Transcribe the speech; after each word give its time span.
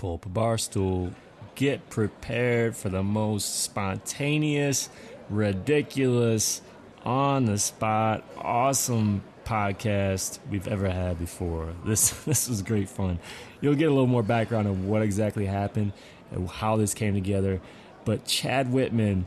pull 0.00 0.14
up 0.14 0.24
a 0.24 0.30
bar 0.30 0.56
stool, 0.56 1.10
get 1.56 1.90
prepared 1.90 2.74
for 2.74 2.88
the 2.88 3.02
most 3.02 3.62
spontaneous, 3.62 4.88
ridiculous, 5.28 6.62
on 7.04 7.44
the 7.44 7.58
spot, 7.58 8.24
awesome 8.38 9.22
podcast 9.44 10.38
we've 10.50 10.66
ever 10.66 10.88
had 10.88 11.18
before. 11.18 11.74
This 11.84 12.10
this 12.24 12.48
was 12.48 12.62
great 12.62 12.88
fun. 12.88 13.18
You'll 13.60 13.74
get 13.74 13.86
a 13.86 13.90
little 13.90 14.06
more 14.06 14.22
background 14.22 14.68
on 14.68 14.88
what 14.88 15.02
exactly 15.02 15.44
happened 15.44 15.92
and 16.30 16.48
how 16.48 16.78
this 16.78 16.94
came 16.94 17.12
together. 17.12 17.60
But 18.06 18.24
Chad 18.24 18.68
Wittman, 18.68 19.24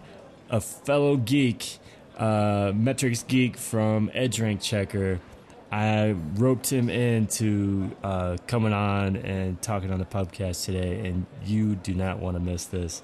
a 0.49 0.59
fellow 0.59 1.17
geek, 1.17 1.77
uh, 2.17 2.71
metrics 2.75 3.21
geek 3.21 3.57
from 3.57 4.09
EdgeRank 4.09 4.59
Checker, 4.59 5.19
I 5.73 6.11
roped 6.35 6.71
him 6.71 6.87
into 6.87 7.95
uh, 8.03 8.37
coming 8.45 8.73
on 8.73 9.15
and 9.15 9.59
talking 9.59 9.91
on 9.91 9.97
the 9.97 10.05
podcast 10.05 10.65
today, 10.65 11.07
and 11.07 11.25
you 11.45 11.73
do 11.73 11.95
not 11.95 12.19
want 12.19 12.37
to 12.37 12.39
miss 12.39 12.65
this. 12.65 13.01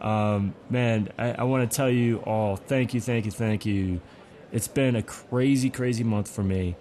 Um, 0.00 0.54
man, 0.70 1.10
I, 1.18 1.32
I 1.32 1.42
want 1.42 1.70
to 1.70 1.76
tell 1.76 1.90
you 1.90 2.20
all 2.20 2.56
thank 2.56 2.94
you, 2.94 3.02
thank 3.02 3.26
you, 3.26 3.30
thank 3.30 3.66
you. 3.66 4.00
It's 4.52 4.68
been 4.68 4.96
a 4.96 5.02
crazy, 5.02 5.68
crazy 5.68 6.02
month 6.02 6.30
for 6.30 6.42
me. 6.42 6.76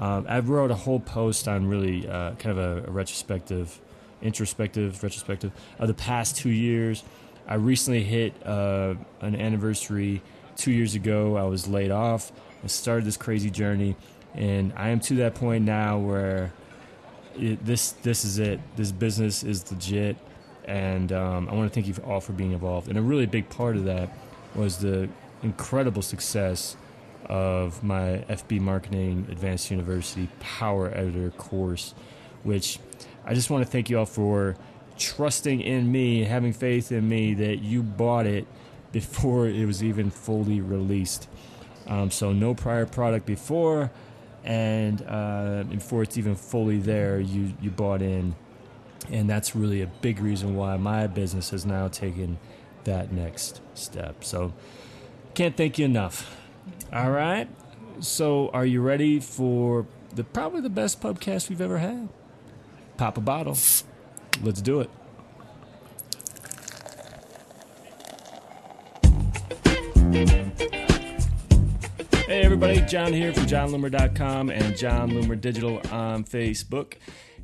Um, 0.00 0.26
I 0.28 0.40
wrote 0.40 0.72
a 0.72 0.74
whole 0.74 0.98
post 0.98 1.46
on 1.46 1.68
really 1.68 2.08
uh, 2.08 2.32
kind 2.32 2.58
of 2.58 2.58
a, 2.58 2.88
a, 2.88 2.90
retrospective, 2.90 3.80
introspective, 4.20 5.00
retrospective 5.00 5.52
of 5.78 5.86
the 5.86 5.94
past 5.94 6.38
two 6.38 6.50
years. 6.50 7.04
I 7.46 7.54
recently 7.54 8.02
hit 8.02 8.34
uh, 8.44 8.96
an 9.20 9.36
anniversary 9.36 10.22
two 10.56 10.72
years 10.72 10.96
ago. 10.96 11.36
I 11.36 11.44
was 11.44 11.68
laid 11.68 11.92
off. 11.92 12.32
I 12.64 12.66
started 12.66 13.04
this 13.04 13.16
crazy 13.16 13.48
journey, 13.48 13.94
and 14.36 14.72
I 14.76 14.90
am 14.90 15.00
to 15.00 15.14
that 15.16 15.34
point 15.34 15.64
now 15.64 15.98
where 15.98 16.52
it, 17.36 17.64
this 17.64 17.92
this 17.92 18.24
is 18.24 18.38
it. 18.38 18.60
This 18.76 18.92
business 18.92 19.42
is 19.42 19.70
legit 19.70 20.16
and 20.66 21.12
um, 21.12 21.48
I 21.48 21.54
want 21.54 21.72
to 21.72 21.74
thank 21.74 21.86
you 21.86 22.02
all 22.04 22.20
for 22.20 22.32
being 22.32 22.52
involved. 22.52 22.88
And 22.88 22.98
a 22.98 23.02
really 23.02 23.26
big 23.26 23.48
part 23.48 23.76
of 23.76 23.84
that 23.84 24.10
was 24.54 24.78
the 24.78 25.08
incredible 25.42 26.02
success 26.02 26.76
of 27.26 27.82
my 27.82 28.24
FB 28.28 28.60
Marketing 28.60 29.26
Advanced 29.30 29.70
University 29.70 30.28
Power 30.40 30.90
Editor 30.92 31.30
course, 31.30 31.94
which 32.42 32.78
I 33.24 33.34
just 33.34 33.48
want 33.48 33.64
to 33.64 33.70
thank 33.70 33.90
you 33.90 33.98
all 33.98 34.06
for 34.06 34.56
trusting 34.98 35.60
in 35.60 35.90
me, 35.90 36.24
having 36.24 36.52
faith 36.52 36.90
in 36.90 37.08
me 37.08 37.34
that 37.34 37.58
you 37.58 37.82
bought 37.82 38.26
it 38.26 38.46
before 38.92 39.46
it 39.46 39.66
was 39.66 39.84
even 39.84 40.10
fully 40.10 40.60
released. 40.60 41.28
Um, 41.86 42.10
so 42.10 42.32
no 42.32 42.54
prior 42.54 42.86
product 42.86 43.26
before, 43.26 43.90
and 44.46 45.04
uh, 45.06 45.64
before 45.68 46.02
it's 46.02 46.16
even 46.16 46.34
fully 46.34 46.78
there, 46.78 47.20
you 47.20 47.52
you 47.60 47.70
bought 47.70 48.00
in 48.00 48.34
and 49.10 49.28
that's 49.28 49.54
really 49.54 49.82
a 49.82 49.86
big 49.86 50.20
reason 50.20 50.56
why 50.56 50.76
my 50.76 51.06
business 51.06 51.50
has 51.50 51.64
now 51.64 51.88
taken 51.88 52.38
that 52.84 53.12
next 53.12 53.60
step. 53.74 54.24
So, 54.24 54.52
can't 55.34 55.56
thank 55.56 55.78
you 55.78 55.84
enough. 55.84 56.36
All 56.92 57.10
right. 57.10 57.48
So, 58.00 58.48
are 58.50 58.66
you 58.66 58.80
ready 58.80 59.20
for 59.20 59.86
the 60.14 60.24
probably 60.24 60.60
the 60.60 60.70
best 60.70 61.00
podcast 61.00 61.48
we've 61.48 61.60
ever 61.60 61.78
had? 61.78 62.08
Pop 62.96 63.18
a 63.18 63.20
bottle. 63.20 63.56
Let's 64.42 64.60
do 64.60 64.80
it. 64.80 64.90
Hey 70.12 70.45
everybody, 72.56 72.80
Jon 72.86 73.12
here 73.12 73.34
from 73.34 73.44
jonloomer.com 73.44 74.48
and 74.48 74.74
Jon 74.78 75.10
Loomer 75.10 75.38
Digital 75.38 75.78
on 75.92 76.24
Facebook. 76.24 76.94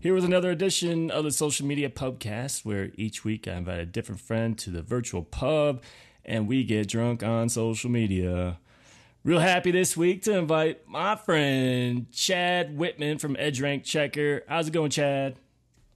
Here 0.01 0.15
with 0.15 0.25
another 0.25 0.51
edition 0.51 1.11
of 1.11 1.25
the 1.25 1.31
Social 1.31 1.67
Media 1.67 1.91
Pubcast, 1.91 2.65
where 2.65 2.93
each 2.95 3.23
week 3.23 3.47
I 3.47 3.57
invite 3.57 3.79
a 3.79 3.85
different 3.85 4.23
friend 4.23 4.57
to 4.61 4.71
the 4.71 4.81
virtual 4.81 5.23
pub 5.23 5.83
and 6.25 6.49
we 6.49 6.65
get 6.65 6.89
drunk 6.89 7.23
on 7.23 7.51
social 7.51 7.91
media. 7.91 8.59
Real 9.23 9.39
happy 9.39 9.71
this 9.71 9.99
week 9.99 10.23
to 10.23 10.39
invite 10.39 10.89
my 10.89 11.15
friend 11.15 12.11
Chad 12.11 12.79
Wittman 12.79 13.21
from 13.21 13.37
Edge 13.39 13.61
Rank 13.61 13.85
Checker. 13.85 14.45
How's 14.49 14.69
it 14.69 14.73
going, 14.73 14.91
Chad? 14.91 15.37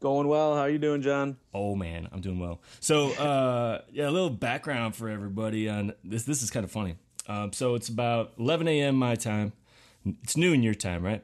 Going 0.00 0.28
well. 0.28 0.56
How 0.56 0.60
are 0.60 0.71
you 0.71 0.78
doing, 0.78 1.00
John? 1.00 1.38
Oh 1.55 1.75
man, 1.75 2.06
I'm 2.12 2.21
doing 2.21 2.38
well. 2.38 2.60
So, 2.81 3.12
uh, 3.12 3.81
yeah, 3.91 4.10
a 4.10 4.12
little 4.12 4.28
background 4.28 4.94
for 4.94 5.09
everybody 5.09 5.71
on 5.71 5.94
this. 6.05 6.25
This 6.25 6.43
is 6.43 6.50
kind 6.50 6.65
of 6.65 6.71
funny. 6.71 6.97
Um, 7.28 7.53
so 7.53 7.75
it's 7.75 7.88
about 7.88 8.32
11 8.38 8.69
a.m. 8.69 8.97
my 8.97 9.14
time. 9.14 9.53
It's 10.22 10.37
noon 10.37 10.62
your 10.62 10.75
time, 10.75 11.04
right? 11.04 11.22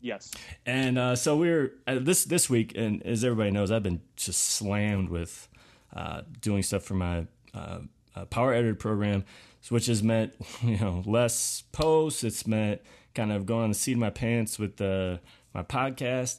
Yes. 0.00 0.32
And 0.66 0.98
uh, 0.98 1.16
so 1.16 1.36
we 1.36 1.48
are 1.50 1.72
uh, 1.86 1.98
this 2.00 2.24
this 2.24 2.50
week, 2.50 2.72
and 2.76 3.04
as 3.06 3.24
everybody 3.24 3.52
knows, 3.52 3.70
I've 3.70 3.84
been 3.84 4.00
just 4.16 4.40
slammed 4.40 5.08
with 5.08 5.48
uh, 5.94 6.22
doing 6.40 6.62
stuff 6.62 6.82
for 6.82 6.94
my 6.94 7.26
uh, 7.54 7.78
uh, 8.16 8.24
Power 8.26 8.52
Editor 8.52 8.74
program, 8.74 9.24
which 9.68 9.86
has 9.86 10.02
meant 10.02 10.34
you 10.62 10.78
know 10.78 11.02
less 11.06 11.62
posts. 11.72 12.24
It's 12.24 12.46
meant 12.46 12.80
kind 13.14 13.32
of 13.32 13.46
going 13.46 13.64
on 13.64 13.68
the 13.70 13.74
seat 13.76 13.92
of 13.92 13.98
my 13.98 14.10
pants 14.10 14.58
with 14.58 14.76
the 14.76 15.20
my 15.54 15.62
podcast. 15.62 16.38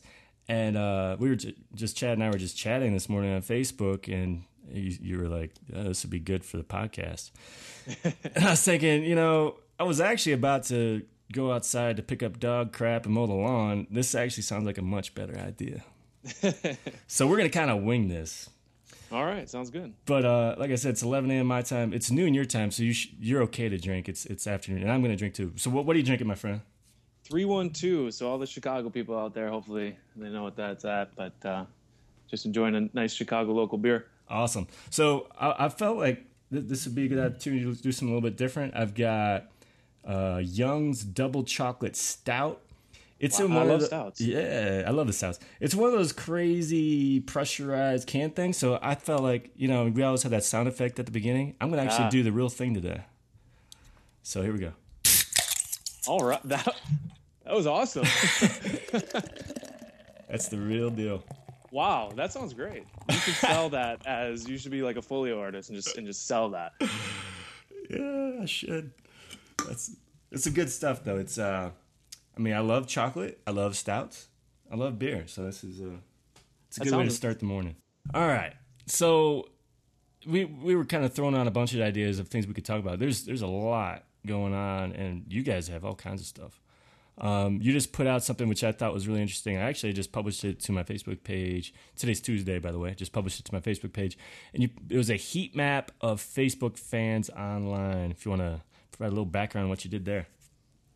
And 0.50 0.76
uh, 0.76 1.16
we 1.20 1.30
were 1.30 1.36
j- 1.36 1.56
just 1.74 1.96
Chad 1.96 2.14
and 2.14 2.24
I 2.24 2.30
were 2.30 2.38
just 2.38 2.58
chatting 2.58 2.92
this 2.92 3.08
morning 3.08 3.34
on 3.34 3.42
Facebook, 3.42 4.14
and 4.14 4.44
you, 4.72 4.98
you 5.02 5.18
were 5.20 5.28
like, 5.28 5.52
oh, 5.76 5.84
"This 5.84 6.04
would 6.04 6.12
be 6.12 6.20
good 6.20 6.44
for 6.44 6.58
the 6.58 6.64
podcast." 6.64 7.32
and 8.04 8.46
I 8.46 8.52
was 8.52 8.62
thinking, 8.62 9.04
you 9.04 9.16
know, 9.16 9.58
I 9.80 9.84
was 9.84 10.00
actually 10.00 10.34
about 10.34 10.64
to 10.66 11.04
go 11.34 11.52
outside 11.52 11.98
to 11.98 12.04
pick 12.04 12.24
up 12.24 12.40
dog 12.40 12.72
crap 12.72 13.06
and 13.06 13.14
mow 13.14 13.28
the 13.28 13.34
lawn, 13.34 13.88
this 13.92 14.16
actually 14.16 14.44
sounds 14.44 14.66
like 14.66 14.78
a 14.78 14.82
much 14.82 15.14
better 15.14 15.38
idea. 15.38 15.84
so 17.08 17.28
we're 17.28 17.38
gonna 17.38 17.50
kind 17.50 17.70
of 17.70 17.84
wing 17.84 18.08
this. 18.08 18.50
All 19.12 19.26
right, 19.26 19.48
sounds 19.50 19.70
good. 19.70 19.94
But 20.06 20.26
uh, 20.26 20.56
like 20.58 20.72
I 20.72 20.76
said, 20.76 20.92
it's 20.92 21.04
11 21.04 21.30
a.m. 21.30 21.46
my 21.46 21.62
time. 21.62 21.94
It's 21.94 22.10
noon 22.10 22.34
your 22.34 22.46
time, 22.46 22.72
so 22.72 22.82
you 22.82 22.94
sh- 22.94 23.10
you're 23.20 23.44
okay 23.44 23.70
to 23.70 23.78
drink. 23.78 24.08
It's 24.08 24.26
it's 24.26 24.48
afternoon, 24.48 24.82
and 24.84 24.92
I'm 24.92 25.02
gonna 25.02 25.18
drink 25.18 25.34
too. 25.34 25.52
So 25.56 25.70
what 25.70 25.86
what 25.86 25.96
are 25.96 26.00
you 26.00 26.06
drinking, 26.06 26.28
my 26.28 26.36
friend? 26.36 26.62
Three 27.24 27.46
one 27.46 27.70
two. 27.72 28.10
So 28.12 28.30
all 28.30 28.38
the 28.38 28.48
Chicago 28.48 28.90
people 28.90 29.18
out 29.18 29.34
there, 29.34 29.50
hopefully 29.50 29.98
they 30.16 30.30
know 30.30 30.44
what 30.44 30.56
that's 30.56 30.86
at. 30.86 31.16
But 31.16 31.34
uh, 31.46 31.66
just 32.30 32.46
enjoying 32.46 32.76
a 32.76 32.90
nice 32.94 33.14
Chicago 33.14 33.52
local 33.52 33.78
beer. 33.78 34.08
Awesome. 34.30 34.68
So 34.90 35.28
I, 35.40 35.66
I 35.66 35.70
felt 35.70 35.98
like 35.98 36.26
th- 36.52 36.66
this 36.66 36.86
would 36.86 36.96
be 36.96 37.06
a 37.06 37.08
good 37.08 37.20
opportunity 37.20 37.64
to 37.64 37.82
do 37.82 37.92
something 37.92 38.14
a 38.14 38.16
little 38.16 38.30
bit 38.30 38.38
different. 38.38 38.76
I've 38.76 38.96
got 38.96 39.46
uh, 40.06 40.42
Young's 40.44 41.04
Double 41.04 41.44
Chocolate 41.44 41.96
Stout. 41.96 42.62
It's 43.20 43.40
wow, 43.40 43.60
I 43.60 43.64
love 43.64 43.80
the, 43.80 43.86
stouts. 43.86 44.20
Yeah, 44.20 44.84
I 44.86 44.92
love 44.92 45.08
the 45.08 45.14
stouts. 45.14 45.40
It's 45.62 45.74
one 45.74 45.88
of 45.88 45.96
those 45.96 46.12
crazy 46.12 47.22
pressurized 47.22 48.06
can 48.06 48.32
things. 48.32 48.58
So 48.58 48.80
I 48.82 48.96
felt 48.96 49.24
like 49.24 49.52
you 49.56 49.70
know 49.70 49.86
we 49.86 50.04
always 50.04 50.24
have 50.24 50.32
that 50.32 50.44
sound 50.44 50.68
effect 50.68 51.00
at 51.00 51.06
the 51.06 51.12
beginning. 51.12 51.56
I'm 51.62 51.70
gonna 51.70 51.84
actually 51.84 52.06
ah. 52.06 52.10
do 52.10 52.22
the 52.22 52.34
real 52.34 52.50
thing 52.50 52.74
today. 52.74 53.02
So 54.24 54.42
here 54.42 54.52
we 54.52 54.60
go. 54.60 54.74
All 56.06 56.20
right, 56.20 56.42
that 56.50 56.76
that 57.46 57.54
was 57.54 57.66
awesome. 57.66 58.04
That's 60.30 60.50
the 60.50 60.58
real 60.58 60.90
deal. 60.90 61.24
Wow, 61.74 62.12
that 62.16 62.32
sounds 62.32 62.54
great. 62.54 62.86
You 63.10 63.18
should 63.18 63.34
sell 63.34 63.70
that 63.70 64.02
as 64.06 64.48
you 64.48 64.60
should 64.60 64.72
be 64.72 64.84
like 64.84 64.96
a 64.96 65.02
foley 65.02 65.32
artist 65.32 65.70
and 65.70 65.76
just 65.76 65.98
and 65.98 66.06
just 66.06 66.28
sell 66.28 66.50
that. 66.52 66.74
Yeah, 67.90 68.42
I 68.44 68.46
should. 68.46 68.92
That's 69.68 69.96
it's 70.32 70.44
some 70.44 70.54
good 70.54 70.70
stuff 70.70 71.04
though. 71.04 71.18
It's 71.18 71.40
uh, 71.40 71.72
I 72.38 72.40
mean, 72.40 72.54
I 72.54 72.60
love 72.60 72.88
chocolate. 72.88 73.42
I 73.48 73.52
love 73.52 73.76
stouts. 73.76 74.28
I 74.72 74.76
love 74.76 75.00
beer. 75.00 75.24
So 75.26 75.44
this 75.46 75.64
is 75.64 75.82
a 75.82 75.96
it's 76.68 76.78
a 76.78 76.82
that 76.82 76.90
good 76.92 76.98
way 76.98 77.06
to 77.06 77.10
start 77.10 77.40
the 77.40 77.46
morning. 77.46 77.76
All 78.14 78.28
right, 78.28 78.54
so 78.86 79.50
we 80.28 80.46
we 80.46 80.76
were 80.76 80.86
kind 80.86 81.04
of 81.04 81.14
throwing 81.14 81.36
out 81.36 81.48
a 81.48 81.52
bunch 81.52 81.74
of 81.74 81.82
ideas 81.82 82.20
of 82.20 82.28
things 82.28 82.46
we 82.46 82.54
could 82.54 82.66
talk 82.66 82.80
about. 82.80 83.00
There's 83.00 83.26
there's 83.26 83.42
a 83.42 83.48
lot 83.48 84.04
going 84.28 84.54
on, 84.54 84.92
and 84.94 85.26
you 85.28 85.42
guys 85.42 85.70
have 85.70 85.84
all 85.84 85.96
kinds 85.96 86.22
of 86.22 86.28
stuff. 86.28 86.60
Um, 87.18 87.60
you 87.62 87.72
just 87.72 87.94
put 87.94 88.08
out 88.08 88.24
something 88.24 88.50
which 88.50 88.64
I 88.64 88.72
thought 88.72 88.94
was 88.94 89.08
really 89.08 89.22
interesting. 89.22 89.58
I 89.58 89.62
actually 89.62 89.94
just 89.94 90.12
published 90.12 90.44
it 90.44 90.60
to 90.62 90.72
my 90.72 90.84
Facebook 90.84 91.24
page. 91.24 91.74
Today's 91.96 92.20
Tuesday, 92.20 92.60
by 92.60 92.72
the 92.72 92.80
way. 92.80 92.94
Just 92.96 93.12
published 93.12 93.40
it 93.40 93.46
to 93.46 93.54
my 93.54 93.60
Facebook 93.60 93.94
page, 93.94 94.18
and 94.54 94.64
you, 94.64 94.70
it 94.90 94.98
was 94.98 95.10
a 95.10 95.16
heat 95.16 95.56
map 95.56 95.92
of 96.02 96.22
Facebook 96.22 96.78
fans 96.78 97.30
online. 97.30 98.12
If 98.12 98.26
you 98.26 98.32
want 98.32 98.42
to 98.42 98.62
provide 98.92 99.08
a 99.08 99.16
little 99.16 99.26
background 99.26 99.66
on 99.66 99.70
what 99.70 99.84
you 99.86 99.92
did 99.92 100.06
there. 100.06 100.28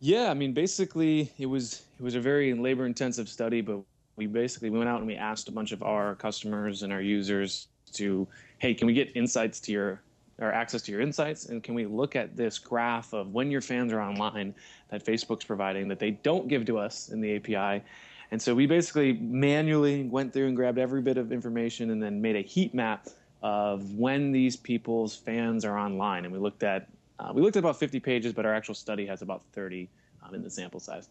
Yeah, 0.00 0.30
I 0.30 0.34
mean, 0.34 0.52
basically, 0.52 1.32
it 1.38 1.46
was 1.46 1.82
it 1.98 2.02
was 2.02 2.14
a 2.14 2.20
very 2.20 2.54
labor 2.54 2.86
intensive 2.86 3.28
study, 3.28 3.60
but 3.60 3.80
we 4.16 4.26
basically 4.26 4.70
we 4.70 4.78
went 4.78 4.90
out 4.90 4.98
and 4.98 5.06
we 5.06 5.14
asked 5.14 5.48
a 5.48 5.52
bunch 5.52 5.72
of 5.72 5.82
our 5.82 6.14
customers 6.16 6.82
and 6.82 6.92
our 6.92 7.00
users 7.00 7.68
to, 7.92 8.26
hey, 8.58 8.74
can 8.74 8.86
we 8.86 8.92
get 8.92 9.16
insights 9.16 9.60
to 9.60 9.72
your 9.72 10.00
or 10.40 10.52
access 10.52 10.82
to 10.82 10.92
your 10.92 11.00
insights, 11.00 11.46
and 11.46 11.62
can 11.62 11.74
we 11.74 11.86
look 11.86 12.14
at 12.14 12.36
this 12.36 12.58
graph 12.58 13.12
of 13.12 13.34
when 13.34 13.50
your 13.50 13.60
fans 13.60 13.92
are 13.92 14.00
online 14.00 14.54
that 14.88 15.04
Facebook's 15.04 15.44
providing 15.44 15.88
that 15.88 15.98
they 15.98 16.12
don't 16.12 16.48
give 16.48 16.64
to 16.66 16.78
us 16.78 17.08
in 17.08 17.20
the 17.20 17.36
API. 17.36 17.84
And 18.30 18.40
so 18.40 18.54
we 18.54 18.66
basically 18.66 19.14
manually 19.14 20.04
went 20.04 20.32
through 20.32 20.46
and 20.46 20.56
grabbed 20.56 20.78
every 20.78 21.02
bit 21.02 21.16
of 21.16 21.32
information 21.32 21.90
and 21.90 22.02
then 22.02 22.20
made 22.20 22.36
a 22.36 22.42
heat 22.42 22.74
map 22.74 23.08
of 23.42 23.94
when 23.94 24.32
these 24.32 24.56
people's 24.56 25.16
fans 25.16 25.64
are 25.64 25.78
online. 25.78 26.24
And 26.24 26.32
we 26.32 26.38
looked 26.38 26.62
at 26.62 26.88
uh, 27.18 27.32
we 27.34 27.42
looked 27.42 27.56
at 27.56 27.60
about 27.60 27.76
50 27.76 27.98
pages, 27.98 28.32
but 28.32 28.46
our 28.46 28.54
actual 28.54 28.74
study 28.74 29.04
has 29.06 29.22
about 29.22 29.42
30 29.52 29.88
um, 30.22 30.36
in 30.36 30.42
the 30.44 30.50
sample 30.50 30.78
size. 30.78 31.08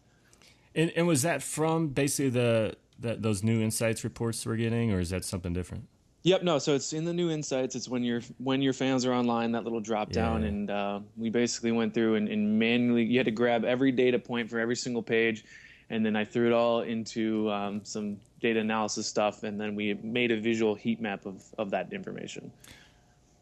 And, 0.74 0.90
and, 0.96 1.06
was 1.06 1.20
that 1.20 1.42
from 1.42 1.88
basically 1.88 2.30
the 2.30 2.76
that 3.00 3.20
those 3.22 3.42
new 3.42 3.60
insights 3.60 4.04
reports 4.04 4.44
we're 4.46 4.56
getting, 4.56 4.92
or 4.92 5.00
is 5.00 5.10
that 5.10 5.24
something 5.24 5.52
different? 5.52 5.86
Yep, 6.24 6.42
no. 6.42 6.58
So 6.58 6.74
it's 6.74 6.92
in 6.92 7.04
the 7.04 7.12
new 7.12 7.30
insights. 7.30 7.74
It's 7.76 7.88
when 7.88 8.02
your 8.02 8.20
when 8.38 8.60
your 8.60 8.72
fans 8.72 9.06
are 9.06 9.12
online, 9.12 9.52
that 9.52 9.64
little 9.64 9.80
drop 9.80 10.10
down, 10.10 10.42
Yeah. 10.42 10.48
and 10.48 10.70
uh, 10.70 11.00
we 11.16 11.30
basically 11.30 11.72
went 11.72 11.94
through 11.94 12.16
and, 12.16 12.28
and 12.28 12.58
manually. 12.58 13.04
You 13.04 13.18
had 13.18 13.26
to 13.26 13.30
grab 13.30 13.64
every 13.64 13.92
data 13.92 14.18
point 14.18 14.50
for 14.50 14.58
every 14.58 14.76
single 14.76 15.02
page, 15.02 15.44
and 15.90 16.04
then 16.04 16.16
I 16.16 16.24
threw 16.24 16.46
it 16.48 16.52
all 16.52 16.80
into 16.80 17.50
um, 17.50 17.80
some 17.84 18.18
data 18.40 18.60
analysis 18.60 19.06
stuff, 19.06 19.42
and 19.44 19.60
then 19.60 19.74
we 19.74 19.94
made 20.02 20.30
a 20.32 20.40
visual 20.40 20.74
heat 20.74 21.00
map 21.00 21.24
of 21.24 21.42
of 21.56 21.70
that 21.70 21.92
information. 21.92 22.50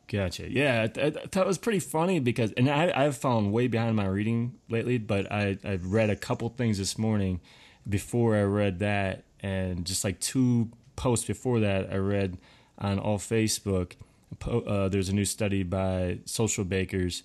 Gotcha. 0.08 0.49
Yeah, 0.49 0.82
I, 0.84 0.87
th- 0.87 1.17
I 1.17 1.26
thought 1.26 1.44
it 1.44 1.49
was 1.49 1.58
pretty 1.58 1.81
funny 1.81 2.20
because, 2.20 2.52
and 2.52 2.70
I, 2.70 2.93
I've 2.94 3.17
fallen 3.17 3.50
way 3.50 3.67
behind 3.67 3.96
my 3.96 4.06
reading 4.06 4.55
lately, 4.69 4.99
but 4.99 5.32
I, 5.32 5.58
I've 5.64 5.87
read 5.87 6.11
a 6.11 6.14
couple 6.17 6.49
things 6.50 6.79
this 6.79 6.96
morning 6.96 7.40
before 7.88 8.37
I 8.37 8.43
read 8.43 8.79
that, 8.81 9.25
and 9.40 9.84
just 9.84 10.05
like 10.05 10.20
two 10.20 10.70
posts 10.94 11.26
before 11.26 11.58
that, 11.61 11.93
I 11.93 11.96
read 11.96 12.38
on 12.78 12.99
all 12.99 13.19
Facebook. 13.19 13.93
Uh, 14.46 14.88
there's 14.88 15.08
a 15.08 15.14
new 15.14 15.25
study 15.25 15.62
by 15.62 16.19
Social 16.25 16.64
Bakers, 16.64 17.23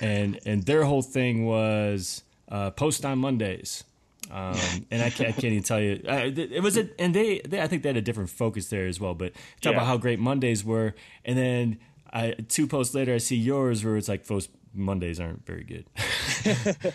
and 0.00 0.38
and 0.46 0.62
their 0.64 0.84
whole 0.84 1.02
thing 1.02 1.44
was 1.46 2.22
uh, 2.48 2.70
post 2.70 3.04
on 3.04 3.18
Mondays. 3.18 3.84
Um, 4.30 4.56
and 4.90 5.02
I 5.02 5.08
can't, 5.10 5.30
I 5.30 5.32
can't 5.32 5.44
even 5.44 5.62
tell 5.62 5.80
you. 5.80 6.02
Uh, 6.06 6.30
it 6.36 6.62
was 6.62 6.76
a, 6.76 6.88
and 7.00 7.14
they, 7.14 7.40
they, 7.48 7.62
I 7.62 7.66
think 7.66 7.82
they 7.82 7.88
had 7.88 7.96
a 7.96 8.02
different 8.02 8.28
focus 8.28 8.68
there 8.68 8.86
as 8.86 9.00
well. 9.00 9.14
But 9.14 9.32
talk 9.62 9.72
Yeah. 9.72 9.78
about 9.78 9.86
how 9.86 9.96
great 9.96 10.18
Mondays 10.18 10.62
were, 10.64 10.94
and 11.24 11.38
then 11.38 11.78
I, 12.12 12.32
two 12.48 12.66
posts 12.66 12.94
later, 12.94 13.14
I 13.14 13.18
see 13.18 13.36
yours 13.36 13.84
where 13.84 13.96
it's 13.96 14.08
like, 14.08 14.24
"Folks, 14.26 14.48
Mondays 14.74 15.18
aren't 15.18 15.46
very 15.46 15.64
good." 15.64 15.86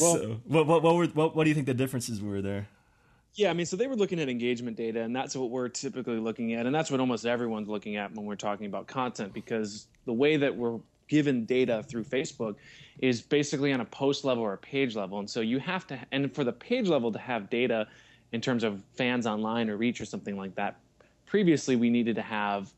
Well- 0.00 0.16
so, 0.16 0.40
what, 0.46 0.66
what, 0.66 0.82
what 0.82 0.94
were, 0.96 1.06
what, 1.06 1.36
what 1.36 1.44
do 1.44 1.50
you 1.50 1.54
think 1.54 1.66
the 1.66 1.74
differences 1.74 2.20
were 2.20 2.42
there? 2.42 2.66
Yeah, 3.36 3.50
I 3.50 3.52
mean, 3.52 3.66
so 3.66 3.76
they 3.76 3.88
were 3.88 3.96
looking 3.96 4.20
at 4.20 4.28
engagement 4.28 4.76
data, 4.76 5.00
and 5.00 5.14
that's 5.14 5.34
what 5.34 5.50
we're 5.50 5.68
typically 5.68 6.18
looking 6.18 6.54
at, 6.54 6.66
and 6.66 6.74
that's 6.74 6.90
what 6.90 7.00
almost 7.00 7.26
everyone's 7.26 7.68
looking 7.68 7.96
at 7.96 8.14
when 8.14 8.26
we're 8.26 8.36
talking 8.36 8.66
about 8.66 8.86
content, 8.86 9.32
because 9.32 9.88
the 10.04 10.12
way 10.12 10.36
that 10.36 10.54
we're 10.54 10.78
given 11.08 11.44
data 11.44 11.82
through 11.82 12.04
Facebook 12.04 12.54
is 13.00 13.20
basically 13.20 13.72
on 13.72 13.80
a 13.80 13.84
post 13.86 14.24
level 14.24 14.44
or 14.44 14.52
a 14.52 14.58
page 14.58 14.94
level, 14.94 15.18
and 15.18 15.28
so 15.28 15.40
you 15.40 15.58
have 15.58 15.84
to, 15.88 15.98
and 16.12 16.32
for 16.32 16.44
the 16.44 16.52
page 16.52 16.86
level 16.86 17.10
to 17.10 17.18
have 17.18 17.50
data 17.50 17.88
in 18.30 18.40
terms 18.40 18.62
of 18.62 18.82
fans 18.94 19.26
online 19.26 19.68
or 19.68 19.76
reach 19.76 20.00
or 20.00 20.04
something 20.04 20.36
like 20.36 20.54
that, 20.54 20.78
previously 21.26 21.74
we 21.74 21.90
needed 21.90 22.14
to 22.14 22.22
have 22.22 22.72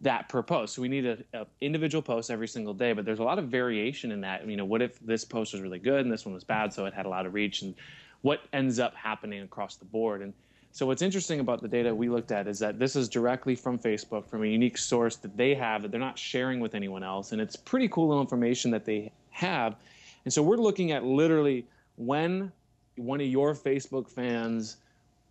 that 0.00 0.26
per 0.30 0.42
post. 0.42 0.74
So 0.74 0.80
we 0.80 0.88
need 0.88 1.04
a, 1.04 1.18
a 1.34 1.46
individual 1.60 2.00
post 2.00 2.30
every 2.30 2.48
single 2.48 2.72
day, 2.72 2.94
but 2.94 3.04
there's 3.04 3.18
a 3.18 3.24
lot 3.24 3.38
of 3.38 3.48
variation 3.48 4.10
in 4.10 4.22
that. 4.22 4.48
You 4.48 4.56
know, 4.56 4.64
what 4.64 4.80
if 4.80 4.98
this 5.00 5.22
post 5.22 5.52
was 5.52 5.60
really 5.60 5.78
good 5.78 6.00
and 6.00 6.10
this 6.10 6.24
one 6.24 6.32
was 6.32 6.44
bad, 6.44 6.72
so 6.72 6.86
it 6.86 6.94
had 6.94 7.04
a 7.04 7.10
lot 7.10 7.26
of 7.26 7.34
reach, 7.34 7.60
and 7.60 7.74
what 8.22 8.40
ends 8.52 8.78
up 8.78 8.94
happening 8.94 9.42
across 9.42 9.76
the 9.76 9.84
board. 9.84 10.22
And 10.22 10.32
so 10.70 10.86
what's 10.86 11.02
interesting 11.02 11.40
about 11.40 11.60
the 11.60 11.68
data 11.68 11.94
we 11.94 12.08
looked 12.08 12.32
at 12.32 12.48
is 12.48 12.58
that 12.60 12.78
this 12.78 12.96
is 12.96 13.08
directly 13.08 13.54
from 13.54 13.78
Facebook, 13.78 14.26
from 14.26 14.42
a 14.42 14.46
unique 14.46 14.78
source 14.78 15.16
that 15.16 15.36
they 15.36 15.54
have 15.54 15.82
that 15.82 15.90
they're 15.90 16.00
not 16.00 16.18
sharing 16.18 16.60
with 16.60 16.74
anyone 16.74 17.02
else, 17.02 17.32
and 17.32 17.40
it's 17.40 17.56
pretty 17.56 17.88
cool 17.88 18.08
little 18.08 18.22
information 18.22 18.70
that 18.70 18.84
they 18.84 19.12
have. 19.30 19.76
And 20.24 20.32
so 20.32 20.42
we're 20.42 20.56
looking 20.56 20.92
at 20.92 21.04
literally 21.04 21.66
when 21.96 22.50
one 22.96 23.20
of 23.20 23.26
your 23.26 23.54
Facebook 23.54 24.08
fans 24.08 24.76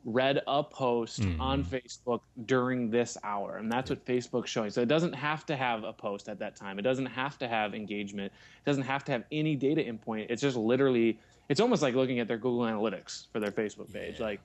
read 0.05 0.41
a 0.47 0.63
post 0.63 1.23
hmm. 1.23 1.39
on 1.39 1.63
Facebook 1.63 2.21
during 2.45 2.89
this 2.89 3.17
hour. 3.23 3.57
And 3.57 3.71
that's 3.71 3.89
what 3.89 4.03
Facebook's 4.05 4.49
showing. 4.49 4.71
So 4.71 4.81
it 4.81 4.87
doesn't 4.87 5.13
have 5.13 5.45
to 5.47 5.55
have 5.55 5.83
a 5.83 5.93
post 5.93 6.27
at 6.27 6.39
that 6.39 6.55
time. 6.55 6.79
It 6.79 6.81
doesn't 6.81 7.05
have 7.05 7.37
to 7.39 7.47
have 7.47 7.75
engagement. 7.75 8.31
It 8.65 8.69
doesn't 8.69 8.83
have 8.83 9.03
to 9.05 9.11
have 9.11 9.23
any 9.31 9.55
data 9.55 9.81
endpoint. 9.81 10.27
It's 10.29 10.41
just 10.41 10.57
literally, 10.57 11.19
it's 11.51 11.59
almost 11.59 11.81
like 11.81 11.95
looking 11.95 12.19
at 12.19 12.29
their 12.29 12.37
Google 12.37 12.61
Analytics 12.61 13.27
for 13.33 13.41
their 13.41 13.51
Facebook 13.51 13.91
page. 13.91 14.21
Like, 14.21 14.39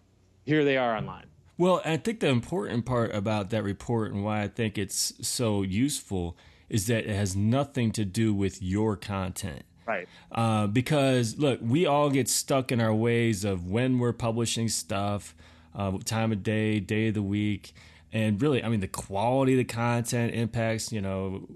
here 0.44 0.64
they 0.64 0.76
are 0.76 0.96
online. 0.96 1.26
Well, 1.56 1.80
I 1.84 1.98
think 1.98 2.18
the 2.18 2.26
important 2.26 2.84
part 2.84 3.14
about 3.14 3.50
that 3.50 3.62
report 3.62 4.10
and 4.12 4.24
why 4.24 4.42
I 4.42 4.48
think 4.48 4.76
it's 4.76 5.12
so 5.26 5.62
useful 5.62 6.36
is 6.68 6.88
that 6.88 7.06
it 7.06 7.14
has 7.14 7.36
nothing 7.36 7.92
to 7.92 8.04
do 8.04 8.34
with 8.34 8.60
your 8.60 8.96
content. 8.96 9.62
Right. 9.86 10.08
Uh, 10.32 10.66
because 10.66 11.38
look, 11.38 11.60
we 11.62 11.86
all 11.86 12.10
get 12.10 12.28
stuck 12.28 12.72
in 12.72 12.80
our 12.80 12.92
ways 12.92 13.44
of 13.44 13.70
when 13.70 14.00
we're 14.00 14.12
publishing 14.12 14.68
stuff, 14.68 15.36
uh, 15.76 15.96
time 16.04 16.32
of 16.32 16.42
day, 16.42 16.80
day 16.80 17.08
of 17.08 17.14
the 17.14 17.22
week, 17.22 17.72
and 18.12 18.42
really, 18.42 18.64
I 18.64 18.68
mean, 18.68 18.80
the 18.80 18.88
quality 18.88 19.52
of 19.52 19.58
the 19.58 19.64
content 19.64 20.34
impacts, 20.34 20.90
you 20.90 21.00
know, 21.00 21.46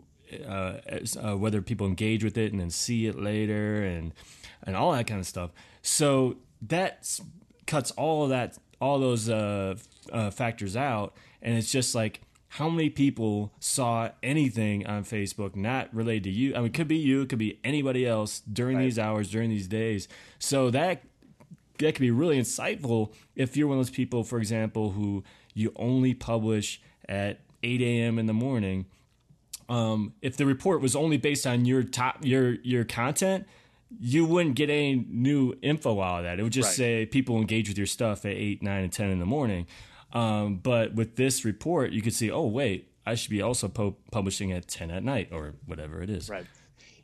uh, 0.47 0.77
uh, 1.21 1.37
whether 1.37 1.61
people 1.61 1.89
engage 1.89 2.23
with 2.23 2.39
it 2.39 2.53
and 2.53 2.61
then 2.61 2.71
see 2.71 3.07
it 3.07 3.19
later, 3.19 3.83
and 3.83 4.15
and 4.65 4.77
all 4.77 4.93
that 4.93 5.07
kind 5.07 5.21
of 5.21 5.27
stuff. 5.27 5.51
So 5.83 6.37
that 6.63 7.09
cuts 7.67 7.91
all 7.93 8.25
of 8.25 8.31
that, 8.31 8.59
all 8.81 8.99
those 8.99 9.29
uh, 9.29 9.77
uh, 10.13 10.31
factors 10.31 10.77
out, 10.77 11.15
and 11.43 11.57
it's 11.57 11.71
just 11.71 11.95
like 11.95 12.21
how 12.55 12.69
many 12.69 12.91
people 12.91 13.53
saw 13.61 14.11
anything 14.25 14.85
on 14.87 15.05
Facebook 15.05 15.55
not 15.55 15.93
related 15.95 16.25
to 16.25 16.31
you? 16.31 16.53
I 16.55 16.59
mean, 16.59 16.67
it 16.67 16.75
could 16.75 16.89
be 16.89 16.97
you, 16.97 17.23
it 17.23 17.29
could 17.29 17.39
be 17.39 17.61
anybody 17.63 18.05
else 18.05 18.41
during 18.41 18.77
Right. 18.77 18.85
these 18.85 18.99
hours, 18.99 19.31
during 19.31 19.51
these 19.51 19.69
days. 19.69 20.09
So 20.41 20.71
that 20.71 21.03
that 21.79 21.95
could 21.95 22.01
be 22.01 22.11
really 22.11 22.39
insightful 22.39 23.13
if 23.37 23.57
you're 23.57 23.67
one 23.69 23.79
of 23.79 23.87
those 23.87 23.95
people, 23.95 24.23
for 24.25 24.39
example, 24.39 24.91
who 24.91 25.23
you 25.55 25.73
only 25.77 26.13
publish 26.13 26.83
at 27.09 27.41
8 27.63 27.81
a.m. 27.81 28.19
in 28.19 28.27
the 28.27 28.35
morning. 28.35 28.85
Um, 29.69 30.15
if 30.21 30.37
the 30.37 30.45
report 30.45 30.83
was 30.83 30.97
only 30.97 31.17
based 31.17 31.47
on 31.47 31.65
your 31.65 31.85
top 31.85 32.25
your 32.25 32.55
your 32.63 32.85
content, 32.85 33.47
you 33.99 34.25
wouldn't 34.25 34.55
get 34.55 34.71
any 34.71 35.05
new 35.09 35.55
info 35.63 36.01
out 36.01 36.19
of 36.19 36.25
that. 36.25 36.39
It 36.39 36.43
would 36.43 36.53
just 36.53 36.69
Right. 36.71 36.77
say 36.77 37.07
people 37.07 37.37
engage 37.39 37.69
with 37.69 37.77
your 37.79 37.87
stuff 37.87 38.25
at 38.25 38.33
eight, 38.33 38.63
nine, 38.63 38.85
and 38.85 38.93
ten 38.93 39.11
in 39.11 39.19
the 39.19 39.27
morning. 39.27 39.67
Um, 40.13 40.57
but 40.57 40.95
with 40.95 41.17
this 41.17 41.45
report, 41.45 41.93
you 41.93 42.03
could 42.03 42.15
see, 42.15 42.31
oh 42.31 42.47
wait, 42.47 42.89
I 43.07 43.15
should 43.15 43.31
be 43.31 43.43
also 43.43 43.69
po- 43.69 43.97
publishing 44.13 44.53
at 44.53 44.69
ten 44.69 44.91
at 44.91 45.03
night 45.03 45.29
or 45.33 45.55
whatever 45.67 46.03
it 46.03 46.11
is. 46.11 46.29
Right. 46.29 46.47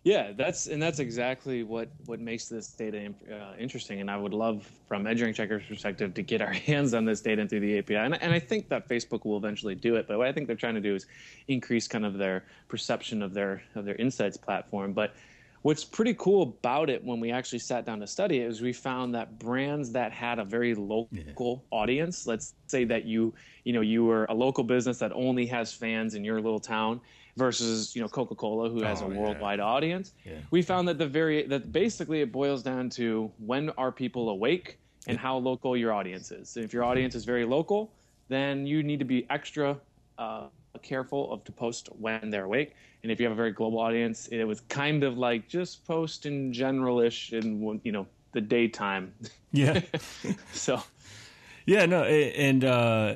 Yeah, 0.05 0.31
that's 0.37 0.69
and 0.69 0.81
that's 0.81 1.00
exactly 1.00 1.65
what 1.65 1.88
what 2.05 2.21
makes 2.21 2.49
this 2.49 2.69
data 2.69 3.12
uh, 3.29 3.55
interesting. 3.59 4.00
And 4.00 4.09
I 4.09 4.17
would 4.17 4.33
love, 4.33 4.71
from 4.87 5.03
EdgeRank 5.05 5.35
Checker's 5.35 5.65
perspective, 5.67 6.15
to 6.15 6.23
get 6.23 6.41
our 6.41 6.53
hands 6.69 6.94
on 6.94 7.05
this 7.05 7.21
data 7.21 7.44
through 7.49 7.59
the 7.61 7.79
API. 7.79 7.97
And, 7.97 8.23
and 8.23 8.33
I 8.33 8.38
think 8.38 8.69
that 8.69 8.88
Facebook 8.88 9.25
will 9.25 9.37
eventually 9.37 9.75
do 9.75 9.97
it. 9.97 10.06
But 10.06 10.19
what 10.19 10.29
I 10.29 10.33
think 10.33 10.47
they're 10.47 10.55
trying 10.55 10.77
to 10.77 10.81
do 10.81 10.94
is 10.94 11.06
increase 11.49 11.88
kind 11.88 12.06
of 12.06 12.19
their 12.19 12.44
perception 12.69 13.21
of 13.21 13.35
their 13.35 13.62
of 13.75 13.85
their 13.85 13.97
insights 13.97 14.37
platform. 14.37 14.93
But 14.93 15.15
what's 15.67 15.85
pretty 15.85 16.15
cool 16.15 16.43
about 16.43 16.89
it 16.89 17.03
when 17.03 17.19
we 17.19 17.33
actually 17.33 17.59
sat 17.59 17.85
down 17.85 17.99
to 17.99 18.07
study 18.07 18.39
it 18.39 18.47
is 18.47 18.61
we 18.61 18.73
found 18.73 19.13
that 19.13 19.37
brands 19.37 19.91
that 19.91 20.13
had 20.13 20.39
a 20.39 20.45
very 20.45 20.77
local 20.77 21.65
audience 21.73 22.25
let's 22.25 22.55
say 22.69 22.85
that 22.85 23.05
you 23.05 23.35
you 23.65 23.73
know 23.73 23.81
you 23.81 24.05
were 24.05 24.27
a 24.27 24.35
local 24.35 24.63
business 24.63 24.97
that 25.01 25.11
only 25.13 25.45
has 25.45 25.73
fans 25.73 26.15
in 26.15 26.23
your 26.23 26.41
little 26.41 26.61
town 26.61 27.00
versus 27.37 27.97
you 27.97 28.00
know 28.00 28.09
coca-cola 28.09 28.71
who 28.71 28.81
has 28.81 29.02
Oh, 29.02 29.07
a 29.07 29.09
yeah. 29.09 29.19
worldwide 29.19 29.59
audience 29.59 30.12
Yeah. 30.25 30.35
we 30.52 30.62
found 30.62 30.87
that 30.87 30.99
the 30.99 31.09
very 31.09 31.49
that 31.49 31.73
basically 31.73 32.21
it 32.21 32.31
boils 32.31 32.62
down 32.62 32.88
to 32.90 33.33
when 33.38 33.71
are 33.71 33.90
people 33.90 34.29
awake 34.29 34.79
and 35.09 35.19
how 35.19 35.37
local 35.37 35.76
your 35.76 35.93
audience 35.93 36.31
is 36.31 36.55
and 36.55 36.64
if 36.64 36.73
your 36.73 36.85
audience 36.85 37.17
is 37.17 37.25
very 37.25 37.45
local 37.45 37.93
then 38.29 38.69
you 38.69 38.85
need 38.85 39.00
to 39.00 39.05
be 39.05 39.26
extra 39.31 39.81
uh, 40.19 40.47
careful 40.83 41.33
of 41.33 41.43
to 41.45 41.52
post 41.52 41.88
when 41.93 42.31
they're 42.31 42.45
awake 42.45 42.75
and 43.07 43.13
if 43.13 43.21
you 43.21 43.27
have 43.27 43.33
a 43.33 43.37
very 43.37 43.53
global 43.53 43.79
audience 43.79 44.27
it 44.29 44.43
was 44.45 44.61
kind 44.63 45.05
of 45.05 45.17
like 45.17 45.47
just 45.49 45.87
post 45.87 46.27
in 46.27 46.53
general-ish 46.53 47.33
in 47.33 47.81
you 47.85 47.93
know 47.93 48.05
the 48.33 48.41
daytime 48.41 49.15
Yeah. 49.53 49.81
so 50.53 50.83
Yeah, 51.67 51.87
no, 51.87 52.05
and 52.05 52.65
uh, 52.65 53.15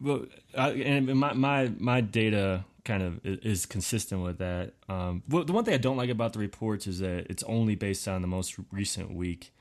well, 0.00 0.26
I, 0.56 0.70
and 0.70 1.14
my 1.14 1.32
my 1.32 1.70
my 1.78 2.00
data 2.00 2.64
kind 2.84 3.02
of 3.02 3.20
is 3.24 3.66
consistent 3.66 4.22
with 4.22 4.38
that. 4.38 4.74
Um, 4.88 5.22
well, 5.28 5.44
the 5.44 5.52
one 5.52 5.64
thing 5.64 5.74
I 5.74 5.78
don't 5.78 5.96
like 5.96 6.10
about 6.10 6.32
the 6.32 6.40
reports 6.40 6.86
is 6.86 6.98
that 6.98 7.26
it's 7.30 7.42
only 7.44 7.76
based 7.76 8.06
on 8.08 8.20
the 8.20 8.28
most 8.28 8.56
recent 8.70 9.14
week, 9.14 9.52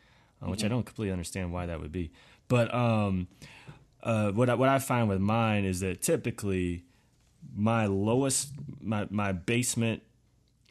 uh, 0.42 0.50
which 0.50 0.64
I 0.64 0.68
don't 0.68 0.86
completely 0.86 1.12
understand 1.12 1.54
why 1.54 1.68
that 1.68 1.80
would 1.80 1.92
be. 1.92 2.12
But 2.48 2.74
um, 2.74 3.28
uh, 4.02 4.32
what 4.32 4.50
I, 4.50 4.56
what 4.56 4.68
I 4.68 4.80
find 4.80 5.08
with 5.08 5.22
mine 5.22 5.64
is 5.64 5.80
that 5.82 6.02
typically 6.02 6.86
my 7.56 7.86
lowest 7.86 8.52
my 8.82 9.08
my 9.10 9.32
basement 9.32 10.04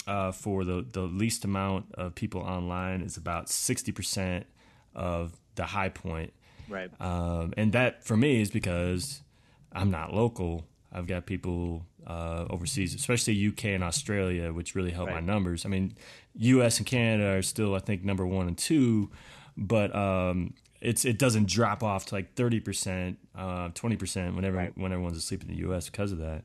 uh, 0.06 0.32
for 0.32 0.64
the 0.64 0.84
the 0.90 1.02
least 1.02 1.44
amount 1.44 1.86
of 1.94 2.14
people 2.14 2.40
online 2.40 3.02
is 3.02 3.16
about 3.16 3.48
sixty 3.48 3.92
percent 3.92 4.46
of 4.94 5.32
the 5.54 5.64
high 5.64 5.88
point. 5.88 6.32
right 6.68 6.90
Um, 7.00 7.52
and 7.56 7.72
that 7.72 8.04
for 8.04 8.16
me 8.16 8.40
is 8.40 8.50
because 8.50 9.22
I'm 9.72 9.90
not 9.90 10.14
local. 10.14 10.66
I've 10.92 11.06
got 11.06 11.24
people 11.26 11.86
uh, 12.06 12.44
overseas, 12.50 12.94
especially 12.94 13.46
UK 13.48 13.66
and 13.66 13.84
Australia, 13.84 14.52
which 14.52 14.74
really 14.74 14.90
help 14.90 15.08
my 15.08 15.20
numbers. 15.20 15.64
I 15.64 15.68
mean, 15.68 15.94
US 16.34 16.78
and 16.78 16.86
Canada 16.86 17.38
are 17.38 17.42
still, 17.42 17.74
I 17.74 17.78
think, 17.78 18.04
number 18.04 18.26
one 18.26 18.48
and 18.48 18.58
two, 18.58 19.10
but 19.56 19.94
um, 19.94 20.54
it's 20.82 21.04
it 21.04 21.18
doesn't 21.18 21.48
drop 21.48 21.82
off 21.82 22.06
to 22.06 22.14
like 22.14 22.34
thirty 22.34 22.60
percent, 22.60 23.18
uh, 23.34 23.70
twenty 23.74 23.96
percent 23.96 24.34
whenever 24.36 24.56
Right. 24.58 24.76
when 24.76 24.92
everyone's 24.92 25.16
asleep 25.16 25.42
in 25.42 25.48
the 25.48 25.66
US 25.68 25.88
because 25.88 26.12
of 26.12 26.18
that. 26.18 26.42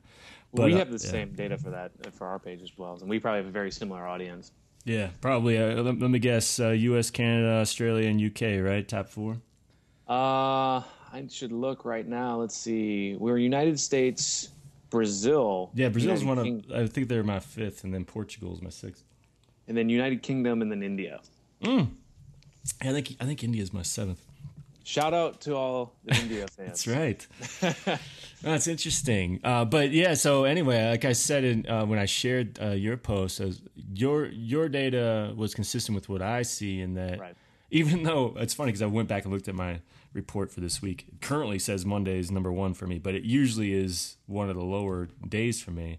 we 0.52 0.72
uh, 0.74 0.78
have 0.78 0.88
the 0.90 1.04
yeah. 1.04 1.10
same 1.10 1.32
data 1.34 1.58
for 1.58 1.70
that 1.70 1.90
uh, 2.06 2.10
for 2.10 2.26
our 2.26 2.38
page 2.38 2.62
as 2.62 2.72
well 2.78 2.96
and 3.00 3.10
we 3.10 3.18
probably 3.18 3.38
have 3.38 3.46
a 3.46 3.50
very 3.50 3.70
similar 3.70 4.06
audience 4.06 4.52
Yeah, 4.84 5.08
probably. 5.20 5.58
Uh, 5.58 5.82
let, 5.82 5.98
let 5.98 6.10
me 6.10 6.18
guess: 6.18 6.58
uh, 6.60 6.68
U.S., 6.70 7.10
Canada, 7.10 7.60
Australia, 7.60 8.08
and 8.08 8.18
U.K. 8.20 8.60
Right, 8.60 8.86
top 8.88 9.08
four. 9.08 9.36
uh 10.08 10.82
I 11.10 11.26
should 11.30 11.52
look 11.52 11.84
right 11.84 12.06
now. 12.06 12.38
Let's 12.40 12.56
see. 12.56 13.16
We're 13.18 13.38
United 13.38 13.80
States, 13.80 14.50
Brazil. 14.90 15.70
Yeah, 15.74 15.88
Brazil's 15.88 16.22
United 16.22 16.28
one 16.28 16.38
of. 16.38 16.44
King- 16.44 16.64
I 16.84 16.86
think 16.86 17.08
they're 17.08 17.22
my 17.24 17.40
fifth, 17.40 17.82
and 17.84 17.92
then 17.94 18.04
Portugal's 18.04 18.60
my 18.62 18.70
sixth. 18.70 19.04
and 19.66 19.74
then 19.76 19.88
United 19.88 20.22
Kingdom, 20.22 20.60
and 20.62 20.70
then 20.70 20.82
India. 20.82 21.20
I 21.64 22.92
think 22.92 23.16
I 23.20 23.24
think 23.24 23.42
India's 23.42 23.72
my 23.72 23.82
seventh. 23.82 24.20
Shout 24.88 25.12
out 25.12 25.42
to 25.42 25.54
all 25.54 25.92
the 26.02 26.14
India 26.22 26.46
fans. 26.48 26.82
That's 26.84 26.86
right. 26.86 27.26
That's 28.42 28.66
interesting. 28.66 29.38
Uh, 29.44 29.66
but 29.66 29.90
yeah, 29.90 30.14
so 30.14 30.44
anyway, 30.44 30.88
like 30.88 31.04
I 31.04 31.12
said 31.12 31.44
in, 31.44 31.68
uh, 31.68 31.84
when 31.84 31.98
I 31.98 32.06
shared 32.06 32.58
uh, 32.58 32.68
your 32.70 32.96
post, 32.96 33.38
as 33.38 33.60
your 33.92 34.28
your 34.28 34.70
data 34.70 35.34
was 35.36 35.54
consistent 35.54 35.94
with 35.94 36.08
what 36.08 36.22
I 36.22 36.40
see, 36.40 36.80
in 36.80 36.94
that 36.94 37.20
Right. 37.20 37.36
even 37.70 38.02
though 38.04 38.34
it's 38.38 38.54
funny 38.54 38.68
because 38.68 38.80
I 38.80 38.86
went 38.86 39.08
back 39.10 39.24
and 39.24 39.32
looked 39.34 39.46
at 39.48 39.54
my 39.54 39.80
report 40.14 40.50
for 40.50 40.60
this 40.60 40.80
week. 40.80 41.04
It 41.12 41.20
currently 41.20 41.58
says 41.58 41.84
Monday 41.84 42.18
is 42.18 42.30
number 42.30 42.50
one 42.50 42.72
for 42.72 42.86
me, 42.86 42.98
but 42.98 43.14
it 43.14 43.24
usually 43.24 43.74
is 43.74 44.16
one 44.24 44.48
of 44.48 44.56
the 44.56 44.64
lower 44.64 45.10
days 45.28 45.60
for 45.62 45.70
me. 45.70 45.98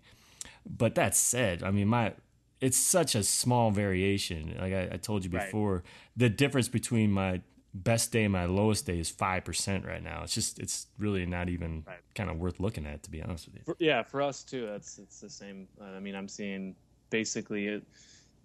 But 0.68 0.96
that 0.96 1.16
said, 1.16 1.62
I 1.62 1.70
mean 1.70 1.90
my 1.90 2.14
it's 2.60 2.76
such 2.78 3.14
a 3.14 3.22
small 3.22 3.70
variation. 3.70 4.56
Like 4.60 4.74
I, 4.74 4.90
I 4.94 4.98
told 4.98 5.24
you 5.26 5.30
Right. 5.30 5.46
before, 5.46 5.84
the 6.18 6.28
difference 6.28 6.70
between 6.70 7.12
my 7.12 7.42
best 7.74 8.12
day 8.12 8.28
my 8.28 8.46
lowest 8.46 8.86
day 8.86 9.00
is 9.00 9.10
five 9.10 9.46
percent 9.46 9.86
right 9.86 10.02
now. 10.04 10.24
It's 10.24 10.34
just 10.34 10.60
it's 10.60 10.88
really 10.98 11.26
not 11.26 11.50
even 11.50 11.84
Right. 11.88 11.98
kind 12.16 12.30
of 12.30 12.38
worth 12.38 12.60
looking 12.60 12.86
at 12.86 13.04
to 13.04 13.12
be 13.12 13.22
honest 13.22 13.46
with 13.48 13.56
you. 13.56 13.62
For, 13.66 13.76
yeah, 13.80 14.02
for 14.04 14.22
us 14.22 14.44
too. 14.44 14.66
That's 14.66 14.98
it's 15.00 15.20
the 15.20 15.30
same. 15.30 15.68
Uh, 15.80 15.86
I 15.86 16.00
mean, 16.00 16.16
I'm 16.16 16.28
seeing 16.28 16.76
basically 17.10 17.68
it, 17.68 17.84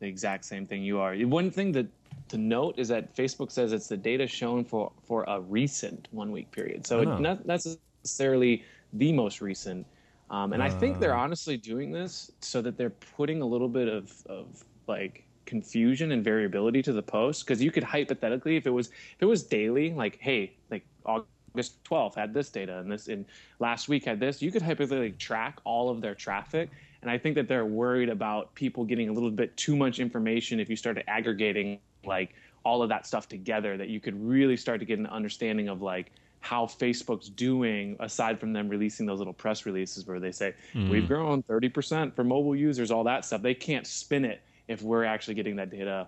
the 0.01 0.07
exact 0.07 0.45
same 0.45 0.67
thing 0.67 0.83
you 0.83 0.99
are. 1.01 1.15
One 1.17 1.51
thing 1.51 1.73
that 1.73 1.87
to 2.29 2.39
note 2.39 2.79
is 2.79 2.89
that 2.89 3.15
Facebook 3.17 3.51
says 3.51 3.73
it's 3.73 3.89
the 3.89 3.97
data 3.97 4.27
shown 4.27 4.65
for 4.65 4.93
for 5.05 5.25
a 5.29 5.41
recent 5.41 6.09
one 6.11 6.31
week 6.31 6.51
period, 6.51 6.87
so 6.87 6.99
Oh. 6.99 7.03
it's 7.13 7.21
not 7.21 7.47
necessarily 7.47 8.63
the 8.93 9.13
most 9.13 9.41
recent. 9.41 9.87
Um, 10.31 10.53
and 10.53 10.63
I 10.63 10.71
think 10.71 10.97
Uh. 10.97 11.01
they're 11.01 11.15
honestly 11.17 11.57
doing 11.57 11.93
this 11.93 12.31
so 12.41 12.61
that 12.63 12.77
they're 12.77 12.91
putting 13.17 13.41
a 13.43 13.47
little 13.47 13.69
bit 13.69 13.89
of 13.89 14.13
of 14.27 14.65
like 14.87 15.24
confusion 15.47 16.13
and 16.13 16.25
variability 16.25 16.83
to 16.83 16.93
the 16.93 17.03
post 17.03 17.47
because 17.47 17.63
you 17.63 17.71
could 17.71 17.85
hypothetically 17.85 18.57
if 18.57 18.67
it 18.67 18.71
was 18.71 18.89
if 18.89 19.21
it 19.21 19.27
was 19.27 19.43
daily 19.43 19.93
like 19.93 20.19
hey 20.21 20.53
like 20.71 20.85
August 21.05 21.83
12th 21.85 22.15
had 22.15 22.35
this 22.35 22.49
data 22.49 22.79
and 22.79 22.91
this 22.91 23.09
in 23.09 23.25
last 23.59 23.89
week 23.89 24.05
had 24.05 24.19
this 24.19 24.43
you 24.43 24.51
could 24.51 24.63
hypothetically 24.63 25.13
track 25.13 25.59
all 25.65 25.89
of 25.89 26.01
their 26.01 26.15
traffic. 26.15 26.71
And 27.03 27.11
I 27.11 27.19
think 27.19 27.35
that 27.35 27.49
they're 27.49 27.67
worried 27.67 28.09
about 28.09 28.55
people 28.55 28.83
getting 28.83 29.11
a 29.11 29.13
little 29.13 29.31
bit 29.31 29.55
too 29.59 29.77
much 29.77 29.99
information 29.99 30.59
if 30.59 30.71
you 30.71 30.77
started 30.77 31.05
aggregating 31.07 31.79
like 32.07 32.35
all 32.65 32.83
of 32.83 32.89
that 32.89 33.07
stuff 33.07 33.29
together 33.29 33.77
that 33.77 33.89
you 33.89 34.01
could 34.01 34.19
really 34.27 34.57
start 34.57 34.81
to 34.81 34.87
get 34.87 34.99
an 34.99 35.07
understanding 35.07 35.69
of 35.69 35.83
like 35.83 36.13
how 36.41 36.67
Facebook's 36.67 37.29
doing 37.29 37.97
aside 38.01 38.41
from 38.41 38.53
them 38.53 38.69
releasing 38.69 39.07
those 39.07 39.19
little 39.19 39.33
press 39.33 39.65
releases 39.67 40.07
where 40.07 40.19
they 40.19 40.33
say 40.33 40.55
hmm. 40.73 40.89
we've 40.91 41.07
grown 41.07 41.43
30% 41.45 42.15
for 42.15 42.25
mobile 42.25 42.57
users 42.57 42.91
all 42.91 43.05
that 43.05 43.25
stuff. 43.25 43.43
They 43.43 43.55
can't 43.55 43.87
spin 43.87 44.25
it 44.25 44.43
if 44.69 44.83
we're 44.83 45.05
actually 45.05 45.35
getting 45.35 45.57
that 45.57 45.71
data 45.71 46.07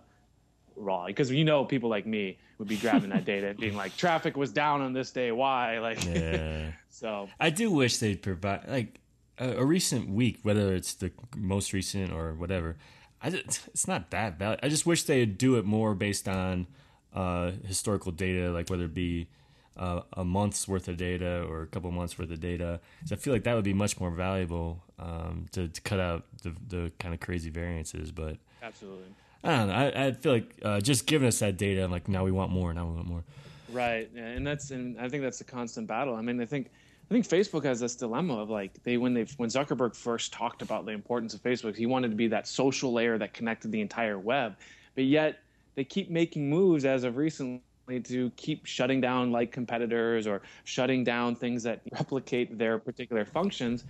raw 0.77 1.07
because 1.07 1.31
you 1.31 1.45
know 1.45 1.65
people 1.65 1.89
like 1.89 2.07
me 2.07 2.37
would 2.59 2.69
be 2.69 2.77
grabbing 2.77 3.09
that 3.11 3.25
data 3.25 3.49
and 3.49 3.59
being 3.59 3.75
like 3.77 3.97
traffic 4.05 4.37
was 4.37 4.53
down 4.53 4.83
on 4.83 4.93
this 4.93 5.11
day 5.11 5.33
why 5.33 5.79
like 5.89 6.05
Yeah. 6.05 6.73
so 6.91 7.29
I 7.41 7.51
do 7.51 7.71
wish 7.71 7.97
they'd 7.99 8.23
provide 8.23 8.69
like 8.69 9.01
a, 9.39 9.53
a 9.59 9.65
recent 9.65 10.09
week, 10.09 10.39
whether 10.43 10.75
it's 10.75 10.95
the 10.95 11.13
most 11.37 11.73
recent 11.73 12.13
or 12.13 12.35
whatever. 12.35 12.77
I 13.23 13.31
just, 13.31 13.69
it's 13.69 13.87
not 13.89 14.11
that 14.11 14.39
bad. 14.39 14.61
I 14.63 14.69
just 14.69 14.87
wish 14.87 15.03
they'd 15.05 15.37
do 15.37 15.57
it 15.57 15.65
more 15.65 15.95
based 15.95 16.27
on 16.29 16.67
uh, 17.15 17.53
historical 17.67 18.13
data, 18.13 18.51
like 18.51 18.71
whether 18.71 18.85
it 18.85 18.95
be 18.95 19.29
uh, 19.77 20.01
a 20.15 20.25
month's 20.25 20.67
worth 20.69 20.89
of 20.89 20.97
data 20.97 21.43
or 21.49 21.63
a 21.63 21.67
couple 21.67 21.91
months 21.91 22.19
worth 22.19 22.31
of 22.31 22.41
data. 22.41 22.81
'Cause 23.01 23.13
I 23.13 23.17
feel 23.17 23.33
like 23.33 23.45
that 23.45 23.55
would 23.55 23.65
be 23.65 23.75
much 23.75 23.99
more 24.01 24.11
valuable 24.11 24.83
um, 24.99 25.47
to, 25.53 25.69
to 25.69 25.81
cut 25.83 26.01
out 26.01 26.25
the, 26.43 26.55
the 26.69 26.93
kind 26.99 27.13
of 27.15 27.21
crazy 27.21 27.51
variances. 27.51 28.13
But 28.13 28.37
absolutely 28.66 29.08
I 29.44 29.56
don't 29.58 29.68
know. 29.68 29.75
I, 29.75 30.06
I 30.06 30.12
feel 30.12 30.32
like 30.32 30.56
uh, 30.62 30.80
just 30.80 31.06
giving 31.06 31.28
us 31.28 31.38
that 31.38 31.56
data, 31.56 31.85
I'm 31.85 31.90
like, 31.92 32.08
now 32.08 32.25
we 32.25 32.32
want 32.32 32.50
more. 32.50 32.75
Now 32.75 32.87
we 32.87 32.96
want 32.96 33.06
more. 33.06 33.25
Right, 33.70 34.11
and 34.16 34.46
that's 34.46 34.70
and 34.70 34.99
I 35.00 35.08
think 35.08 35.23
that's 35.23 35.40
a 35.40 35.44
constant 35.44 35.87
battle. 35.87 36.16
I 36.16 36.20
mean, 36.23 36.40
I 36.40 36.46
think 36.46 36.70
I 37.11 37.14
think 37.14 37.28
Facebook 37.28 37.64
has 37.64 37.80
this 37.80 37.94
dilemma 37.94 38.38
of 38.38 38.50
like 38.50 38.82
they 38.82 38.96
when 38.96 39.14
they 39.14 39.26
when 39.37 39.49
Zuckerberg 39.49 39.94
first 39.94 40.32
talked 40.32 40.62
about 40.62 40.87
the 40.87 40.92
importance 40.92 41.35
of 41.35 41.42
Facebook, 41.42 41.76
he 41.76 41.87
wanted 41.87 42.11
to 42.11 42.16
be 42.16 42.26
that 42.28 42.49
social 42.49 42.92
layer 42.92 43.18
that 43.18 43.32
connected 43.32 43.70
the 43.70 43.80
entire 43.80 44.18
web, 44.18 44.56
but 44.94 45.04
yet 45.04 45.40
they 45.75 45.85
keep 45.85 46.11
making 46.11 46.49
moves 46.49 46.85
as 46.85 47.04
of 47.04 47.16
recently 47.16 47.61
to 48.04 48.30
keep 48.37 48.66
shutting 48.66 49.00
down 49.00 49.30
like 49.30 49.52
competitors 49.52 50.26
or 50.26 50.42
shutting 50.64 51.04
down 51.04 51.37
things 51.37 51.62
that 51.62 51.82
replicate 51.92 52.58
their 52.58 52.78
particular 52.78 53.25
functions. 53.25 53.85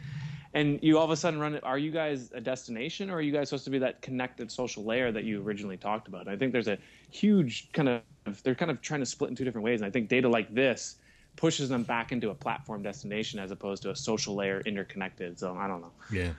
And 0.57 0.83
you 0.83 0.97
all 0.97 1.05
of 1.05 1.11
a 1.11 1.17
sudden 1.17 1.39
run 1.39 1.55
it. 1.55 1.63
Are 1.65 1.77
you 1.77 1.91
guys 1.91 2.31
a 2.35 2.41
destination, 2.41 3.11
or 3.11 3.17
are 3.17 3.21
you 3.21 3.31
guys 3.31 3.51
supposed 3.51 3.65
to 3.65 3.71
be 3.71 3.79
that 3.81 4.01
connected 4.01 4.51
social 4.51 4.85
layer 4.85 5.13
that 5.13 5.25
you 5.25 5.43
originally 5.43 5.77
talked 5.77 6.09
about? 6.09 6.29
I 6.29 6.37
think 6.37 6.53
there's 6.53 6.67
a 6.67 6.79
huge 7.11 7.71
kind 7.73 7.89
of 7.91 8.43
they're 8.43 8.55
kind 8.55 8.71
of 8.71 8.81
trying 8.81 9.01
to 9.01 9.07
split 9.07 9.29
in 9.29 9.37
two 9.37 9.45
different 9.45 9.67
ways. 9.67 9.81
And 9.83 9.87
I 9.87 9.91
think 9.91 10.09
data 10.09 10.29
like 10.31 10.53
this 10.55 10.97
pushes 11.37 11.69
them 11.69 11.83
back 11.83 12.11
into 12.11 12.31
a 12.31 12.35
platform 12.35 12.83
destination 12.83 13.39
as 13.39 13.51
opposed 13.51 13.83
to 13.83 13.91
a 13.91 13.97
social 13.97 14.35
layer 14.35 14.61
interconnected. 14.63 15.39
So 15.39 15.55
I 15.55 15.69
don't 15.69 15.83
know. 15.83 15.93
Yeah. 16.11 16.31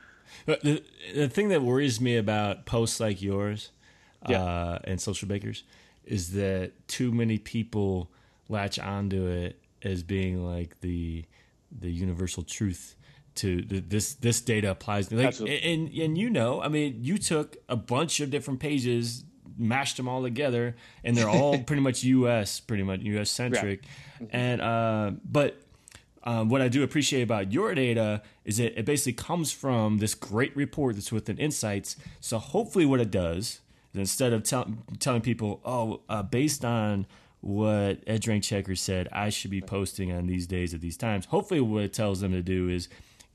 But 0.48 0.62
the, 0.64 0.84
the 1.14 1.30
thing 1.30 1.50
that 1.50 1.62
worries 1.62 2.02
me 2.02 2.18
about 2.18 2.66
posts 2.66 3.00
like 3.00 3.22
yours 3.22 3.70
Yeah. 4.28 4.42
uh, 4.42 4.80
and 4.84 5.00
social 5.00 5.28
bakers 5.28 5.64
is 6.06 6.32
that 6.34 6.72
too 6.88 7.12
many 7.12 7.38
people 7.38 8.10
latch 8.50 8.80
onto 8.80 9.28
it 9.28 9.60
as 9.84 10.02
being 10.02 10.44
like 10.44 10.80
the 10.82 11.24
the 11.72 11.92
universal 11.92 12.42
truth 12.42 12.96
to 13.38 13.62
the, 13.62 13.79
this 13.79 14.13
this 14.15 14.41
data 14.41 14.72
applies 14.72 15.12
like 15.12 15.27
Absolutely. 15.27 15.62
and 15.62 15.89
and 15.89 16.17
you 16.17 16.29
know 16.29 16.62
I 16.62 16.67
mean 16.67 16.98
you 17.01 17.17
took 17.17 17.58
a 17.70 17.75
bunch 17.75 18.20
of 18.20 18.29
different 18.29 18.60
pages 18.60 19.24
mashed 19.58 19.98
them 19.98 20.08
all 20.08 20.22
together 20.22 20.75
and 21.03 21.17
they're 21.17 21.29
all 21.29 21.58
pretty 21.63 21.82
much 21.82 22.03
US 22.03 22.60
pretty 22.60 22.84
much 22.84 23.01
US 23.01 23.32
centric 23.32 23.84
and 24.32 24.62
uh 24.62 25.12
but 25.24 25.62
um, 26.27 26.50
what 26.50 26.62
I 26.62 26.67
do 26.67 26.84
appreciate 26.84 27.22
about 27.22 27.53
your 27.53 27.74
data 27.74 28.22
is 28.44 28.58
that 28.58 28.77
it 28.77 28.84
basically 28.84 29.13
comes 29.13 29.53
from 29.53 30.00
this 30.00 30.13
great 30.13 30.53
report 30.58 30.96
that's 30.96 31.10
within 31.10 31.38
Insights. 31.38 31.96
So 32.20 32.38
hopefully, 32.38 32.86
what 32.86 33.00
it 33.00 33.12
does 33.12 33.62
is 33.94 34.00
instead 34.00 34.34
of 34.34 34.44
tell, 34.44 34.70
telling 35.00 35.22
people, 35.22 35.62
"Oh, 35.63 36.01
uh, 36.10 36.24
based 36.24 36.65
on 36.65 37.08
what 37.39 38.03
Ed 38.06 38.22
EdgeRank 38.22 38.44
Checker 38.44 38.75
said, 38.75 39.08
I 39.13 39.29
should 39.29 39.51
be 39.51 39.62
posting 39.62 40.12
on 40.12 40.27
these 40.27 40.48
days 40.48 40.74
at 40.74 40.82
these 40.82 40.98
times," 40.98 41.27
hopefully, 41.27 41.62
what 41.62 41.84
it 41.84 41.94
tells 41.94 42.20
them 42.20 42.34
to 42.34 42.41
do 42.41 42.67
is 42.67 42.89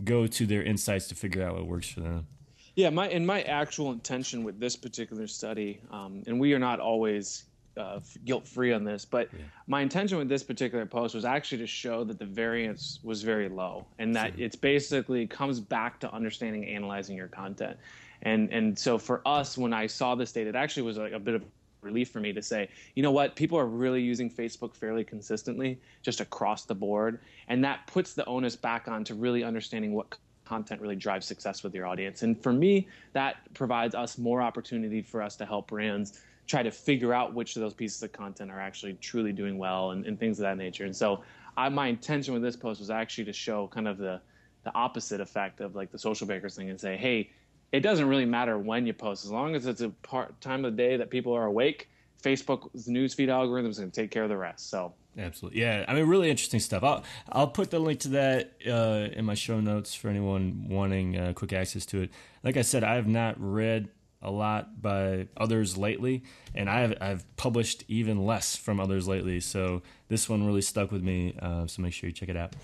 go 0.04 0.26
to 0.26 0.47
their 0.47 0.62
insights 0.62 1.09
to 1.09 1.14
figure 1.14 1.42
out 1.42 1.54
what 1.54 1.66
works 1.66 1.88
for 1.88 2.00
them. 2.00 2.26
Yeah, 2.75 2.90
my 2.90 3.09
and 3.09 3.26
my 3.26 3.42
actual 3.42 3.92
intention 3.92 4.44
with 4.44 4.59
this 4.59 4.76
particular 4.76 5.26
study, 5.26 5.80
um, 5.90 6.23
and 6.26 6.40
we 6.40 6.54
are 6.54 6.59
not 6.59 6.80
always 6.80 7.44
uh, 7.76 8.00
guilt 8.25 8.49
free 8.49 8.73
on 8.73 8.82
this, 8.85 9.04
but 9.04 9.28
my 9.66 9.82
intention 9.82 10.16
with 10.16 10.28
this 10.28 10.42
particular 10.42 10.87
post 10.87 11.14
was 11.14 11.25
actually 11.25 11.59
to 11.59 11.66
show 11.66 12.02
that 12.04 12.18
the 12.18 12.25
variance 12.25 12.99
was 13.02 13.23
very 13.23 13.49
low, 13.49 13.85
and 13.99 14.16
that 14.16 14.38
it's 14.38 14.56
basically 14.56 15.26
comes 15.26 15.61
back 15.61 16.00
to 16.00 16.12
understanding, 16.14 16.64
analyzing 16.64 17.14
your 17.14 17.28
content, 17.28 17.76
and 18.23 18.50
and 18.50 18.78
so 18.78 18.97
for 18.97 19.21
us, 19.26 19.59
when 19.59 19.75
I 19.75 19.87
saw 19.87 20.14
this 20.14 20.32
data, 20.32 20.49
it 20.49 20.56
actually 20.56 20.85
was 20.85 20.97
like 20.97 21.12
a 21.12 21.21
bit 21.21 21.35
of 21.35 21.44
relief 21.83 22.11
for 22.11 22.21
me 22.21 22.33
to 22.33 22.43
say, 22.43 22.69
you 22.95 23.03
know 23.03 23.11
what, 23.11 23.37
people 23.37 23.59
are 23.59 23.67
really 23.67 24.01
using 24.01 24.31
Facebook 24.31 24.75
fairly 24.75 25.05
consistently, 25.05 25.79
just 26.03 26.21
across 26.21 26.65
the 26.65 26.75
board, 26.75 27.21
and 27.49 27.62
that 27.65 27.87
puts 27.87 28.15
the 28.15 28.25
onus 28.27 28.57
back 28.57 28.89
on 28.89 29.05
to 29.05 29.15
really 29.15 29.45
understanding 29.45 29.93
what 29.93 30.17
content 30.45 30.81
really 30.81 30.97
drives 30.97 31.27
success 31.27 31.62
with 31.62 31.75
your 31.75 31.87
audience. 31.87 32.23
And 32.23 32.41
for 32.41 32.53
me, 32.53 32.89
that 33.12 33.37
provides 33.55 33.95
us 33.95 34.19
more 34.19 34.43
opportunity 34.43 35.03
for 35.03 35.23
us 35.23 35.37
to 35.37 35.47
help 35.47 35.69
brands 35.69 36.21
try 36.47 36.62
to 36.62 36.71
figure 36.71 37.15
out 37.15 37.35
which 37.35 37.57
of 37.57 37.62
those 37.62 37.75
pieces 37.75 38.03
of 38.03 38.12
content 38.12 38.51
are 38.51 38.61
actually 38.61 38.95
truly 38.95 39.33
doing 39.33 39.59
well 39.59 39.93
and, 39.93 40.05
and 40.07 40.19
things 40.19 40.39
of 40.39 40.43
that 40.43 40.59
nature. 40.59 40.85
And 40.85 40.95
so 40.95 41.23
I, 41.57 41.69
my 41.69 41.87
intention 41.87 42.35
with 42.35 42.43
this 42.43 42.57
post 42.57 42.81
was 42.81 42.91
actually 42.91 43.25
to 43.25 43.33
show 43.33 43.69
kind 43.69 43.87
of 43.87 43.99
the, 43.99 44.21
the 44.65 44.75
opposite 44.75 45.21
effect 45.21 45.61
of 45.61 45.75
like 45.75 45.93
the 45.93 45.99
social 45.99 46.27
bakers 46.27 46.57
thing 46.57 46.69
and 46.71 46.81
say, 46.81 46.97
hey, 46.97 47.31
it 47.73 47.81
doesn't 47.81 48.09
really 48.09 48.26
matter 48.26 48.59
when 48.59 48.87
you 48.87 48.93
post 48.93 49.25
as 49.25 49.31
long 49.31 49.55
as 49.55 49.67
it's 49.67 49.81
a 49.81 49.88
part 49.88 50.38
time 50.41 50.64
of 50.64 50.76
the 50.76 50.83
day 50.83 50.97
that 50.97 51.11
people 51.11 51.33
are 51.33 51.47
awake. 51.47 51.88
Facebook's 52.23 52.87
newsfeed 52.87 53.29
algorithm 53.29 53.71
is 53.71 53.79
going 53.79 53.91
to 53.91 54.00
take 54.00 54.11
care 54.11 54.23
of 54.23 54.29
the 54.29 54.37
rest. 54.37 54.71
So 54.71 54.93
Absolutely, 55.19 55.61
yeah. 55.61 55.85
I 55.87 55.95
mean, 55.95 56.07
really 56.07 56.31
interesting 56.31 56.61
stuff. 56.61 56.83
I'll 56.83 57.05
I'll 57.31 57.49
put 57.49 57.71
the 57.71 57.79
link 57.79 58.00
to 58.00 58.09
that 58.11 58.52
uh, 58.67 59.09
in 59.12 59.25
my 59.25 59.35
show 59.35 59.61
notes 59.61 59.95
for 59.95 60.09
anyone 60.09 60.67
wanting 60.69 61.19
uh, 61.19 61.33
quick 61.35 61.52
access 61.52 61.85
to 61.87 62.02
it. 62.02 62.11
Like 62.43 62.57
I 62.57 62.62
said, 62.62 62.83
I 62.83 62.95
have 62.95 63.07
not 63.07 63.35
read 63.38 63.88
a 64.23 64.31
lot 64.31 64.81
by 64.81 65.26
others 65.37 65.76
lately, 65.76 66.23
and 66.55 66.71
I've 66.71 66.95
I've 67.00 67.37
published 67.37 67.85
even 67.88 68.25
less 68.25 68.57
from 68.57 68.81
others 68.81 69.07
lately. 69.07 69.41
So 69.41 69.83
this 70.09 70.31
one 70.31 70.47
really 70.47 70.62
stuck 70.62 70.91
with 70.91 71.02
me. 71.02 71.37
Uh, 71.38 71.67
so 71.67 71.83
make 71.83 71.93
sure 71.93 72.09
you 72.09 72.14
check 72.14 72.31
it 72.31 72.37
out. 72.37 72.55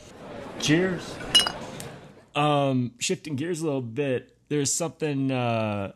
Cheers. 0.58 1.16
Um, 2.34 2.92
shifting 2.98 3.36
gears 3.36 3.60
a 3.60 3.64
little 3.64 3.82
bit, 3.82 4.37
there's 4.48 4.72
something 4.72 5.30
uh, 5.30 5.92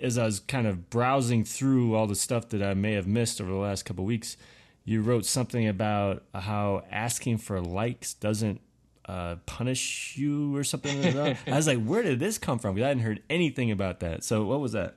as 0.00 0.18
I 0.18 0.24
was 0.24 0.40
kind 0.40 0.66
of 0.66 0.90
browsing 0.90 1.44
through 1.44 1.94
all 1.94 2.06
the 2.06 2.16
stuff 2.16 2.48
that 2.50 2.62
I 2.62 2.74
may 2.74 2.92
have 2.92 3.06
missed 3.06 3.40
over 3.40 3.50
the 3.50 3.56
last 3.56 3.84
couple 3.84 4.04
weeks. 4.04 4.36
you 4.84 5.00
wrote 5.00 5.24
something 5.24 5.68
about 5.68 6.24
how 6.34 6.82
asking 6.90 7.38
for 7.38 7.60
likes 7.60 8.14
doesn't 8.14 8.60
uh, 9.06 9.36
punish 9.46 10.16
you 10.16 10.56
or 10.56 10.64
something. 10.64 11.18
I 11.46 11.56
was 11.56 11.66
like, 11.66 11.82
where 11.84 12.02
did 12.02 12.18
this 12.18 12.38
come 12.38 12.58
from? 12.58 12.74
Because 12.74 12.86
I 12.86 12.88
hadn't 12.88 13.04
heard 13.04 13.22
anything 13.30 13.70
about 13.70 14.00
that. 14.00 14.24
So 14.24 14.44
what 14.44 14.60
was 14.60 14.72
that? 14.72 14.96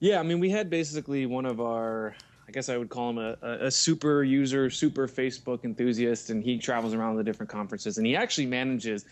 Yeah, 0.00 0.20
I 0.20 0.22
mean, 0.22 0.40
we 0.40 0.50
had 0.50 0.68
basically 0.68 1.24
one 1.24 1.46
of 1.46 1.60
our, 1.60 2.14
I 2.46 2.50
guess 2.52 2.68
I 2.68 2.76
would 2.76 2.90
call 2.90 3.10
him 3.10 3.18
a, 3.18 3.36
a 3.42 3.70
super 3.70 4.22
user, 4.22 4.68
super 4.68 5.08
Facebook 5.08 5.64
enthusiast, 5.64 6.28
and 6.28 6.44
he 6.44 6.58
travels 6.58 6.92
around 6.92 7.16
the 7.16 7.24
different 7.24 7.50
conferences, 7.50 7.96
and 7.96 8.06
he 8.06 8.14
actually 8.14 8.46
manages. 8.46 9.06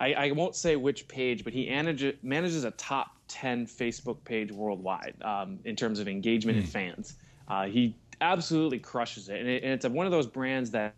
I, 0.00 0.12
I 0.14 0.30
won't 0.32 0.54
say 0.54 0.76
which 0.76 1.08
page, 1.08 1.44
but 1.44 1.52
he 1.52 1.68
manages 1.68 2.14
manages 2.22 2.64
a 2.64 2.70
top 2.72 3.16
ten 3.26 3.66
Facebook 3.66 4.22
page 4.24 4.52
worldwide 4.52 5.14
um, 5.22 5.58
in 5.64 5.76
terms 5.76 5.98
of 5.98 6.08
engagement 6.08 6.56
mm. 6.56 6.60
and 6.60 6.68
hmm. 6.68 6.72
fans. 6.72 7.14
Uh, 7.48 7.66
he 7.66 7.94
absolutely 8.20 8.78
crushes 8.78 9.28
it, 9.28 9.40
and, 9.40 9.48
it, 9.48 9.62
and 9.62 9.72
it's 9.72 9.86
one 9.86 10.06
of 10.06 10.12
those 10.12 10.26
brands 10.26 10.70
that 10.70 10.94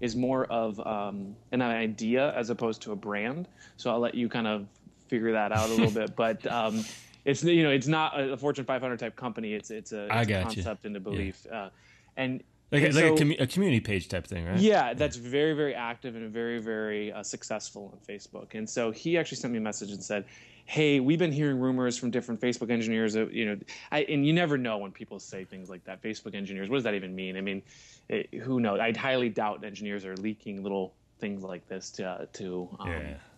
is 0.00 0.14
more 0.14 0.44
of 0.46 0.78
um, 0.86 1.34
an 1.52 1.62
idea 1.62 2.34
as 2.34 2.50
opposed 2.50 2.82
to 2.82 2.92
a 2.92 2.96
brand. 2.96 3.48
So 3.76 3.90
I'll 3.90 4.00
let 4.00 4.14
you 4.14 4.28
kind 4.28 4.46
of 4.46 4.66
figure 5.08 5.32
that 5.32 5.52
out 5.52 5.68
a 5.68 5.72
little 5.72 5.90
bit, 6.02 6.16
but. 6.16 6.46
Um, 6.46 6.84
it's 7.24 7.42
you 7.42 7.62
know 7.62 7.70
it's 7.70 7.86
not 7.86 8.20
a 8.20 8.36
Fortune 8.36 8.66
500 8.66 8.98
type 8.98 9.16
company. 9.16 9.54
It's 9.54 9.70
it's 9.70 9.92
a, 9.92 10.08
it's 10.10 10.30
a 10.30 10.42
concept 10.42 10.84
you. 10.84 10.88
and 10.88 10.96
a 10.96 11.00
belief, 11.00 11.46
yeah. 11.46 11.58
uh, 11.58 11.70
and 12.18 12.42
like, 12.74 12.82
and 12.84 12.94
like 12.94 13.04
so, 13.04 13.14
a, 13.14 13.18
com- 13.18 13.34
a, 13.38 13.46
community 13.46 13.80
page 13.80 14.08
type 14.08 14.26
thing, 14.26 14.46
right? 14.46 14.58
Yeah, 14.58 14.94
that's 14.94 15.16
very 15.16 15.54
very 15.54 15.74
active 15.74 16.16
and 16.16 16.30
very 16.32 16.60
very 16.60 17.12
uh, 17.12 17.22
successful 17.22 17.92
on 17.92 18.14
Facebook. 18.14 18.54
And 18.54 18.68
so 18.68 18.90
he 18.90 19.16
actually 19.16 19.36
sent 19.36 19.52
me 19.52 19.58
a 19.58 19.62
message 19.62 19.90
and 19.90 20.02
said, 20.02 20.24
"Hey, 20.64 21.00
we've 21.00 21.18
been 21.18 21.32
hearing 21.32 21.58
rumors 21.58 21.96
from 21.96 22.10
different 22.10 22.40
Facebook 22.40 22.70
engineers. 22.70 23.14
That, 23.14 23.32
you 23.32 23.46
know, 23.46 23.58
I, 23.92 24.00
and 24.02 24.26
you 24.26 24.32
never 24.32 24.58
know 24.58 24.78
when 24.78 24.92
people 24.92 25.18
say 25.18 25.44
things 25.44 25.70
like 25.70 25.84
that. 25.84 26.02
Facebook 26.02 26.34
engineers, 26.34 26.68
what 26.68 26.76
does 26.76 26.84
that 26.84 26.94
even 26.94 27.14
mean? 27.14 27.36
I 27.36 27.40
mean, 27.40 27.62
it, 28.08 28.34
who 28.34 28.60
knows? 28.60 28.80
I'd 28.80 28.96
highly 28.96 29.28
doubt 29.28 29.64
engineers 29.64 30.04
are 30.04 30.16
leaking 30.16 30.62
little 30.62 30.92
things 31.20 31.42
like 31.42 31.66
this 31.68 31.90
to 31.92 32.06
uh, 32.06 32.26
to 32.34 32.68
um, 32.80 32.90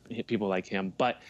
yeah. 0.09 0.23
people 0.27 0.49
like 0.49 0.67
him, 0.67 0.93
but." 0.97 1.21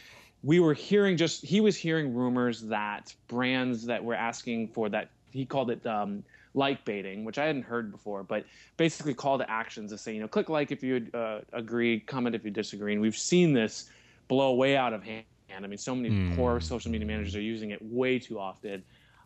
we 0.43 0.61
were 0.61 0.75
hearing 0.75 1.17
just 1.17 1.45
he 1.45 1.61
was 1.61 1.77
hearing 1.77 2.15
rumors 2.15 2.61
that 2.61 3.13
brands 3.27 3.87
that 3.87 4.05
were 4.05 4.15
asking 4.15 4.69
for 4.69 4.89
that 4.91 5.09
he 5.31 5.45
called 5.45 5.71
it 5.71 5.85
um, 5.87 6.23
like 6.57 6.85
baiting, 6.85 7.25
which 7.25 7.39
I 7.39 7.45
hadn't 7.45 7.63
heard 7.63 7.93
before, 7.93 8.25
but 8.25 8.45
basically 8.77 9.15
call 9.15 9.39
to 9.39 9.49
actions 9.49 9.93
to 9.93 9.99
say, 9.99 10.15
you 10.15 10.21
know, 10.21 10.27
click 10.27 10.49
like 10.49 10.73
if 10.73 10.83
you 10.83 11.07
uh, 11.15 11.41
agree, 11.53 12.01
comment 12.01 12.35
if 12.35 12.45
you 12.45 12.51
disagree. 12.51 12.95
And 12.95 13.01
we've 13.01 13.17
seen 13.17 13.53
this 13.53 13.91
blow 14.27 14.55
way 14.55 14.77
out 14.77 14.93
of 14.93 15.05
hand. 15.05 15.25
I 15.55 15.67
mean, 15.67 15.79
so 15.79 15.95
many 15.95 16.11
mm. 16.11 16.35
poor 16.35 16.61
social 16.61 16.91
media 16.91 17.07
managers 17.07 17.37
are 17.37 17.41
using 17.41 17.71
it 17.71 17.79
way 17.81 18.19
too 18.19 18.39
often. 18.39 18.83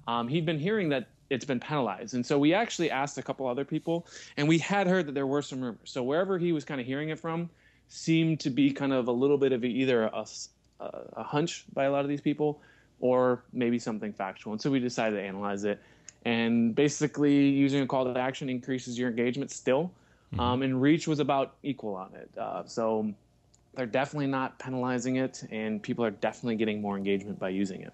Um, 0.06 0.28
he'd 0.28 0.44
been 0.44 0.58
hearing 0.58 0.88
that 0.90 1.08
it's 1.30 1.44
been 1.44 1.60
penalized. 1.60 2.14
And 2.14 2.26
so 2.26 2.38
we 2.38 2.52
actually 2.52 2.90
asked 2.90 3.16
a 3.16 3.22
couple 3.22 3.46
other 3.46 3.64
people, 3.64 4.06
and 4.36 4.48
we 4.48 4.58
had 4.58 4.86
heard 4.86 5.06
that 5.06 5.14
there 5.14 5.26
were 5.26 5.42
some 5.42 5.60
rumors. 5.60 5.78
So 5.84 6.02
wherever 6.02 6.36
he 6.38 6.52
was 6.52 6.64
kind 6.64 6.80
of 6.80 6.86
hearing 6.86 7.08
it 7.08 7.18
from 7.18 7.48
seemed 7.88 8.40
to 8.40 8.50
be 8.50 8.72
kind 8.72 8.92
of 8.92 9.08
a 9.08 9.12
little 9.12 9.38
bit 9.38 9.52
of 9.52 9.64
either 9.64 10.04
a, 10.04 10.26
a 10.80 11.22
hunch 11.22 11.64
by 11.72 11.84
a 11.84 11.90
lot 11.92 12.02
of 12.02 12.08
these 12.08 12.20
people 12.20 12.60
or 13.00 13.42
maybe 13.52 13.78
something 13.78 14.12
factual. 14.12 14.52
And 14.52 14.60
so 14.60 14.70
we 14.70 14.78
decided 14.78 15.16
to 15.16 15.22
analyze 15.22 15.64
it. 15.64 15.80
And 16.24 16.74
basically, 16.74 17.48
using 17.48 17.82
a 17.82 17.86
call 17.86 18.12
to 18.12 18.18
action 18.18 18.48
increases 18.48 18.98
your 18.98 19.08
engagement 19.08 19.50
still. 19.50 19.92
Mm-hmm. 20.32 20.40
Um, 20.40 20.62
and 20.62 20.80
reach 20.80 21.08
was 21.08 21.18
about 21.18 21.54
equal 21.62 21.94
on 21.94 22.14
it. 22.14 22.30
Uh, 22.38 22.64
so 22.64 23.12
they're 23.74 23.86
definitely 23.86 24.28
not 24.28 24.58
penalizing 24.58 25.16
it, 25.16 25.42
and 25.50 25.82
people 25.82 26.04
are 26.04 26.10
definitely 26.10 26.56
getting 26.56 26.80
more 26.80 26.96
engagement 26.96 27.38
by 27.38 27.48
using 27.48 27.82
it. 27.82 27.92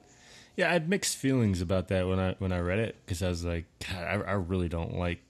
Yeah, 0.56 0.70
I 0.70 0.72
had 0.72 0.88
mixed 0.88 1.16
feelings 1.16 1.60
about 1.60 1.88
that 1.88 2.06
when 2.08 2.18
I 2.18 2.34
when 2.38 2.52
I 2.52 2.60
read 2.60 2.78
it 2.78 2.96
because 3.04 3.22
I 3.22 3.28
was 3.28 3.44
like, 3.44 3.64
God, 3.88 4.02
I, 4.02 4.14
I, 4.14 4.32
really 4.32 4.68
don't 4.68 4.96
like 4.96 5.20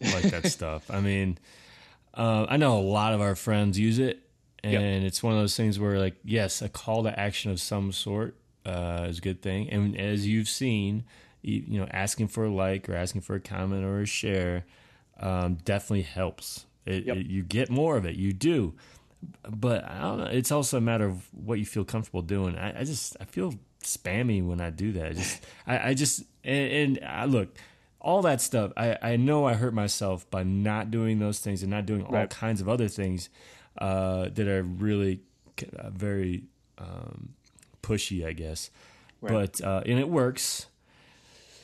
like 0.00 0.24
that 0.30 0.46
stuff. 0.50 0.90
I 0.90 1.00
mean, 1.00 1.38
uh, 2.14 2.46
I 2.48 2.56
know 2.56 2.78
a 2.78 2.80
lot 2.80 3.12
of 3.12 3.20
our 3.20 3.34
friends 3.34 3.78
use 3.78 3.98
it, 3.98 4.22
and 4.62 4.72
yep. 4.72 5.02
it's 5.02 5.22
one 5.22 5.32
of 5.32 5.38
those 5.38 5.56
things 5.56 5.78
where 5.78 5.98
like 5.98 6.16
yes 6.24 6.62
a 6.62 6.68
call 6.68 7.02
to 7.04 7.18
action 7.18 7.50
of 7.50 7.60
some 7.60 7.92
sort 7.92 8.34
uh, 8.66 9.06
is 9.08 9.18
a 9.18 9.20
good 9.20 9.42
thing 9.42 9.70
and 9.70 9.98
as 9.98 10.26
you've 10.26 10.48
seen 10.48 11.04
you, 11.42 11.64
you, 11.66 11.80
know 11.80 11.86
asking 11.90 12.28
for 12.28 12.44
a 12.44 12.50
like 12.50 12.88
or 12.88 12.94
asking 12.94 13.20
for 13.20 13.34
a 13.34 13.40
comment 13.40 13.84
or 13.84 14.00
a 14.00 14.06
share 14.06 14.64
um, 15.18 15.54
definitely 15.64 16.02
helps 16.02 16.66
it, 16.86 17.04
yep. 17.04 17.16
it, 17.16 17.26
you 17.26 17.42
get 17.42 17.70
more 17.70 17.96
of 17.96 18.04
it 18.04 18.16
you 18.16 18.32
do 18.32 18.74
but 19.48 19.84
I 19.84 20.00
don't 20.00 20.18
know. 20.18 20.26
It's 20.26 20.50
also 20.50 20.78
a 20.78 20.80
matter 20.80 21.06
of 21.06 21.28
what 21.32 21.58
you 21.58 21.66
feel 21.66 21.84
comfortable 21.84 22.22
doing. 22.22 22.56
I, 22.56 22.80
I 22.80 22.84
just 22.84 23.16
I 23.20 23.24
feel 23.24 23.54
spammy 23.82 24.44
when 24.44 24.60
I 24.60 24.70
do 24.70 24.92
that. 24.92 25.06
I 25.06 25.12
just 25.12 25.46
I, 25.66 25.88
I 25.90 25.94
just 25.94 26.24
and, 26.44 26.98
and 26.98 27.04
I 27.04 27.24
look 27.26 27.56
all 28.00 28.22
that 28.22 28.40
stuff. 28.40 28.72
I 28.76 28.96
I 29.02 29.16
know 29.16 29.46
I 29.46 29.54
hurt 29.54 29.74
myself 29.74 30.30
by 30.30 30.42
not 30.42 30.90
doing 30.90 31.18
those 31.18 31.40
things 31.40 31.62
and 31.62 31.70
not 31.70 31.86
doing 31.86 32.04
all 32.04 32.12
right. 32.12 32.30
kinds 32.30 32.60
of 32.60 32.68
other 32.68 32.88
things 32.88 33.28
uh, 33.78 34.28
that 34.32 34.48
are 34.48 34.62
really 34.62 35.20
uh, 35.78 35.90
very 35.90 36.44
um, 36.78 37.30
pushy, 37.82 38.26
I 38.26 38.32
guess. 38.32 38.70
Right. 39.20 39.32
But 39.32 39.60
uh, 39.60 39.82
and 39.84 39.98
it 39.98 40.08
works. 40.08 40.66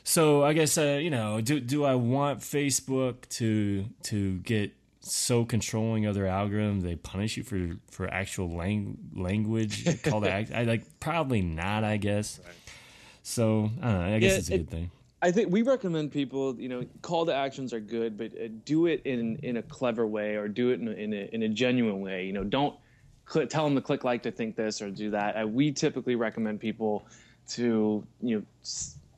So 0.09 0.45
I 0.45 0.53
guess 0.53 0.79
uh, 0.79 1.01
you 1.03 1.11
know, 1.11 1.41
do 1.41 1.59
do 1.59 1.85
I 1.85 1.97
want 1.97 2.39
Facebook 2.39 3.29
to 3.31 3.87
to 4.05 4.39
get 4.39 4.73
so 5.01 5.45
controlling 5.45 6.07
of 6.07 6.15
their 6.15 6.29
algorithm 6.29 6.81
they 6.81 6.95
punish 6.95 7.37
you 7.37 7.43
for 7.43 7.77
for 7.91 8.09
actual 8.09 8.57
lang- 8.57 8.99
language 9.17 10.01
call 10.05 10.21
to 10.21 10.31
act? 10.31 10.53
I 10.53 10.63
like 10.63 10.85
probably 11.01 11.43
not. 11.43 11.83
I 11.83 11.97
guess. 11.97 12.39
Right. 12.39 12.55
So 13.25 13.69
I, 13.83 13.93
know, 13.93 14.15
I 14.15 14.19
guess 14.21 14.33
yeah, 14.33 14.39
it's 14.39 14.51
a 14.51 14.55
it, 14.55 14.59
good 14.59 14.71
thing. 14.71 14.91
I 15.23 15.33
think 15.33 15.51
we 15.51 15.63
recommend 15.63 16.13
people, 16.13 16.55
you 16.61 16.69
know, 16.69 16.87
call 17.03 17.27
to 17.27 17.35
actions 17.35 17.73
are 17.73 17.81
good, 17.81 18.17
but 18.17 18.27
uh, 18.27 18.47
do 18.65 18.87
it 18.87 19.03
in 19.05 19.35
in 19.43 19.57
a 19.57 19.63
clever 19.63 20.07
way 20.07 20.37
or 20.37 20.47
do 20.47 20.71
it 20.71 20.79
in 20.79 20.87
a, 20.87 20.93
in 20.93 21.13
a, 21.15 21.29
in 21.33 21.43
a 21.43 21.49
genuine 21.49 22.01
way. 22.01 22.27
You 22.27 22.33
know, 22.33 22.45
don't 22.45 22.77
cl- 23.29 23.49
tell 23.49 23.65
them 23.65 23.75
to 23.75 23.81
click 23.81 24.05
like 24.05 24.23
to 24.23 24.31
think 24.31 24.55
this 24.55 24.81
or 24.81 24.89
do 24.89 25.11
that. 25.11 25.43
Uh, 25.43 25.49
we 25.49 25.73
typically 25.73 26.15
recommend 26.15 26.61
people 26.61 27.09
to, 27.49 28.07
you 28.23 28.37
know, 28.37 28.43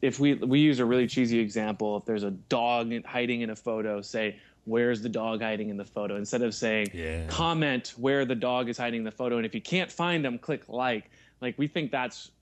if 0.00 0.20
we 0.20 0.34
we 0.34 0.60
use 0.60 0.78
a 0.78 0.84
really 0.84 1.06
cheesy 1.06 1.38
example, 1.38 1.96
if 1.96 2.04
there's 2.04 2.22
a 2.22 2.30
dog 2.30 2.92
hiding 3.04 3.40
in 3.42 3.50
a 3.50 3.56
photo, 3.56 4.00
say 4.00 4.38
where's 4.64 5.00
the 5.00 5.08
dog 5.08 5.40
hiding 5.40 5.70
in 5.70 5.76
the 5.76 5.84
photo 5.84 6.16
instead 6.16 6.42
of 6.42 6.54
saying 6.54 6.88
yeah. 6.92 7.26
comment 7.26 7.94
where 7.96 8.24
the 8.24 8.34
dog 8.34 8.68
is 8.68 8.76
hiding 8.76 8.98
in 8.98 9.04
the 9.04 9.10
photo, 9.10 9.36
and 9.36 9.46
if 9.46 9.54
you 9.54 9.60
can't 9.60 9.90
find 9.90 10.24
them, 10.24 10.38
click 10.38 10.68
like. 10.68 11.10
Like 11.40 11.56
we 11.56 11.68
think 11.68 11.92
that's 11.92 12.32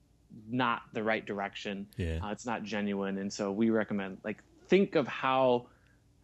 not 0.49 0.81
the 0.93 1.03
right 1.03 1.23
direction. 1.23 1.85
Yeah. 1.97 2.19
Uh, 2.23 2.31
it's 2.31 2.47
not 2.47 2.63
genuine, 2.63 3.19
and 3.19 3.31
so 3.31 3.51
we 3.51 3.69
recommend 3.69 4.17
like 4.23 4.41
think 4.67 4.95
of 4.95 5.07
how 5.07 5.67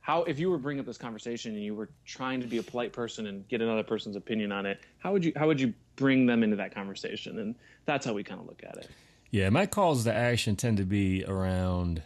how 0.03 0.23
if 0.23 0.37
you 0.37 0.49
were 0.49 0.57
bringing 0.57 0.81
up 0.81 0.85
this 0.85 0.97
conversation 0.97 1.53
and 1.53 1.63
you 1.63 1.73
were 1.73 1.89
trying 2.05 2.41
to 2.41 2.47
be 2.47 2.57
a 2.57 2.63
polite 2.63 2.91
person 2.91 3.27
and 3.27 3.47
get 3.47 3.61
another 3.61 3.83
person's 3.83 4.17
opinion 4.17 4.51
on 4.51 4.65
it, 4.65 4.81
how 4.99 5.13
would 5.13 5.23
you 5.23 5.31
how 5.35 5.47
would 5.47 5.59
you 5.59 5.73
bring 5.95 6.25
them 6.25 6.43
into 6.43 6.57
that 6.57 6.75
conversation? 6.75 7.39
And 7.39 7.55
that's 7.85 8.05
how 8.05 8.13
we 8.13 8.23
kind 8.23 8.41
of 8.41 8.47
look 8.47 8.61
at 8.63 8.75
it. 8.77 8.89
Yeah, 9.33 9.49
my 9.49 9.65
calls 9.65 10.03
to 10.03 10.13
action 10.13 10.55
tend 10.55 10.77
to 10.77 10.85
be 10.85 11.25
around 11.25 12.03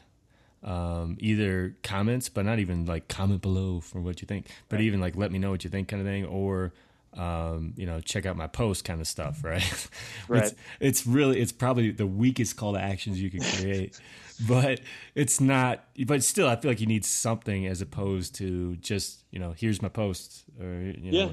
um, 0.64 1.18
either 1.20 1.76
comments, 1.84 2.30
but 2.30 2.46
not 2.46 2.60
even 2.60 2.86
like 2.86 3.10
comment 3.10 3.42
below 3.42 3.82
for 3.82 4.00
what 4.00 4.22
you 4.22 4.26
think, 4.26 4.48
but 4.70 4.78
right. 4.78 4.86
even 4.86 5.02
like 5.02 5.18
let 5.18 5.30
me 5.30 5.38
know 5.38 5.52
what 5.52 5.66
you 5.66 5.70
think 5.70 5.90
kind 5.90 6.02
of 6.02 6.08
thing, 6.08 6.24
or 6.26 6.72
um, 7.18 7.74
you 7.76 7.86
know, 7.86 8.00
check 8.00 8.26
out 8.26 8.38
my 8.38 8.48
post 8.48 8.86
kind 8.86 9.02
of 9.02 9.08
stuff, 9.08 9.44
right? 9.44 9.90
right. 10.30 10.44
It's, 10.44 10.56
it's 10.80 11.06
really, 11.06 11.42
it's 11.42 11.52
probably 11.52 11.92
the 11.92 12.08
weakest 12.08 12.56
call 12.56 12.72
to 12.72 12.80
actions 12.80 13.22
you 13.22 13.30
can 13.30 13.42
create, 13.42 14.00
but 14.48 14.80
it's 15.14 15.42
not, 15.42 15.84
but 16.06 16.24
still, 16.24 16.48
I 16.48 16.56
feel 16.56 16.72
like 16.72 16.80
you 16.80 16.88
need 16.88 17.04
something 17.04 17.68
as 17.68 17.82
opposed 17.82 18.36
to 18.36 18.78
just, 18.78 19.26
you 19.32 19.40
know, 19.40 19.52
here's 19.52 19.82
my 19.82 19.90
post 19.90 20.46
or, 20.62 20.66
you 20.66 21.12
know, 21.12 21.20
yeah. 21.20 21.30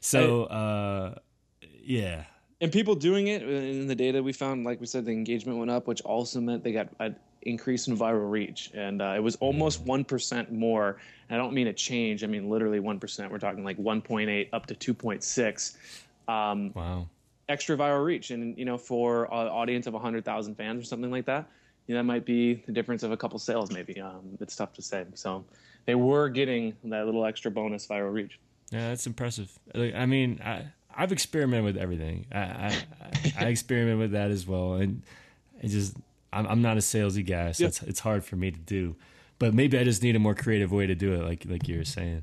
so, 0.00 0.44
uh, 0.44 1.14
yeah. 1.80 2.24
And 2.60 2.72
people 2.72 2.94
doing 2.96 3.28
it 3.28 3.42
in 3.42 3.86
the 3.86 3.94
data 3.94 4.22
we 4.22 4.32
found, 4.32 4.64
like 4.64 4.80
we 4.80 4.86
said, 4.86 5.04
the 5.04 5.12
engagement 5.12 5.58
went 5.58 5.70
up, 5.70 5.86
which 5.86 6.00
also 6.02 6.40
meant 6.40 6.64
they 6.64 6.72
got 6.72 6.88
an 6.98 7.14
increase 7.42 7.86
in 7.86 7.96
viral 7.96 8.30
reach. 8.30 8.72
And 8.74 9.00
uh, 9.00 9.14
it 9.16 9.22
was 9.22 9.36
almost 9.36 9.84
1% 9.84 10.50
more 10.50 10.98
I 11.30 11.36
don't 11.36 11.52
mean 11.52 11.66
a 11.66 11.72
change. 11.72 12.24
I 12.24 12.26
mean 12.26 12.48
literally 12.48 12.80
one 12.80 12.98
percent. 12.98 13.30
We're 13.30 13.38
talking 13.38 13.64
like 13.64 13.78
1.8 13.78 14.48
up 14.52 14.66
to 14.66 14.74
2.6. 14.94 15.76
Um, 16.28 16.72
wow. 16.74 17.08
Extra 17.48 17.76
viral 17.76 18.04
reach, 18.04 18.30
and 18.30 18.58
you 18.58 18.66
know, 18.66 18.76
for 18.76 19.24
an 19.24 19.48
audience 19.48 19.86
of 19.86 19.94
100,000 19.94 20.54
fans 20.54 20.82
or 20.82 20.84
something 20.84 21.10
like 21.10 21.24
that, 21.24 21.48
you 21.86 21.94
know, 21.94 22.00
that 22.00 22.04
might 22.04 22.26
be 22.26 22.62
the 22.66 22.72
difference 22.72 23.02
of 23.02 23.10
a 23.10 23.16
couple 23.16 23.38
sales. 23.38 23.72
Maybe 23.72 23.98
um, 24.02 24.36
it's 24.38 24.54
tough 24.54 24.74
to 24.74 24.82
say. 24.82 25.06
So 25.14 25.46
they 25.86 25.94
were 25.94 26.28
getting 26.28 26.74
that 26.84 27.06
little 27.06 27.24
extra 27.24 27.50
bonus 27.50 27.86
viral 27.86 28.12
reach. 28.12 28.38
Yeah, 28.70 28.90
that's 28.90 29.06
impressive. 29.06 29.58
I 29.74 30.04
mean, 30.04 30.42
I, 30.44 30.66
I've 30.98 31.12
experimented 31.12 31.64
with 31.64 31.76
everything. 31.76 32.26
I, 32.32 32.38
I, 32.38 33.32
I 33.38 33.44
experiment 33.46 33.98
with 33.98 34.12
that 34.12 34.30
as 34.30 34.46
well, 34.46 34.74
and 34.74 35.02
it 35.62 35.68
just 35.68 35.96
I'm, 36.32 36.46
I'm 36.46 36.60
not 36.60 36.76
a 36.76 36.80
salesy 36.80 37.24
guy, 37.24 37.52
so 37.52 37.66
it's 37.66 37.82
it's 37.82 38.00
hard 38.00 38.24
for 38.24 38.36
me 38.36 38.50
to 38.50 38.58
do 38.58 38.96
but 39.38 39.54
maybe 39.54 39.78
I 39.78 39.84
just 39.84 40.02
need 40.02 40.16
a 40.16 40.18
more 40.18 40.34
creative 40.34 40.72
way 40.72 40.86
to 40.86 40.94
do 40.94 41.14
it, 41.14 41.22
like 41.22 41.44
like 41.48 41.68
you 41.68 41.78
were 41.78 41.84
saying. 41.84 42.22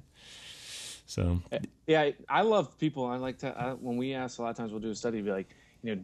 So 1.07 1.41
yeah, 1.87 2.11
I 2.27 2.41
love 2.41 2.77
people. 2.77 3.05
I 3.05 3.17
like 3.17 3.37
to 3.39 3.57
I, 3.57 3.73
when 3.73 3.97
we 3.97 4.13
ask 4.13 4.39
a 4.39 4.41
lot 4.41 4.49
of 4.49 4.57
times 4.57 4.71
we'll 4.71 4.81
do 4.81 4.89
a 4.89 4.95
study, 4.95 5.21
be 5.21 5.31
like, 5.31 5.49
you 5.83 5.95
know, 5.95 6.01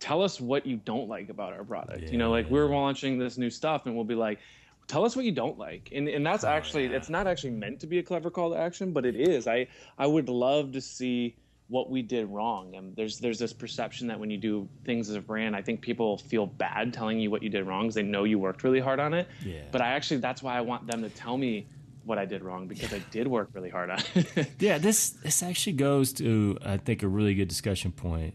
tell 0.00 0.22
us 0.22 0.40
what 0.40 0.64
you 0.64 0.76
don't 0.76 1.08
like 1.08 1.28
about 1.28 1.52
our 1.52 1.64
product. 1.64 2.02
Yeah. 2.02 2.10
You 2.10 2.18
know, 2.18 2.30
like 2.30 2.48
we're 2.50 2.68
launching 2.68 3.18
this 3.18 3.36
new 3.36 3.50
stuff, 3.50 3.86
and 3.86 3.94
we'll 3.94 4.04
be 4.04 4.14
like, 4.14 4.38
tell 4.86 5.04
us 5.04 5.16
what 5.16 5.24
you 5.24 5.32
don't 5.32 5.58
like 5.58 5.88
and 5.92 6.08
and 6.08 6.26
that's 6.26 6.44
oh, 6.44 6.48
actually 6.48 6.86
yeah. 6.86 6.96
it's 6.96 7.08
not 7.08 7.26
actually 7.26 7.50
meant 7.50 7.80
to 7.80 7.86
be 7.86 8.00
a 8.00 8.02
clever 8.02 8.28
call 8.28 8.50
to 8.50 8.58
action 8.58 8.92
but 8.92 9.06
it 9.06 9.16
is 9.16 9.46
i 9.46 9.66
i 9.96 10.06
would 10.06 10.28
love 10.28 10.72
to 10.72 10.78
see 10.78 11.34
what 11.68 11.90
we 11.90 12.02
did 12.02 12.28
wrong 12.28 12.74
and 12.74 12.94
there's 12.94 13.18
there's 13.18 13.38
this 13.38 13.52
perception 13.52 14.06
that 14.06 14.20
when 14.20 14.30
you 14.30 14.36
do 14.36 14.68
things 14.84 15.08
as 15.08 15.16
a 15.16 15.20
brand 15.20 15.56
i 15.56 15.62
think 15.62 15.80
people 15.80 16.18
feel 16.18 16.46
bad 16.46 16.92
telling 16.92 17.18
you 17.18 17.30
what 17.30 17.42
you 17.42 17.48
did 17.48 17.66
wrong 17.66 17.82
because 17.82 17.94
they 17.94 18.02
know 18.02 18.24
you 18.24 18.38
worked 18.38 18.62
really 18.64 18.80
hard 18.80 19.00
on 19.00 19.14
it 19.14 19.26
yeah. 19.44 19.62
but 19.72 19.80
i 19.80 19.88
actually 19.88 20.18
that's 20.18 20.42
why 20.42 20.56
i 20.56 20.60
want 20.60 20.86
them 20.86 21.02
to 21.02 21.08
tell 21.08 21.38
me 21.38 21.66
what 22.04 22.18
i 22.18 22.26
did 22.26 22.42
wrong 22.42 22.66
because 22.66 22.92
i 22.92 22.98
did 23.10 23.26
work 23.26 23.48
really 23.54 23.70
hard 23.70 23.88
on 23.88 23.98
it 24.14 24.50
yeah 24.58 24.76
this 24.76 25.10
this 25.10 25.42
actually 25.42 25.72
goes 25.72 26.12
to 26.12 26.58
i 26.64 26.76
think 26.76 27.02
a 27.02 27.08
really 27.08 27.34
good 27.34 27.48
discussion 27.48 27.90
point 27.90 28.34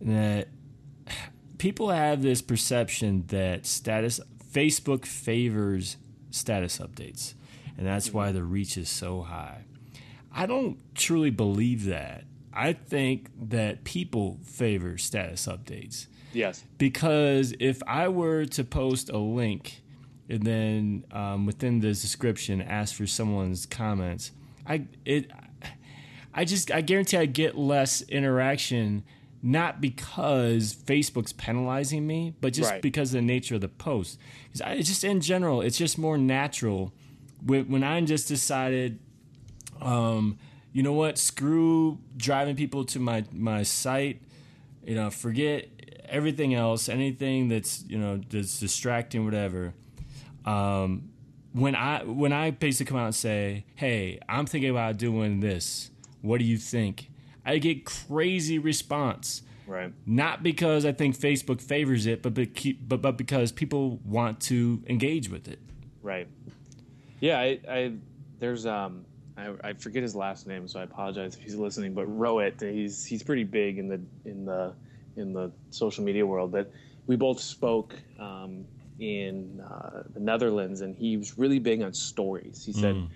that 0.00 0.48
people 1.58 1.90
have 1.90 2.22
this 2.22 2.42
perception 2.42 3.24
that 3.28 3.66
status 3.66 4.20
Facebook 4.52 5.04
favors 5.04 5.96
status 6.30 6.78
updates, 6.78 7.34
and 7.76 7.86
that's 7.86 8.08
mm-hmm. 8.08 8.18
why 8.18 8.32
the 8.32 8.44
reach 8.44 8.76
is 8.76 8.88
so 8.88 9.22
high. 9.22 9.64
I 10.32 10.46
don't 10.46 10.78
truly 10.94 11.30
believe 11.30 11.86
that. 11.86 12.24
I 12.54 12.72
think 12.72 13.30
that 13.50 13.84
people 13.84 14.38
favor 14.44 14.96
status 14.96 15.46
updates. 15.46 16.06
Yes. 16.32 16.64
Because 16.78 17.54
if 17.58 17.82
I 17.86 18.08
were 18.08 18.44
to 18.46 18.64
post 18.64 19.10
a 19.10 19.18
link 19.18 19.82
and 20.28 20.42
then 20.42 21.04
um, 21.12 21.46
within 21.46 21.80
the 21.80 21.88
description 21.88 22.62
ask 22.62 22.94
for 22.94 23.06
someone's 23.06 23.66
comments, 23.66 24.32
I 24.66 24.86
it 25.04 25.30
I 26.32 26.44
just 26.44 26.70
I 26.70 26.80
guarantee 26.80 27.16
I 27.16 27.26
get 27.26 27.56
less 27.56 28.02
interaction 28.02 29.04
not 29.44 29.78
because 29.78 30.74
Facebook's 30.74 31.34
penalizing 31.34 32.06
me, 32.06 32.34
but 32.40 32.54
just 32.54 32.70
right. 32.70 32.80
because 32.80 33.10
of 33.10 33.20
the 33.20 33.26
nature 33.26 33.56
of 33.56 33.60
the 33.60 33.68
post. 33.68 34.18
Because 34.50 34.86
just 34.86 35.04
in 35.04 35.20
general, 35.20 35.60
it's 35.60 35.76
just 35.76 35.98
more 35.98 36.16
natural. 36.16 36.94
When 37.44 37.84
I 37.84 38.00
just 38.00 38.26
decided, 38.26 39.00
um, 39.82 40.38
you 40.74 40.82
know 40.82 40.92
what, 40.92 41.16
screw 41.18 41.98
driving 42.16 42.56
people 42.56 42.84
to 42.86 42.98
my 42.98 43.24
my 43.32 43.62
site. 43.62 44.20
You 44.84 44.96
know, 44.96 45.08
forget 45.08 45.68
everything 46.06 46.52
else, 46.52 46.88
anything 46.88 47.48
that's 47.48 47.84
you 47.88 47.96
know 47.96 48.20
that's 48.28 48.58
distracting, 48.58 49.24
whatever. 49.24 49.72
Um, 50.44 51.10
when 51.52 51.76
I 51.76 52.02
when 52.02 52.32
I 52.32 52.50
basically 52.50 52.90
come 52.90 52.98
out 52.98 53.06
and 53.06 53.14
say, 53.14 53.64
"Hey, 53.76 54.18
I'm 54.28 54.46
thinking 54.46 54.70
about 54.70 54.98
doing 54.98 55.38
this. 55.38 55.90
What 56.22 56.38
do 56.38 56.44
you 56.44 56.58
think?" 56.58 57.08
I 57.46 57.58
get 57.58 57.84
crazy 57.84 58.58
response. 58.58 59.42
Right. 59.68 59.92
Not 60.04 60.42
because 60.42 60.84
I 60.84 60.92
think 60.92 61.16
Facebook 61.16 61.60
favors 61.60 62.04
it, 62.06 62.20
but 62.20 62.34
but 62.34 63.00
but 63.00 63.16
because 63.16 63.52
people 63.52 64.00
want 64.04 64.40
to 64.42 64.82
engage 64.88 65.30
with 65.30 65.46
it. 65.46 65.60
Right. 66.02 66.26
Yeah. 67.20 67.38
I, 67.38 67.60
I 67.68 67.92
there's 68.40 68.66
um 68.66 69.06
I, 69.36 69.52
I 69.62 69.72
forget 69.74 70.02
his 70.02 70.14
last 70.14 70.46
name, 70.46 70.68
so 70.68 70.80
I 70.80 70.84
apologize 70.84 71.34
if 71.34 71.42
he's 71.42 71.56
listening. 71.56 71.94
But 71.94 72.06
Rohit, 72.06 72.60
he's 72.60 73.04
he's 73.04 73.22
pretty 73.22 73.44
big 73.44 73.78
in 73.78 73.88
the 73.88 74.00
in 74.24 74.44
the 74.44 74.74
in 75.16 75.32
the 75.32 75.50
social 75.70 76.04
media 76.04 76.24
world. 76.24 76.52
But 76.52 76.70
we 77.06 77.16
both 77.16 77.40
spoke 77.40 77.94
um, 78.18 78.64
in 78.98 79.60
uh, 79.60 80.04
the 80.12 80.20
Netherlands, 80.20 80.80
and 80.80 80.96
he 80.96 81.16
was 81.16 81.36
really 81.38 81.58
big 81.58 81.82
on 81.82 81.92
stories. 81.92 82.64
He 82.64 82.72
said 82.72 82.94
mm. 82.94 83.08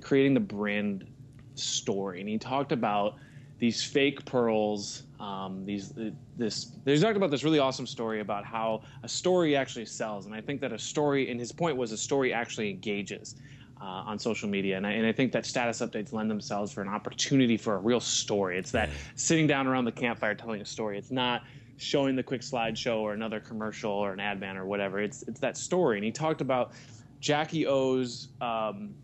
creating 0.00 0.34
the 0.34 0.40
brand 0.40 1.06
story, 1.54 2.20
and 2.20 2.28
he 2.28 2.38
talked 2.38 2.72
about 2.72 3.16
these 3.58 3.82
fake 3.82 4.24
pearls. 4.24 5.04
Um, 5.20 5.64
these 5.64 5.92
this 6.36 6.72
there's 6.84 7.02
talked 7.02 7.16
about 7.16 7.30
this 7.30 7.44
really 7.44 7.58
awesome 7.58 7.86
story 7.86 8.20
about 8.20 8.44
how 8.44 8.82
a 9.02 9.08
story 9.08 9.56
actually 9.56 9.86
sells, 9.86 10.26
and 10.26 10.34
I 10.34 10.40
think 10.40 10.60
that 10.62 10.72
a 10.72 10.78
story, 10.78 11.30
and 11.30 11.38
his 11.38 11.52
point 11.52 11.76
was 11.76 11.92
a 11.92 11.98
story 11.98 12.32
actually 12.32 12.70
engages. 12.70 13.36
Uh, 13.78 13.84
on 13.84 14.18
social 14.18 14.48
media. 14.48 14.74
And 14.78 14.86
I, 14.86 14.92
and 14.92 15.06
I 15.06 15.12
think 15.12 15.32
that 15.32 15.44
status 15.44 15.80
updates 15.80 16.10
lend 16.10 16.30
themselves 16.30 16.72
for 16.72 16.80
an 16.80 16.88
opportunity 16.88 17.58
for 17.58 17.74
a 17.74 17.78
real 17.78 18.00
story. 18.00 18.56
It's 18.56 18.70
that 18.70 18.88
sitting 19.16 19.46
down 19.46 19.66
around 19.66 19.84
the 19.84 19.92
campfire 19.92 20.34
telling 20.34 20.62
a 20.62 20.64
story. 20.64 20.96
It's 20.96 21.10
not 21.10 21.42
showing 21.76 22.16
the 22.16 22.22
quick 22.22 22.40
slideshow 22.40 23.00
or 23.00 23.12
another 23.12 23.38
commercial 23.38 23.92
or 23.92 24.14
an 24.14 24.18
ad 24.20 24.40
ban 24.40 24.56
or 24.56 24.64
whatever. 24.64 24.98
It's 25.00 25.24
it's 25.24 25.40
that 25.40 25.58
story. 25.58 25.98
And 25.98 26.04
he 26.06 26.10
talked 26.10 26.40
about 26.40 26.72
Jackie 27.20 27.66
O's. 27.66 28.28
Um, 28.40 28.94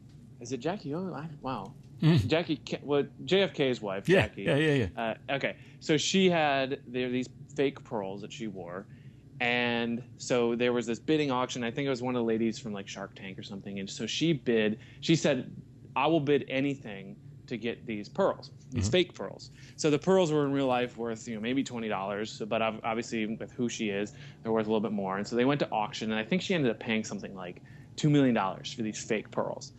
is 0.41 0.53
it 0.53 0.61
Jackie 0.61 0.95
O? 0.95 1.13
I, 1.15 1.29
wow, 1.43 1.75
Mm. 2.03 2.27
Jackie, 2.27 2.61
well, 2.83 3.05
JFK's 3.27 3.81
wife, 3.81 4.09
yeah, 4.09 4.23
Jackie. 4.23 4.43
Yeah, 4.43 4.57
yeah, 4.57 4.89
yeah. 4.97 5.15
Uh, 5.31 5.35
okay, 5.37 5.57
so 5.81 5.97
she 5.97 6.29
had 6.29 6.81
there 6.89 7.11
these 7.11 7.29
fake 7.55 7.85
pearls 7.85 8.23
that 8.23 8.33
she 8.33 8.49
wore, 8.49 8.87
and 9.43 10.05
so 10.19 10.55
there 10.55 10.73
was 10.73 10.87
this 10.87 11.01
bidding 11.01 11.33
auction. 11.33 11.65
I 11.65 11.71
think 11.73 11.85
it 11.85 11.91
was 11.91 12.01
one 12.01 12.15
of 12.15 12.21
the 12.21 12.25
ladies 12.25 12.61
from 12.61 12.73
like 12.73 12.87
Shark 12.87 13.17
Tank 13.17 13.37
or 13.37 13.43
something, 13.43 13.81
and 13.81 13.91
so 13.91 14.07
she 14.07 14.33
bid. 14.33 14.79
She 15.01 15.17
said, 15.17 15.51
"I 15.97 16.07
will 16.07 16.21
bid 16.21 16.47
anything." 16.49 17.17
to 17.49 17.57
get 17.59 17.85
these 17.85 18.09
pearls, 18.09 18.53
these 18.71 18.85
mm-hmm. 18.85 18.93
fake 18.93 19.15
pearls. 19.15 19.51
So 19.77 19.91
the 19.91 19.99
pearls 19.99 20.33
were 20.33 20.47
in 20.47 20.53
real 20.53 20.69
life 20.69 20.97
worth, 20.97 21.27
you 21.27 21.35
know, 21.35 21.41
maybe 21.41 21.63
twenty 21.65 21.89
dollars, 21.89 22.41
but 22.49 22.63
obviously 22.63 23.27
with 23.27 23.51
who 23.51 23.69
she 23.69 23.91
is, 23.91 24.15
they're 24.43 24.53
worth 24.53 24.67
a 24.67 24.71
little 24.71 24.81
bit 24.81 24.93
more. 24.93 25.19
And 25.19 25.27
so 25.27 25.35
they 25.35 25.45
went 25.45 25.59
to 25.59 25.69
auction, 25.71 26.13
and 26.13 26.21
I 26.21 26.25
think 26.25 26.41
she 26.41 26.55
ended 26.55 26.71
up 26.71 26.79
paying 26.79 27.03
something 27.03 27.35
like 27.35 27.61
two 27.97 28.09
million 28.09 28.35
dollars 28.35 28.73
for 28.73 28.83
these 28.83 29.03
fake 29.03 29.31
pearls 29.33 29.73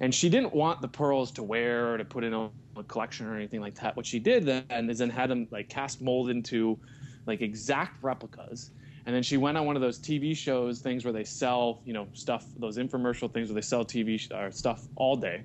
and 0.00 0.14
she 0.14 0.30
didn't 0.30 0.54
want 0.54 0.80
the 0.80 0.88
pearls 0.88 1.30
to 1.32 1.42
wear 1.42 1.92
or 1.92 1.98
to 1.98 2.04
put 2.04 2.24
in 2.24 2.32
a, 2.32 2.50
a, 2.76 2.82
collection 2.84 3.26
or 3.26 3.36
anything 3.36 3.60
like 3.60 3.74
that. 3.74 3.94
What 3.96 4.06
she 4.06 4.18
did 4.18 4.46
then 4.46 4.88
is 4.88 4.98
then 4.98 5.10
had 5.10 5.30
them 5.30 5.46
like 5.50 5.68
cast 5.68 6.00
mold 6.00 6.30
into 6.30 6.78
like 7.26 7.42
exact 7.42 8.02
replicas. 8.02 8.70
And 9.06 9.14
then 9.14 9.22
she 9.22 9.36
went 9.36 9.56
on 9.56 9.66
one 9.66 9.76
of 9.76 9.82
those 9.82 9.98
TV 9.98 10.36
shows, 10.36 10.80
things 10.80 11.04
where 11.04 11.12
they 11.12 11.24
sell, 11.24 11.80
you 11.84 11.92
know, 11.92 12.06
stuff, 12.12 12.44
those 12.58 12.76
infomercial 12.76 13.32
things 13.32 13.48
where 13.48 13.54
they 13.54 13.66
sell 13.66 13.84
TV 13.84 14.18
sh- 14.18 14.30
or 14.32 14.50
stuff 14.50 14.86
all 14.96 15.16
day. 15.16 15.42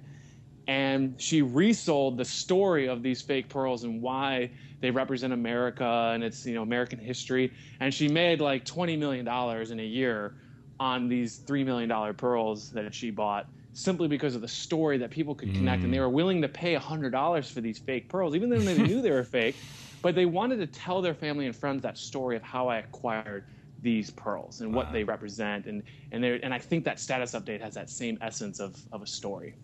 And 0.68 1.20
she 1.22 1.42
resold 1.42 2.18
the 2.18 2.26
story 2.26 2.88
of 2.88 3.04
these 3.04 3.22
fake 3.22 3.50
pearls 3.50 3.84
and 3.84 4.02
why 4.02 4.50
they 4.82 4.92
represent 4.92 5.32
America 5.32 6.12
and 6.14 6.24
it's, 6.24 6.46
you 6.46 6.56
know, 6.56 6.64
American 6.64 7.00
history. 7.00 7.54
And 7.80 7.94
she 7.94 8.08
made 8.08 8.42
like 8.42 8.66
$20 8.66 8.98
million 8.98 9.28
in 9.28 9.80
a 9.80 9.86
year 9.86 10.36
on 10.80 11.08
these 11.08 11.40
$3 11.40 11.66
million 11.66 12.14
pearls 12.16 12.72
that 12.72 12.94
she 12.94 13.12
bought 13.12 13.48
simply 13.76 14.08
because 14.08 14.36
of 14.36 14.42
the 14.42 14.48
story 14.48 14.98
that 14.98 15.12
people 15.12 15.36
could 15.36 15.54
connect, 15.54 15.82
mm. 15.82 15.86
and 15.86 15.94
they 15.94 15.98
mm. 15.98 16.02
were 16.02 16.10
willing 16.10 16.42
to 16.42 16.48
pay 16.48 16.74
hundred 16.76 17.12
dollars 17.12 17.52
for 17.52 17.60
these 17.60 17.78
fake 17.78 18.08
pearls, 18.08 18.34
even 18.34 18.50
though 18.50 18.58
they 18.58 18.78
knew 18.78 19.02
they 19.02 19.12
were 19.12 19.24
fake. 19.24 19.56
But 20.06 20.14
they 20.14 20.28
wanted 20.28 20.58
to 20.58 20.68
tell 20.68 21.02
their 21.02 21.16
family 21.16 21.48
and 21.48 21.56
friends 21.56 21.82
that 21.82 21.98
story 21.98 22.36
of 22.36 22.44
how 22.44 22.68
I 22.68 22.78
acquired 22.78 23.46
these 23.82 24.12
pearls 24.12 24.62
and 24.62 24.72
what 24.72 24.94
they 24.94 25.04
represent, 25.04 25.66
and 25.66 25.82
and 26.12 26.24
and 26.24 26.54
I 26.54 26.60
think 26.60 26.84
that 26.84 27.00
status 27.00 27.32
update 27.32 27.60
has 27.60 27.74
that 27.74 27.90
same 27.90 28.20
essence 28.22 28.60
of 28.60 28.80
of 28.92 29.02
a 29.02 29.08
story. 29.08 29.56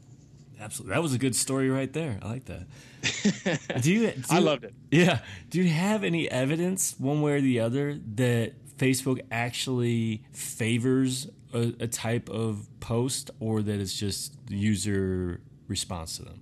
Absolutely, 0.59 0.95
that 0.95 1.01
was 1.03 1.13
a 1.13 1.19
good 1.19 1.35
story 1.35 1.69
right 1.69 1.93
there. 1.93 2.17
I 2.23 2.27
like 2.27 2.45
that. 2.45 3.81
do 3.83 3.93
you? 3.93 4.09
Do 4.09 4.23
I 4.31 4.39
loved 4.39 4.63
it. 4.63 4.73
Yeah. 4.89 5.19
Do 5.51 5.61
you 5.61 5.69
have 5.69 6.03
any 6.03 6.27
evidence, 6.31 6.95
one 6.97 7.21
way 7.21 7.33
or 7.33 7.41
the 7.41 7.59
other, 7.59 7.99
that 8.15 8.53
Facebook 8.77 9.21
actually 9.29 10.23
favors 10.31 11.29
a, 11.53 11.71
a 11.81 11.87
type 11.87 12.31
of 12.31 12.67
post 12.79 13.29
or 13.39 13.61
that 13.61 13.79
it's 13.79 13.93
just 13.93 14.33
user 14.49 15.39
response 15.67 16.17
to 16.17 16.23
them? 16.23 16.41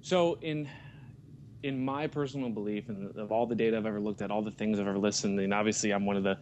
So 0.00 0.38
in 0.42 0.68
in 1.62 1.84
my 1.84 2.06
personal 2.06 2.48
belief 2.48 2.88
and 2.88 3.16
of 3.16 3.32
all 3.32 3.46
the 3.46 3.54
data 3.54 3.76
I've 3.76 3.86
ever 3.86 4.00
looked 4.00 4.22
at, 4.22 4.30
all 4.30 4.42
the 4.42 4.50
things 4.52 4.78
I've 4.78 4.86
ever 4.86 4.98
listened, 4.98 5.38
and 5.40 5.52
obviously 5.52 5.92
I'm 5.92 6.06
one 6.06 6.16
of 6.16 6.22
the 6.22 6.38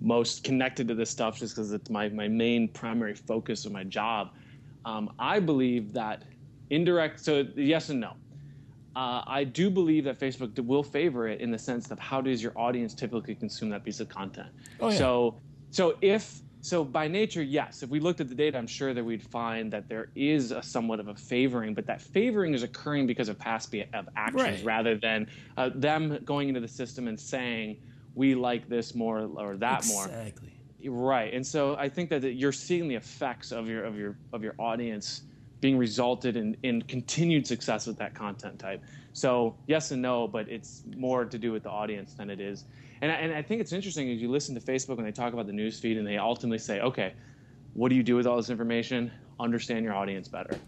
most 0.00 0.44
connected 0.44 0.88
to 0.88 0.94
this 0.94 1.10
stuff 1.10 1.38
just 1.38 1.54
because 1.54 1.72
it's 1.72 1.90
my, 1.90 2.08
my 2.08 2.28
main 2.28 2.68
primary 2.68 3.14
focus 3.14 3.64
of 3.64 3.72
my 3.72 3.84
job. 3.84 4.30
Um, 4.84 5.12
I 5.18 5.40
believe 5.40 5.92
that 5.94 6.24
indirect, 6.70 7.20
so 7.20 7.46
yes 7.56 7.88
and 7.88 8.00
no. 8.00 8.12
Uh, 8.96 9.22
I 9.26 9.42
do 9.42 9.70
believe 9.70 10.04
that 10.04 10.20
Facebook 10.20 10.56
will 10.64 10.84
favor 10.84 11.26
it 11.26 11.40
in 11.40 11.50
the 11.50 11.58
sense 11.58 11.90
of 11.90 11.98
how 11.98 12.20
does 12.20 12.40
your 12.40 12.52
audience 12.56 12.94
typically 12.94 13.34
consume 13.34 13.70
that 13.70 13.84
piece 13.84 13.98
of 13.98 14.08
content. 14.08 14.48
Oh, 14.78 14.88
yeah. 14.88 14.98
So, 14.98 15.40
so 15.72 15.96
if 16.00 16.42
so 16.64 16.82
by 16.82 17.08
nature, 17.08 17.42
yes. 17.42 17.82
If 17.82 17.90
we 17.90 18.00
looked 18.00 18.22
at 18.22 18.30
the 18.30 18.34
data, 18.34 18.56
I'm 18.56 18.66
sure 18.66 18.94
that 18.94 19.04
we'd 19.04 19.22
find 19.22 19.70
that 19.70 19.86
there 19.86 20.08
is 20.14 20.50
a 20.50 20.62
somewhat 20.62 20.98
of 20.98 21.08
a 21.08 21.14
favoring, 21.14 21.74
but 21.74 21.86
that 21.88 22.00
favoring 22.00 22.54
is 22.54 22.62
occurring 22.62 23.06
because 23.06 23.28
of 23.28 23.38
past 23.38 23.70
be- 23.70 23.84
of 23.92 24.08
actions 24.16 24.42
right. 24.42 24.64
rather 24.64 24.96
than 24.96 25.26
uh, 25.58 25.68
them 25.74 26.18
going 26.24 26.48
into 26.48 26.60
the 26.60 26.68
system 26.68 27.06
and 27.06 27.20
saying 27.20 27.76
we 28.14 28.34
like 28.34 28.66
this 28.66 28.94
more 28.94 29.28
or 29.36 29.58
that 29.58 29.80
exactly. 29.80 29.94
more. 29.94 30.06
Exactly. 30.06 30.52
Right. 30.86 31.34
And 31.34 31.46
so 31.46 31.76
I 31.76 31.90
think 31.90 32.08
that 32.08 32.22
you're 32.22 32.50
seeing 32.50 32.88
the 32.88 32.94
effects 32.94 33.52
of 33.52 33.68
your 33.68 33.84
of 33.84 33.98
your 33.98 34.16
of 34.32 34.42
your 34.42 34.54
audience 34.58 35.24
being 35.60 35.76
resulted 35.76 36.34
in, 36.34 36.56
in 36.62 36.80
continued 36.80 37.46
success 37.46 37.86
with 37.86 37.98
that 37.98 38.14
content 38.14 38.58
type. 38.58 38.82
So 39.12 39.54
yes 39.66 39.90
and 39.90 40.00
no, 40.00 40.26
but 40.26 40.48
it's 40.48 40.82
more 40.96 41.26
to 41.26 41.36
do 41.36 41.52
with 41.52 41.64
the 41.64 41.70
audience 41.70 42.14
than 42.14 42.30
it 42.30 42.40
is 42.40 42.64
and 43.02 43.10
I, 43.10 43.14
and 43.16 43.32
I 43.32 43.42
think 43.42 43.60
it's 43.60 43.72
interesting 43.72 44.10
as 44.10 44.20
you 44.20 44.30
listen 44.30 44.54
to 44.54 44.60
Facebook 44.60 44.96
when 44.96 45.04
they 45.04 45.12
talk 45.12 45.32
about 45.32 45.46
the 45.46 45.52
news 45.52 45.78
feed 45.78 45.98
and 45.98 46.06
they 46.06 46.16
ultimately 46.16 46.58
say, 46.58 46.80
okay, 46.80 47.14
what 47.74 47.88
do 47.88 47.96
you 47.96 48.02
do 48.02 48.16
with 48.16 48.26
all 48.26 48.36
this 48.36 48.50
information? 48.50 49.10
Understand 49.38 49.84
your 49.84 49.94
audience 49.94 50.28
better. 50.28 50.58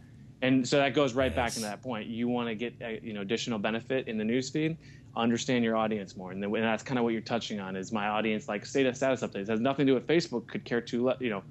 And 0.42 0.66
so 0.66 0.78
that 0.78 0.94
goes 0.94 1.14
right 1.14 1.32
yes. 1.34 1.36
back 1.36 1.56
into 1.56 1.68
that 1.68 1.82
point. 1.82 2.08
You 2.08 2.28
want 2.28 2.48
to 2.48 2.54
get 2.54 2.74
uh, 2.82 2.88
you 3.02 3.12
know 3.12 3.22
additional 3.22 3.58
benefit 3.58 4.06
in 4.06 4.18
the 4.18 4.24
news 4.24 4.50
feed, 4.50 4.76
understand 5.16 5.64
your 5.64 5.76
audience 5.76 6.16
more, 6.16 6.32
and, 6.32 6.44
and 6.44 6.54
that's 6.56 6.82
kind 6.82 6.98
of 6.98 7.04
what 7.04 7.14
you're 7.14 7.22
touching 7.22 7.58
on. 7.58 7.74
Is 7.74 7.90
my 7.90 8.08
audience 8.08 8.48
like 8.48 8.66
status 8.66 8.98
status 8.98 9.22
updates 9.22 9.42
it 9.42 9.48
has 9.48 9.60
nothing 9.60 9.86
to 9.86 9.92
do 9.92 9.94
with 9.94 10.06
Facebook 10.06 10.46
could 10.46 10.64
care 10.64 10.82
to 10.82 11.14
you 11.20 11.30
know 11.30 11.42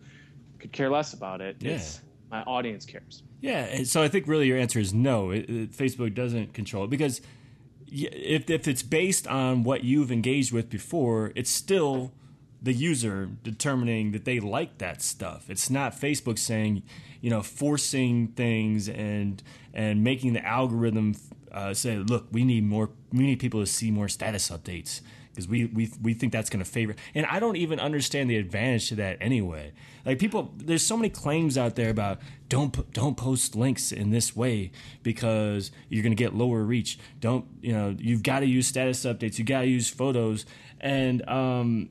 could 0.60 0.72
care 0.72 0.90
less 0.90 1.14
about 1.14 1.42
it. 1.42 1.56
Yeah. 1.60 1.72
It's 1.72 2.02
my 2.30 2.44
audience 2.44 2.86
cares. 2.86 3.24
Yeah, 3.42 3.66
and 3.66 3.88
so 3.88 4.04
I 4.04 4.08
think 4.08 4.28
really 4.28 4.48
your 4.48 4.58
answer 4.58 4.80
is 4.80 4.94
no. 4.94 5.32
It, 5.32 5.50
it, 5.50 5.72
Facebook 5.72 6.14
doesn't 6.14 6.54
control 6.54 6.86
it 6.86 6.90
because 6.90 7.22
if 7.88 8.50
if 8.50 8.68
it's 8.68 8.84
based 8.84 9.28
on 9.28 9.64
what 9.64 9.84
you've 9.84 10.12
engaged 10.12 10.52
with 10.52 10.70
before, 10.70 11.32
it's 11.36 11.52
still 11.52 12.12
the 12.62 12.74
user 12.74 13.30
determining 13.44 14.12
that 14.12 14.26
they 14.26 14.40
like 14.40 14.80
that 14.80 15.02
stuff. 15.02 15.50
It's 15.50 15.70
not 15.70 15.94
Facebook 15.94 16.40
saying, 16.40 16.84
you 17.22 17.30
know, 17.30 17.42
forcing 17.42 18.30
things 18.30 18.90
and 18.90 19.42
and 19.74 20.04
making 20.04 20.34
the 20.34 20.46
algorithm 20.46 21.16
uh, 21.52 21.74
say, 21.74 21.98
look, 21.98 22.28
we 22.32 22.44
need 22.44 22.66
more, 22.66 22.90
we 23.14 23.26
need 23.26 23.40
people 23.40 23.62
to 23.62 23.66
see 23.66 23.90
more 23.90 24.10
status 24.10 24.50
updates 24.50 25.02
because 25.36 25.50
we, 25.50 25.66
we 25.66 25.92
we 26.02 26.14
think 26.14 26.32
that's 26.32 26.50
going 26.50 26.64
to 26.64 26.70
favor. 26.70 26.96
And 27.14 27.26
I 27.26 27.40
don't 27.40 27.58
even 27.58 27.80
understand 27.80 28.30
the 28.30 28.38
advantage 28.38 28.90
to 28.90 28.96
that 28.96 29.18
anyway. 29.20 29.74
Like 30.06 30.18
people, 30.18 30.54
there's 30.56 30.86
so 30.86 30.96
many 30.96 31.10
claims 31.10 31.58
out 31.58 31.76
there 31.76 31.90
about 31.90 32.20
don't 32.48 32.94
don't 32.94 33.18
post 33.18 33.56
links 33.56 33.92
in 33.92 34.12
this 34.12 34.36
way 34.36 34.72
because 35.04 35.72
you're 35.90 36.04
going 36.04 36.16
to 36.16 36.24
get 36.24 36.34
lower 36.34 36.64
reach. 36.64 36.98
Don't 37.20 37.46
you 37.62 37.74
know? 37.74 37.96
You've 38.00 38.24
got 38.24 38.40
to 38.40 38.46
use 38.46 38.68
status 38.68 39.04
updates. 39.04 39.38
You 39.38 39.46
got 39.46 39.62
to 39.62 39.68
use 39.68 39.90
photos. 39.90 40.46
And 40.80 41.28
um, 41.28 41.90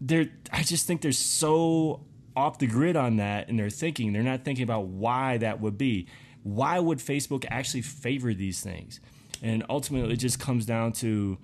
they're 0.00 0.28
I 0.52 0.62
just 0.62 0.86
think 0.86 1.00
they're 1.00 1.12
so 1.12 2.04
off 2.36 2.58
the 2.58 2.66
grid 2.66 2.96
on 2.96 3.16
that 3.16 3.48
in 3.48 3.56
their 3.56 3.70
thinking. 3.70 4.12
They're 4.12 4.22
not 4.22 4.44
thinking 4.44 4.62
about 4.62 4.86
why 4.86 5.38
that 5.38 5.60
would 5.60 5.78
be. 5.78 6.06
Why 6.42 6.78
would 6.78 6.98
Facebook 6.98 7.44
actually 7.50 7.82
favor 7.82 8.32
these 8.32 8.60
things? 8.60 9.00
And 9.42 9.64
ultimately, 9.68 10.14
it 10.14 10.18
just 10.18 10.38
comes 10.38 10.66
down 10.66 10.92
to 10.92 11.38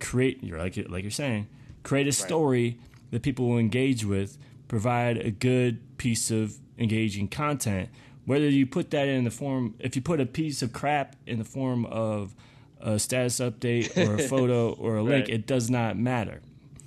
create. 0.00 0.42
You're 0.42 0.58
like 0.58 0.76
like 0.88 1.02
you're 1.02 1.10
saying, 1.10 1.46
create 1.82 2.06
a 2.06 2.12
story 2.12 2.78
that 3.10 3.22
people 3.22 3.48
will 3.48 3.58
engage 3.58 4.04
with. 4.04 4.38
Provide 4.68 5.18
a 5.18 5.30
good 5.30 5.96
piece 5.98 6.30
of 6.30 6.56
engaging 6.78 7.28
content. 7.28 7.90
Whether 8.24 8.48
you 8.48 8.66
put 8.66 8.90
that 8.92 9.06
in 9.06 9.24
the 9.24 9.30
form, 9.30 9.74
if 9.78 9.94
you 9.96 10.02
put 10.02 10.20
a 10.20 10.26
piece 10.26 10.62
of 10.62 10.72
crap 10.72 11.14
in 11.26 11.38
the 11.38 11.44
form 11.44 11.84
of 11.86 12.34
a 12.80 12.98
status 12.98 13.38
update 13.40 13.96
or 13.96 14.14
a 14.14 14.18
photo 14.28 14.72
or 14.72 14.96
a 14.96 15.02
link, 15.02 15.26
Right. 15.26 15.34
it 15.34 15.46
does 15.46 15.68
not 15.70 15.98
matter. 15.98 16.40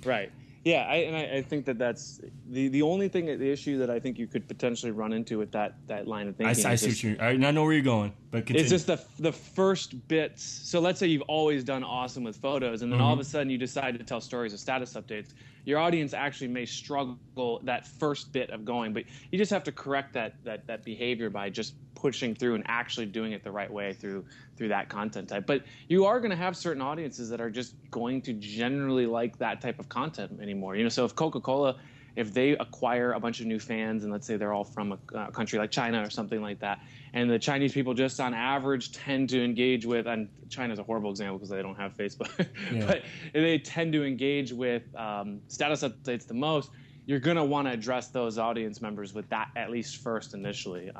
Right. 0.04 0.30
Yeah, 0.64 0.86
I, 0.88 0.96
and 0.96 1.16
I, 1.16 1.36
I 1.38 1.42
think 1.42 1.64
that 1.66 1.78
that's 1.78 2.20
the 2.50 2.68
the 2.68 2.82
only 2.82 3.08
thing, 3.08 3.26
the 3.26 3.50
issue 3.50 3.78
that 3.78 3.90
I 3.90 4.00
think 4.00 4.18
you 4.18 4.26
could 4.26 4.46
potentially 4.48 4.92
run 4.92 5.12
into 5.12 5.38
with 5.38 5.52
that 5.52 5.76
that 5.86 6.06
line 6.08 6.28
of 6.28 6.34
I, 6.40 6.52
thinking. 6.52 6.66
I 6.66 6.72
is 6.72 6.80
see 6.80 6.86
just- 6.88 7.04
what 7.04 7.18
you're. 7.38 7.46
I, 7.46 7.48
I 7.48 7.50
know 7.52 7.62
where 7.64 7.72
you're 7.72 7.82
going, 7.82 8.12
but 8.30 8.46
continue. 8.46 8.62
It's 8.62 8.70
just 8.70 8.86
the 8.86 9.00
the 9.18 9.32
first 9.32 10.06
bits. 10.08 10.42
So 10.42 10.80
let's 10.80 10.98
say 10.98 11.06
you've 11.06 11.22
always 11.22 11.64
done 11.64 11.84
awesome 11.84 12.24
with 12.24 12.36
photos, 12.36 12.82
and 12.82 12.92
then 12.92 13.00
all 13.00 13.12
of 13.12 13.18
a 13.18 13.22
Mm-hmm. 13.22 13.30
sudden 13.30 13.50
you 13.50 13.58
decide 13.58 13.96
to 13.98 14.04
tell 14.04 14.20
stories 14.20 14.52
of 14.52 14.60
status 14.60 14.94
updates. 14.94 15.28
Your 15.64 15.78
audience 15.78 16.14
actually 16.14 16.48
may 16.48 16.64
struggle 16.64 17.60
that 17.64 17.86
first 17.86 18.32
bit 18.32 18.48
of 18.50 18.64
going, 18.64 18.92
but 18.94 19.04
you 19.30 19.38
just 19.38 19.50
have 19.50 19.64
to 19.64 19.72
correct 19.72 20.12
that 20.14 20.34
that 20.44 20.66
that 20.66 20.84
behavior 20.84 21.30
by 21.30 21.50
just 21.50 21.74
pushing 22.00 22.34
through 22.34 22.54
and 22.54 22.64
actually 22.66 23.06
doing 23.06 23.32
it 23.32 23.42
the 23.42 23.50
right 23.50 23.72
way 23.72 23.92
through 23.92 24.24
through 24.56 24.68
that 24.68 24.88
content 24.88 25.28
type. 25.28 25.46
But 25.46 25.64
you 25.88 26.04
are 26.06 26.20
going 26.20 26.30
to 26.30 26.36
have 26.36 26.56
certain 26.56 26.82
audiences 26.82 27.28
that 27.30 27.40
are 27.40 27.50
just 27.50 27.74
going 27.90 28.22
to 28.22 28.32
generally 28.34 29.06
like 29.06 29.38
that 29.38 29.60
type 29.60 29.78
of 29.78 29.88
content 29.88 30.40
anymore. 30.40 30.76
You 30.76 30.82
know, 30.84 30.88
so 30.88 31.04
if 31.04 31.14
Coca 31.14 31.40
Cola 31.40 31.76
if 32.16 32.34
they 32.34 32.50
acquire 32.58 33.12
a 33.12 33.20
bunch 33.20 33.38
of 33.38 33.46
new 33.46 33.60
fans 33.60 34.02
and 34.02 34.12
let's 34.12 34.26
say 34.26 34.36
they're 34.36 34.52
all 34.52 34.64
from 34.64 34.90
a 34.90 35.16
uh, 35.16 35.30
country 35.30 35.56
like 35.56 35.70
China 35.70 36.04
or 36.04 36.10
something 36.10 36.42
like 36.42 36.58
that, 36.58 36.80
and 37.12 37.30
the 37.30 37.38
Chinese 37.38 37.72
people 37.72 37.94
just 37.94 38.18
on 38.18 38.34
average 38.34 38.90
tend 38.90 39.28
to 39.28 39.42
engage 39.42 39.86
with, 39.86 40.08
and 40.08 40.28
China's 40.48 40.80
a 40.80 40.82
horrible 40.82 41.10
example 41.10 41.38
because 41.38 41.48
they 41.50 41.62
don't 41.62 41.76
have 41.76 41.96
Facebook, 41.96 42.28
Yeah. 42.72 42.86
but 42.86 43.02
they 43.32 43.58
tend 43.60 43.92
to 43.92 44.04
engage 44.04 44.52
with 44.52 44.82
um, 44.96 45.42
status 45.46 45.84
updates 45.84 46.26
the 46.26 46.34
most. 46.34 46.70
You're 47.08 47.20
gonna 47.20 47.42
want 47.44 47.66
to 47.66 47.72
address 47.72 48.08
those 48.08 48.36
audience 48.36 48.82
members 48.82 49.14
with 49.14 49.26
that 49.30 49.48
at 49.56 49.70
least 49.70 49.96
first 50.02 50.34
initially, 50.34 50.90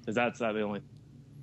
because 0.00 0.14
that's 0.14 0.42
uh, 0.42 0.52
the 0.52 0.60
only 0.60 0.82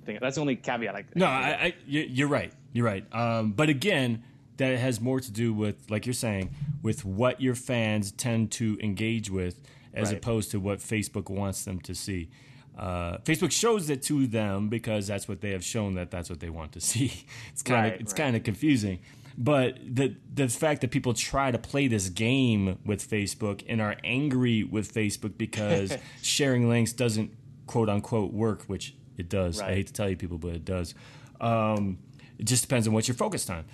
thing. 0.04 0.18
That's 0.20 0.36
the 0.36 0.40
only 0.40 0.54
caveat. 0.54 0.94
I, 0.94 1.04
no, 1.16 1.26
I, 1.26 1.48
I, 1.60 1.74
you- 1.84 2.06
you're 2.08 2.28
right. 2.28 2.52
You're 2.72 2.86
right. 2.86 3.04
Um, 3.12 3.50
but 3.52 3.68
again, 3.68 4.22
that 4.58 4.78
has 4.78 5.00
more 5.00 5.18
to 5.18 5.32
do 5.32 5.52
with, 5.52 5.90
like 5.90 6.06
you're 6.06 6.12
saying, 6.12 6.54
with 6.80 7.04
what 7.04 7.40
your 7.40 7.56
fans 7.56 8.12
tend 8.12 8.52
to 8.52 8.78
engage 8.80 9.30
with, 9.30 9.60
as 9.92 10.10
Right. 10.10 10.18
opposed 10.18 10.52
to 10.52 10.60
what 10.60 10.78
Facebook 10.78 11.28
wants 11.28 11.64
them 11.64 11.80
to 11.80 11.92
see. 11.94 12.30
Uh, 12.78 13.18
Facebook 13.18 13.50
shows 13.50 13.90
it 13.90 14.00
to 14.02 14.28
them 14.28 14.68
because 14.68 15.08
that's 15.08 15.26
what 15.26 15.40
they 15.40 15.50
have 15.50 15.64
shown 15.64 15.94
that 15.94 16.12
that's 16.12 16.30
what 16.30 16.38
they 16.38 16.50
want 16.50 16.70
to 16.72 16.80
see. 16.80 17.24
It's 17.52 17.64
kind 17.64 17.86
of 17.86 17.92
Right, 17.94 18.00
it's 18.00 18.12
right. 18.12 18.16
kind 18.26 18.36
of 18.36 18.44
confusing, 18.44 19.00
but 19.36 19.78
the 19.84 20.16
the 20.32 20.48
fact 20.48 20.80
that 20.82 20.90
people 20.90 21.12
try 21.12 21.50
to 21.50 21.58
play 21.58 21.88
this 21.88 22.08
game 22.08 22.78
with 22.84 23.08
Facebook 23.08 23.64
and 23.68 23.80
are 23.80 23.96
angry 24.04 24.62
with 24.62 24.92
Facebook 24.92 25.36
because 25.36 25.96
sharing 26.22 26.68
links 26.68 26.92
doesn't 26.92 27.32
quote 27.66 27.88
unquote 27.88 28.32
work, 28.32 28.62
which 28.64 28.94
it 29.16 29.28
does. 29.28 29.60
I 29.60 29.74
hate 29.74 29.88
to 29.88 29.92
tell 29.92 30.08
you 30.08 30.16
people, 30.16 30.38
but 30.38 30.52
it 30.52 30.64
does. 30.64 30.94
Um, 31.40 31.98
it 32.38 32.46
just 32.46 32.62
depends 32.62 32.86
on 32.86 32.94
what 32.94 33.08
you're 33.08 33.16
focused 33.16 33.50
on, 33.50 33.64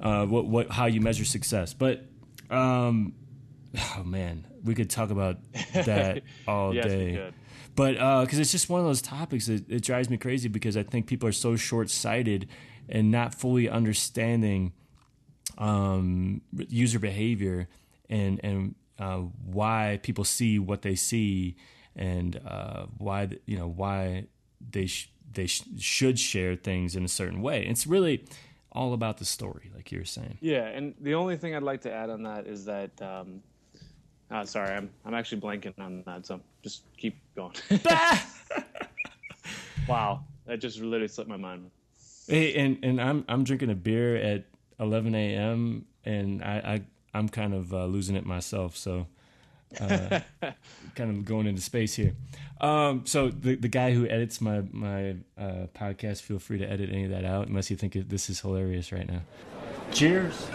uh, 0.00 0.26
what 0.26 0.46
what 0.46 0.70
how 0.70 0.86
you 0.86 1.00
measure 1.00 1.24
success. 1.24 1.74
But 1.74 2.04
um, 2.48 3.12
oh 3.98 4.02
man, 4.04 4.46
we 4.64 4.74
could 4.74 4.88
talk 4.88 5.10
about 5.10 5.38
that 5.74 6.22
all 6.48 6.74
Yes, 6.74 6.86
day. 6.86 7.32
But 7.76 8.24
because 8.24 8.38
it's 8.38 8.52
just 8.52 8.68
one 8.68 8.80
of 8.80 8.86
those 8.86 9.02
topics 9.02 9.46
that 9.46 9.70
it 9.70 9.82
drives 9.82 10.10
me 10.10 10.16
crazy 10.16 10.48
because 10.48 10.76
I 10.76 10.82
think 10.82 11.06
people 11.06 11.28
are 11.28 11.32
so 11.32 11.56
short 11.56 11.88
sighted 11.88 12.48
and 12.88 13.10
not 13.10 13.34
fully 13.34 13.68
understanding 13.68 14.72
um, 15.60 16.40
user 16.52 16.98
behavior 16.98 17.68
and 18.08 18.40
and 18.42 18.74
uh, 18.98 19.18
why 19.44 20.00
people 20.02 20.24
see 20.24 20.58
what 20.58 20.82
they 20.82 20.94
see 20.94 21.56
and 21.94 22.40
uh, 22.46 22.86
why 22.98 23.28
you 23.46 23.56
know 23.56 23.68
why 23.68 24.26
they 24.70 24.86
sh- 24.86 25.12
they 25.32 25.46
sh- 25.46 25.64
should 25.78 26.18
share 26.18 26.56
things 26.56 26.96
in 26.96 27.04
a 27.04 27.08
certain 27.08 27.42
way. 27.42 27.64
It's 27.66 27.86
really 27.86 28.24
all 28.72 28.92
about 28.94 29.18
the 29.18 29.24
story, 29.24 29.70
like 29.74 29.92
you're 29.92 30.04
saying. 30.04 30.38
Yeah, 30.40 30.66
and 30.66 30.94
the 31.00 31.14
only 31.14 31.36
thing 31.36 31.54
I'd 31.54 31.62
like 31.62 31.82
to 31.82 31.92
add 31.92 32.10
on 32.10 32.22
that 32.24 32.46
is 32.46 32.64
that. 32.64 32.90
Um, 33.00 33.42
uh, 34.30 34.44
sorry, 34.44 34.76
I'm 34.76 34.90
I'm 35.04 35.14
actually 35.14 35.40
blanking 35.40 35.76
on 35.78 36.04
that, 36.06 36.24
so 36.24 36.40
just 36.62 36.84
keep 36.96 37.18
going. 37.34 37.52
wow, 39.88 40.22
that 40.46 40.60
just 40.60 40.78
literally 40.78 41.08
slipped 41.08 41.28
my 41.28 41.36
mind. 41.36 41.70
Hey, 42.28 42.54
and 42.54 42.78
and 42.84 43.00
I'm 43.00 43.24
I'm 43.28 43.42
drinking 43.42 43.70
a 43.70 43.74
beer 43.74 44.14
at 44.16 44.44
11 44.80 45.14
a.m. 45.14 45.84
and 46.04 46.42
I, 46.42 46.56
I 46.56 46.82
I'm 47.18 47.28
kind 47.28 47.54
of 47.54 47.72
uh, 47.72 47.86
losing 47.86 48.16
it 48.16 48.24
myself. 48.26 48.76
So. 48.76 49.06
Uh, 49.80 50.18
kind 50.96 51.16
of 51.16 51.24
going 51.24 51.46
into 51.46 51.60
space 51.60 51.94
here. 51.94 52.12
Um, 52.60 53.06
so 53.06 53.28
the 53.28 53.54
the 53.54 53.68
guy 53.68 53.92
who 53.92 54.04
edits 54.08 54.40
my 54.40 54.62
my 54.72 55.10
uh, 55.38 55.68
podcast, 55.74 56.22
feel 56.22 56.40
free 56.40 56.58
to 56.58 56.68
edit 56.68 56.90
any 56.90 57.04
of 57.04 57.10
that 57.10 57.24
out, 57.24 57.46
unless 57.46 57.70
you 57.70 57.76
think 57.76 57.94
it, 57.94 58.08
this 58.08 58.28
is 58.28 58.40
hilarious 58.40 58.90
right 58.90 59.08
now. 59.08 59.20
Cheers. 59.92 60.48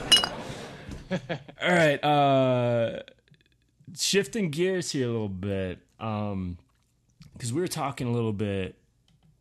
All 1.11 1.69
right. 1.69 2.03
Uh, 2.03 2.99
shifting 3.97 4.49
gears 4.49 4.91
here 4.91 5.07
a 5.07 5.11
little 5.11 5.29
bit, 5.29 5.79
because 5.97 7.53
we 7.53 7.61
were 7.61 7.67
talking 7.67 8.07
a 8.07 8.11
little 8.11 8.33
bit 8.33 8.75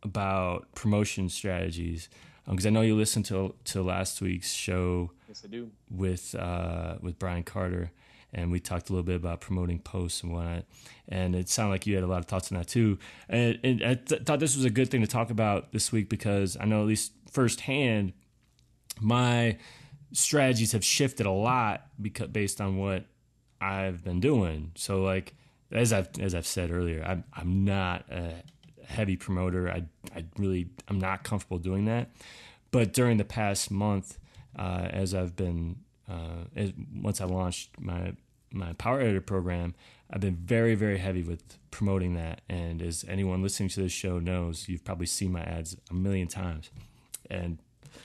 about 0.03 0.73
promotion 0.75 1.29
strategies. 1.29 2.09
Because 2.47 2.65
I 2.65 2.69
know 2.69 2.81
you 2.81 2.95
listened 2.95 3.25
to 3.25 3.55
to 3.65 3.81
last 3.81 4.21
week's 4.21 4.51
show 4.53 5.11
Yes, 5.27 5.41
I 5.43 5.47
do. 5.47 5.71
with 5.89 6.35
uh, 6.35 6.97
with 7.01 7.17
Brian 7.17 7.43
Carter, 7.43 7.91
and 8.33 8.51
we 8.51 8.59
talked 8.59 8.89
a 8.89 8.93
little 8.93 9.03
bit 9.05 9.15
about 9.15 9.41
promoting 9.41 9.79
posts 9.79 10.21
and 10.21 10.31
whatnot. 10.31 10.65
And 11.07 11.35
it 11.35 11.49
sounded 11.49 11.71
like 11.71 11.87
you 11.87 11.95
had 11.95 12.03
a 12.03 12.07
lot 12.07 12.19
of 12.19 12.25
thoughts 12.25 12.51
on 12.51 12.57
that 12.57 12.67
too. 12.67 12.99
And, 13.29 13.59
and 13.63 13.83
I 13.83 13.95
th- 13.95 14.23
thought 14.23 14.39
this 14.39 14.55
was 14.55 14.65
a 14.65 14.69
good 14.69 14.89
thing 14.91 15.01
to 15.01 15.07
talk 15.07 15.29
about 15.31 15.71
this 15.71 15.91
week 15.91 16.07
because 16.09 16.55
I 16.59 16.65
know 16.65 16.81
at 16.81 16.87
least 16.87 17.13
firsthand 17.31 18.13
my 19.01 19.57
strategies 20.13 20.71
have 20.71 20.85
shifted 20.85 21.25
a 21.25 21.31
lot 21.31 21.87
because 22.01 22.27
based 22.27 22.61
on 22.61 22.77
what 22.77 23.05
I've 23.59 24.03
been 24.03 24.19
doing. 24.19 24.71
So 24.75 25.01
like 25.01 25.33
as 25.71 25.91
I've 25.91 26.09
as 26.19 26.35
I've 26.35 26.45
said 26.47 26.71
earlier, 26.71 27.03
I'm 27.05 27.23
I'm 27.33 27.65
not 27.65 28.05
a 28.11 28.33
heavy 28.87 29.15
promoter. 29.15 29.69
I 29.69 29.83
I 30.15 30.25
really 30.37 30.69
I'm 30.87 30.99
not 30.99 31.23
comfortable 31.23 31.57
doing 31.57 31.85
that. 31.85 32.09
But 32.71 32.93
during 32.93 33.17
the 33.17 33.25
past 33.25 33.71
month, 33.71 34.17
uh, 34.57 34.87
as 34.89 35.13
I've 35.13 35.35
been 35.35 35.77
uh, 36.09 36.45
as, 36.55 36.73
once 36.93 37.21
I 37.21 37.25
launched 37.25 37.79
my 37.79 38.13
my 38.51 38.73
Power 38.73 39.01
Editor 39.01 39.21
program, 39.21 39.75
I've 40.09 40.21
been 40.21 40.35
very 40.35 40.75
very 40.75 40.97
heavy 40.97 41.23
with 41.23 41.57
promoting 41.71 42.15
that. 42.15 42.41
And 42.49 42.81
as 42.81 43.05
anyone 43.07 43.41
listening 43.41 43.69
to 43.69 43.81
this 43.81 43.91
show 43.91 44.19
knows, 44.19 44.69
you've 44.69 44.83
probably 44.83 45.07
seen 45.07 45.31
my 45.31 45.43
ads 45.43 45.75
a 45.89 45.93
million 45.93 46.27
times, 46.27 46.69
and 47.29 47.59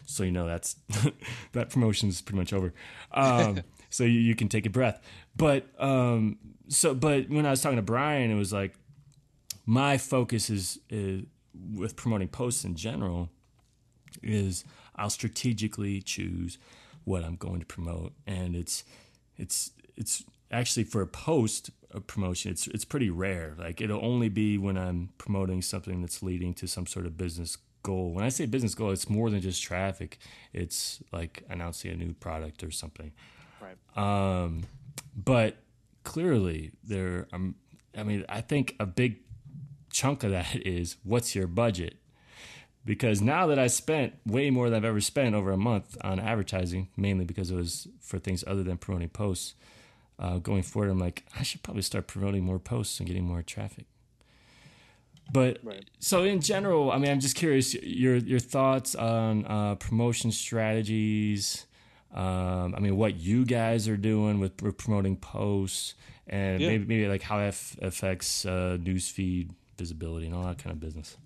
so 0.07 0.23
you 0.23 0.33
know 0.33 0.47
that's 0.47 0.77
that 1.53 1.71
promotion 1.71 2.09
is 2.09 2.21
pretty 2.21 2.39
much 2.39 2.53
over. 2.53 2.73
Um, 3.13 3.63
so 3.91 4.05
you, 4.05 4.21
you 4.21 4.35
can 4.35 4.49
take 4.49 4.67
a 4.67 4.71
breath. 4.71 5.01
But 5.37 5.67
um, 5.79 6.39
so 6.69 6.95
but 6.95 7.29
when 7.29 7.47
I 7.47 7.51
was 7.51 7.63
talking 7.63 7.77
to 7.77 7.83
Brian, 7.83 8.31
it 8.31 8.37
was 8.37 8.53
like 8.53 8.75
my 9.71 9.97
focus 9.99 10.51
is, 10.51 10.81
is 10.91 11.23
with 11.77 11.95
promoting 11.95 12.27
posts 12.27 12.65
in 12.65 12.75
general 12.75 13.29
is 14.21 14.65
I'll 14.97 15.11
strategically 15.11 16.03
choose 16.03 16.59
what 17.05 17.23
I'm 17.23 17.37
going 17.37 17.61
to 17.61 17.67
promote, 17.67 18.13
and 18.27 18.57
it's 18.57 18.83
it's 19.37 19.71
it's 19.97 20.25
actually 20.51 20.83
for 20.83 21.03
a 21.03 21.07
post 21.07 21.71
a 21.93 22.01
promotion, 22.01 22.51
it's 22.51 22.67
it's 22.67 22.85
pretty 22.85 23.11
rare. 23.11 23.55
Like 23.57 23.81
it'll 23.81 24.05
only 24.05 24.29
be 24.29 24.59
when 24.59 24.77
I'm 24.77 25.11
promoting 25.19 25.63
something 25.63 26.01
that's 26.01 26.21
leading 26.21 26.53
to 26.55 26.67
some 26.67 26.87
sort 26.87 27.07
of 27.07 27.17
business 27.17 27.57
goal. 27.85 28.13
When 28.13 28.25
I 28.25 28.29
say 28.29 28.47
business 28.47 28.75
goal, 28.75 28.91
it's 28.91 29.09
more 29.09 29.31
than 29.31 29.41
just 29.41 29.63
traffic. 29.63 30.19
It's 30.53 31.01
like 31.13 31.45
announcing 31.49 31.93
a 31.93 31.97
new 31.97 32.15
product 32.15 32.65
or 32.65 32.73
something. 32.73 33.13
Right. 33.61 33.77
Um, 33.97 34.65
but 35.15 35.59
clearly, 36.03 36.73
there. 36.83 37.29
Um, 37.33 37.55
I 37.97 38.03
mean, 38.03 38.25
I 38.29 38.41
think 38.41 38.75
a 38.81 38.87
big 38.87 39.21
chunk 39.91 40.25
of 40.25 40.31
that 40.31 40.55
is 40.67 40.97
what's 41.05 41.35
your 41.35 41.47
budget. 41.47 41.97
Because 42.85 43.21
now 43.21 43.47
that 43.49 43.59
I 43.59 43.67
spent 43.67 44.15
way 44.25 44.49
more 44.51 44.71
than 44.71 44.79
I've 44.79 44.85
ever 44.89 45.03
spent 45.03 45.35
over 45.35 45.53
a 45.53 45.57
month 45.59 45.99
on 46.03 46.19
advertising, 46.19 46.89
mainly 46.97 47.27
because 47.27 47.51
it 47.51 47.57
was 47.57 47.87
for 48.01 48.19
things 48.19 48.43
other 48.47 48.63
than 48.63 48.79
promoting 48.79 49.11
posts, 49.11 49.55
uh, 50.19 50.39
going 50.39 50.63
forward, 50.63 50.91
I'm 50.91 50.99
like, 50.99 51.25
I 51.39 51.43
should 51.43 51.63
probably 51.63 51.83
start 51.83 52.07
promoting 52.07 52.43
more 52.45 52.59
posts 52.59 52.99
and 52.99 53.07
getting 53.07 53.25
more 53.25 53.43
traffic. 53.43 53.85
But 55.33 55.59
Right. 55.63 55.85
so 56.01 56.25
in 56.25 56.41
general, 56.41 56.91
I 56.91 56.99
mean, 56.99 57.11
I'm 57.11 57.21
just 57.21 57.37
curious 57.37 57.75
your 57.75 58.17
your 58.17 58.41
thoughts 58.41 58.95
on 58.95 59.47
uh, 59.47 59.75
promotion 59.77 60.33
strategies. 60.33 61.67
Um, 62.13 62.75
I 62.75 62.81
mean, 62.81 62.97
what 62.97 63.15
you 63.17 63.45
guys 63.45 63.87
are 63.87 63.97
doing 63.97 64.41
with, 64.41 64.61
with 64.63 64.77
promoting 64.77 65.17
posts, 65.17 65.95
and 66.27 66.61
Yeah. 66.61 66.69
maybe 66.69 66.85
maybe 66.87 67.09
like 67.09 67.23
how 67.23 67.39
it 67.41 67.55
affects 67.81 68.45
uh, 68.45 68.79
newsfeed 68.81 69.51
visibility 69.81 70.27
and 70.27 70.35
all 70.35 70.45
that 70.45 70.59
kind 70.59 70.73
of 70.73 70.79
business. 70.79 71.17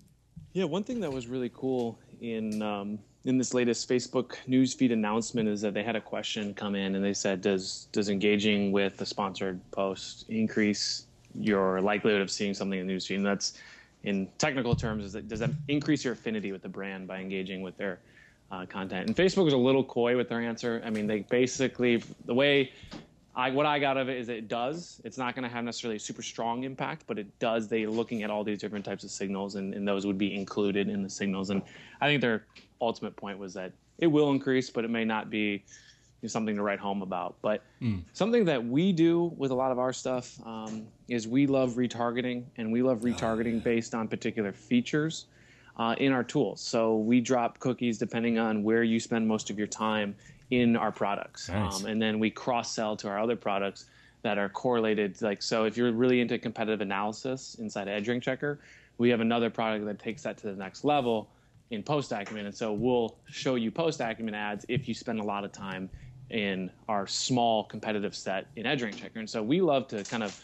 Yeah, 0.53 0.63
one 0.63 0.83
thing 0.83 1.01
that 1.01 1.11
was 1.11 1.27
really 1.27 1.51
cool 1.53 1.99
in 2.21 2.61
um, 2.61 2.97
in 3.25 3.37
this 3.37 3.53
latest 3.53 3.89
Facebook 3.89 4.35
newsfeed 4.47 4.93
announcement 4.93 5.49
is 5.49 5.59
that 5.61 5.73
they 5.73 5.83
had 5.83 5.97
a 5.97 6.01
question 6.01 6.53
come 6.53 6.75
in 6.75 6.95
and 6.95 7.03
they 7.03 7.13
said, 7.13 7.41
"Does 7.41 7.87
does 7.91 8.07
engaging 8.09 8.71
with 8.71 9.01
a 9.01 9.05
sponsored 9.05 9.59
post 9.71 10.25
increase 10.29 11.07
your 11.37 11.81
likelihood 11.81 12.21
of 12.21 12.31
seeing 12.31 12.53
something 12.53 12.79
in 12.79 12.87
the 12.87 12.93
newsfeed?" 12.93 13.17
And 13.17 13.25
that's 13.25 13.59
in 14.03 14.27
technical 14.37 14.75
terms, 14.75 15.03
is 15.03 15.13
that 15.13 15.27
does 15.27 15.39
that 15.39 15.51
increase 15.67 16.05
your 16.05 16.13
affinity 16.13 16.51
with 16.53 16.61
the 16.61 16.69
brand 16.69 17.07
by 17.07 17.19
engaging 17.19 17.61
with 17.61 17.75
their 17.75 17.99
uh, 18.51 18.65
content? 18.65 19.07
And 19.07 19.15
Facebook 19.15 19.43
was 19.43 19.53
a 19.53 19.57
little 19.57 19.83
coy 19.83 20.15
with 20.15 20.29
their 20.29 20.39
answer. 20.41 20.81
I 20.85 20.89
mean, 20.89 21.07
they 21.07 21.19
basically 21.41 22.01
the 22.25 22.33
way 22.33 22.71
I, 23.35 23.49
what 23.51 23.65
I 23.65 23.79
got 23.79 23.97
of 23.97 24.07
it 24.07 24.17
is 24.17 24.29
it 24.29 24.47
does. 24.47 25.01
It's 25.03 25.17
not 25.17 25.35
going 25.35 25.43
to 25.43 25.49
have 25.49 25.63
necessarily 25.63 25.97
a 25.97 25.99
super 25.99 26.21
strong 26.21 26.63
impact, 26.63 27.03
but 27.05 27.19
it 27.19 27.27
does. 27.39 27.67
They're 27.67 27.89
looking 27.89 28.23
at 28.23 28.29
all 28.29 28.43
these 28.43 28.59
different 28.59 28.85
types 28.85 29.03
of 29.03 29.11
signals, 29.11 29.55
and, 29.55 29.73
and 29.73 29.85
those 29.87 30.05
would 30.05 30.17
be 30.17 30.33
included 30.33 30.87
in 30.87 31.03
the 31.03 31.09
signals. 31.09 31.49
And 31.49 31.61
I 31.99 32.07
think 32.07 32.21
their 32.21 32.45
ultimate 32.79 33.15
point 33.15 33.37
was 33.37 33.53
that 33.55 33.73
it 33.97 34.07
will 34.07 34.31
increase, 34.31 34.69
but 34.69 34.85
it 34.85 34.89
may 34.89 35.03
not 35.03 35.29
be 35.29 35.63
something 36.25 36.55
to 36.55 36.63
write 36.63 36.79
home 36.79 37.01
about. 37.01 37.35
But 37.41 37.61
something 38.13 38.45
that 38.45 38.63
we 38.63 38.91
do 38.91 39.33
with 39.37 39.51
a 39.51 39.55
lot 39.55 39.71
of 39.71 39.79
our 39.79 39.93
stuff 39.93 40.39
um, 40.45 40.87
is 41.07 41.27
we 41.27 41.45
love 41.45 41.71
retargeting, 41.71 42.45
and 42.57 42.71
we 42.71 42.81
love 42.81 43.01
retargeting 43.01 43.61
based 43.63 43.93
on 43.93 44.07
particular 44.07 44.51
features 44.53 45.25
uh, 45.77 45.95
in 45.99 46.11
our 46.11 46.23
tools. 46.23 46.61
So 46.61 46.97
we 46.97 47.19
drop 47.21 47.59
cookies 47.59 47.97
depending 47.97 48.39
on 48.39 48.63
where 48.63 48.83
you 48.83 48.99
spend 48.99 49.27
most 49.27 49.49
of 49.49 49.57
your 49.57 49.67
time 49.67 50.15
in 50.51 50.75
our 50.75 50.91
products. 50.91 51.49
Nice. 51.49 51.81
Um, 51.81 51.87
and 51.87 52.01
then 52.01 52.19
we 52.19 52.29
cross 52.29 52.73
sell 52.73 52.95
to 52.97 53.07
our 53.07 53.19
other 53.19 53.35
products 53.35 53.85
that 54.21 54.37
are 54.37 54.49
correlated. 54.49 55.21
Like, 55.21 55.41
so 55.41 55.65
if 55.65 55.77
you're 55.77 55.91
really 55.91 56.21
into 56.21 56.37
competitive 56.37 56.81
analysis 56.81 57.55
inside 57.59 57.87
EdgeRank 57.87 58.21
Checker, 58.21 58.59
we 58.97 59.09
have 59.09 59.19
another 59.19 59.49
product 59.49 59.85
that 59.85 59.99
takes 59.99 60.23
that 60.23 60.37
to 60.37 60.47
the 60.47 60.55
next 60.55 60.83
level 60.83 61.29
in 61.71 61.83
Post 61.83 62.11
Acumen. 62.11 62.45
And 62.45 62.55
so 62.55 62.73
we'll 62.73 63.17
show 63.29 63.55
you 63.55 63.71
Post 63.71 63.99
Acumen 63.99 64.33
ads 64.33 64.65
if 64.69 64.87
you 64.87 64.93
spend 64.93 65.19
a 65.19 65.23
lot 65.23 65.43
of 65.43 65.51
time 65.51 65.89
in 66.29 66.71
our 66.87 67.05
small 67.05 67.65
competitive 67.65 68.15
set 68.15 68.47
in 68.55 68.65
EdgeRank 68.65 68.95
Checker. 68.95 69.19
And 69.19 69.29
so 69.29 69.43
we 69.43 69.61
love 69.61 69.87
to 69.89 70.03
kind 70.03 70.23
of 70.23 70.39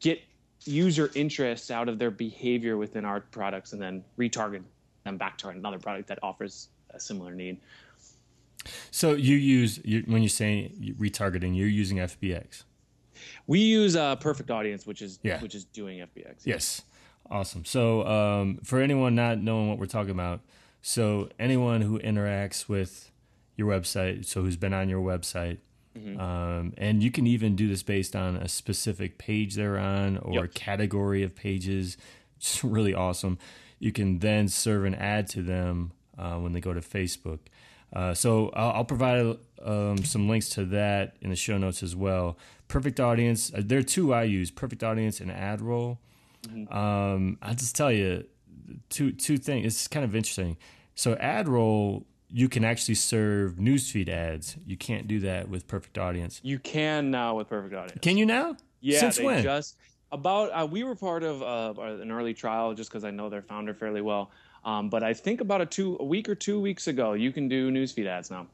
get 0.00 0.20
user 0.64 1.10
interest 1.14 1.70
out 1.70 1.88
of 1.88 1.98
their 1.98 2.10
behavior 2.10 2.76
within 2.76 3.04
our 3.04 3.20
products 3.20 3.72
and 3.72 3.82
then 3.82 4.04
retarget 4.18 4.62
them 5.04 5.16
back 5.16 5.36
to 5.38 5.48
another 5.48 5.78
product 5.78 6.08
that 6.08 6.18
offers 6.22 6.68
a 6.90 7.00
similar 7.00 7.34
need. 7.34 7.58
So 8.90 9.12
you 9.14 9.36
use 9.36 9.80
you, 9.84 10.02
when 10.06 10.22
you 10.22 10.28
say 10.28 10.72
retargeting, 10.98 11.56
you're 11.56 11.68
using 11.68 11.98
FBX. 11.98 12.64
We 13.46 13.60
use 13.60 13.96
uh, 13.96 14.16
Perfect 14.16 14.50
Audience, 14.50 14.86
which 14.86 15.02
is 15.02 15.18
Yeah. 15.22 15.40
which 15.40 15.54
is 15.54 15.64
doing 15.64 15.98
FBX. 16.00 16.44
Yes. 16.44 16.82
Awesome. 17.30 17.64
So, 17.64 18.06
um, 18.06 18.58
for 18.64 18.80
anyone 18.80 19.14
not 19.14 19.38
knowing 19.40 19.68
what 19.68 19.78
we're 19.78 19.86
talking 19.86 20.10
about, 20.10 20.40
so 20.82 21.28
anyone 21.38 21.80
who 21.82 21.98
interacts 22.00 22.68
with 22.68 23.10
your 23.56 23.68
website, 23.68 24.26
so 24.26 24.42
who's 24.42 24.56
been 24.56 24.74
on 24.74 24.88
your 24.88 25.00
website, 25.02 25.58
um, 26.18 26.72
and 26.78 27.02
you 27.02 27.10
can 27.10 27.26
even 27.26 27.54
do 27.54 27.68
this 27.68 27.82
based 27.82 28.16
on 28.16 28.36
a 28.36 28.48
specific 28.48 29.18
page 29.18 29.54
they're 29.54 29.78
on 29.78 30.16
or 30.18 30.42
Yep. 30.42 30.54
category 30.54 31.22
of 31.22 31.34
pages. 31.34 31.96
It's 32.36 32.64
really 32.64 32.92
awesome. 32.92 33.38
You 33.78 33.92
can 33.92 34.18
then 34.18 34.48
serve 34.48 34.84
an 34.84 34.96
ad 34.96 35.28
to 35.28 35.42
them 35.42 35.92
uh, 36.18 36.38
when 36.38 36.52
they 36.54 36.60
go 36.60 36.72
to 36.74 36.80
Facebook. 36.80 37.38
Uh, 37.92 38.14
so 38.14 38.50
I'll, 38.54 38.70
I'll 38.70 38.84
provide 38.84 39.36
um, 39.62 39.98
some 39.98 40.28
links 40.28 40.48
to 40.50 40.64
that 40.66 41.16
in 41.20 41.30
the 41.30 41.36
show 41.36 41.58
notes 41.58 41.82
as 41.82 41.94
well. 41.94 42.38
Perfect 42.68 43.00
Audience. 43.00 43.52
Uh, 43.52 43.62
there 43.64 43.78
are 43.78 43.82
two 43.82 44.14
I 44.14 44.22
use: 44.24 44.50
Perfect 44.50 44.82
Audience 44.82 45.20
and 45.20 45.30
AdRoll. 45.30 45.98
Um, 46.70 47.38
I'll 47.42 47.54
just 47.54 47.76
tell 47.76 47.92
you 47.92 48.24
two 48.88 49.12
two 49.12 49.36
things. 49.38 49.66
It's 49.66 49.88
kind 49.88 50.04
of 50.04 50.16
interesting. 50.16 50.56
So 50.94 51.14
AdRoll, 51.16 52.04
you 52.30 52.48
can 52.48 52.64
actually 52.64 52.94
serve 52.94 53.56
newsfeed 53.56 54.08
ads. 54.08 54.56
You 54.66 54.76
can't 54.76 55.06
do 55.06 55.20
that 55.20 55.48
with 55.48 55.66
Perfect 55.68 55.98
Audience. 55.98 56.40
You 56.42 56.58
can 56.58 57.10
now 57.10 57.36
with 57.36 57.48
Perfect 57.48 57.74
Audience. 57.74 58.00
Can 58.00 58.16
you 58.16 58.26
now? 58.26 58.56
Yeah, 58.80 59.00
Since 59.00 59.20
when? 59.20 59.42
just 59.42 59.76
about 60.10 60.50
uh, 60.50 60.66
we 60.66 60.82
were 60.84 60.96
part 60.96 61.22
of 61.22 61.42
uh, 61.42 61.80
an 61.80 62.10
early 62.10 62.34
trial 62.34 62.74
just 62.74 62.90
because 62.90 63.04
I 63.04 63.10
know 63.10 63.28
their 63.28 63.42
founder 63.42 63.74
fairly 63.74 64.00
well. 64.00 64.30
Um, 64.64 64.88
but 64.88 65.02
I 65.02 65.12
think 65.14 65.40
about 65.40 65.60
a 65.60 65.66
two 65.66 65.96
a 66.00 66.04
week 66.04 66.28
or 66.28 66.34
two 66.34 66.60
weeks 66.60 66.86
ago, 66.86 67.14
you 67.14 67.32
can 67.32 67.48
do 67.48 67.70
newsfeed 67.70 68.06
ads 68.06 68.30
now. 68.30 68.46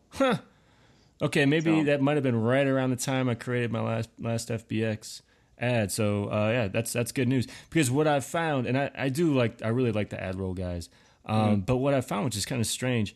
Okay, 1.21 1.47
maybe 1.47 1.81
So- 1.81 1.85
that 1.85 2.01
might 2.01 2.15
have 2.17 2.23
been 2.23 2.41
right 2.41 2.67
around 2.67 2.91
the 2.91 2.97
time 2.97 3.29
I 3.29 3.35
created 3.35 3.73
my 3.73 3.81
last 3.81 4.09
last 4.21 4.51
FBX 4.51 5.23
ad. 5.59 5.91
So 5.91 6.31
uh, 6.31 6.51
yeah, 6.53 6.69
that's 6.69 6.93
that's 6.93 7.11
good 7.13 7.29
news 7.29 7.47
because 7.71 7.91
what 7.91 8.07
I've 8.07 8.25
found, 8.25 8.67
and 8.67 8.79
I, 8.79 8.91
I 8.97 9.09
do 9.09 9.35
like, 9.35 9.61
I 9.63 9.69
really 9.69 9.93
like 9.93 10.11
the 10.11 10.17
AdRoll 10.17 10.55
guys. 10.57 10.89
Um, 11.27 11.61
But 11.61 11.77
what 11.79 11.93
I 11.93 12.01
found, 12.01 12.25
which 12.25 12.37
is 12.37 12.47
kind 12.47 12.61
of 12.61 12.67
strange, 12.67 13.15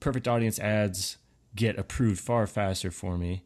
perfect 0.00 0.26
audience 0.26 0.58
ads 0.58 1.18
get 1.54 1.78
approved 1.78 2.18
far 2.20 2.46
faster 2.46 2.90
for 2.90 3.16
me, 3.18 3.44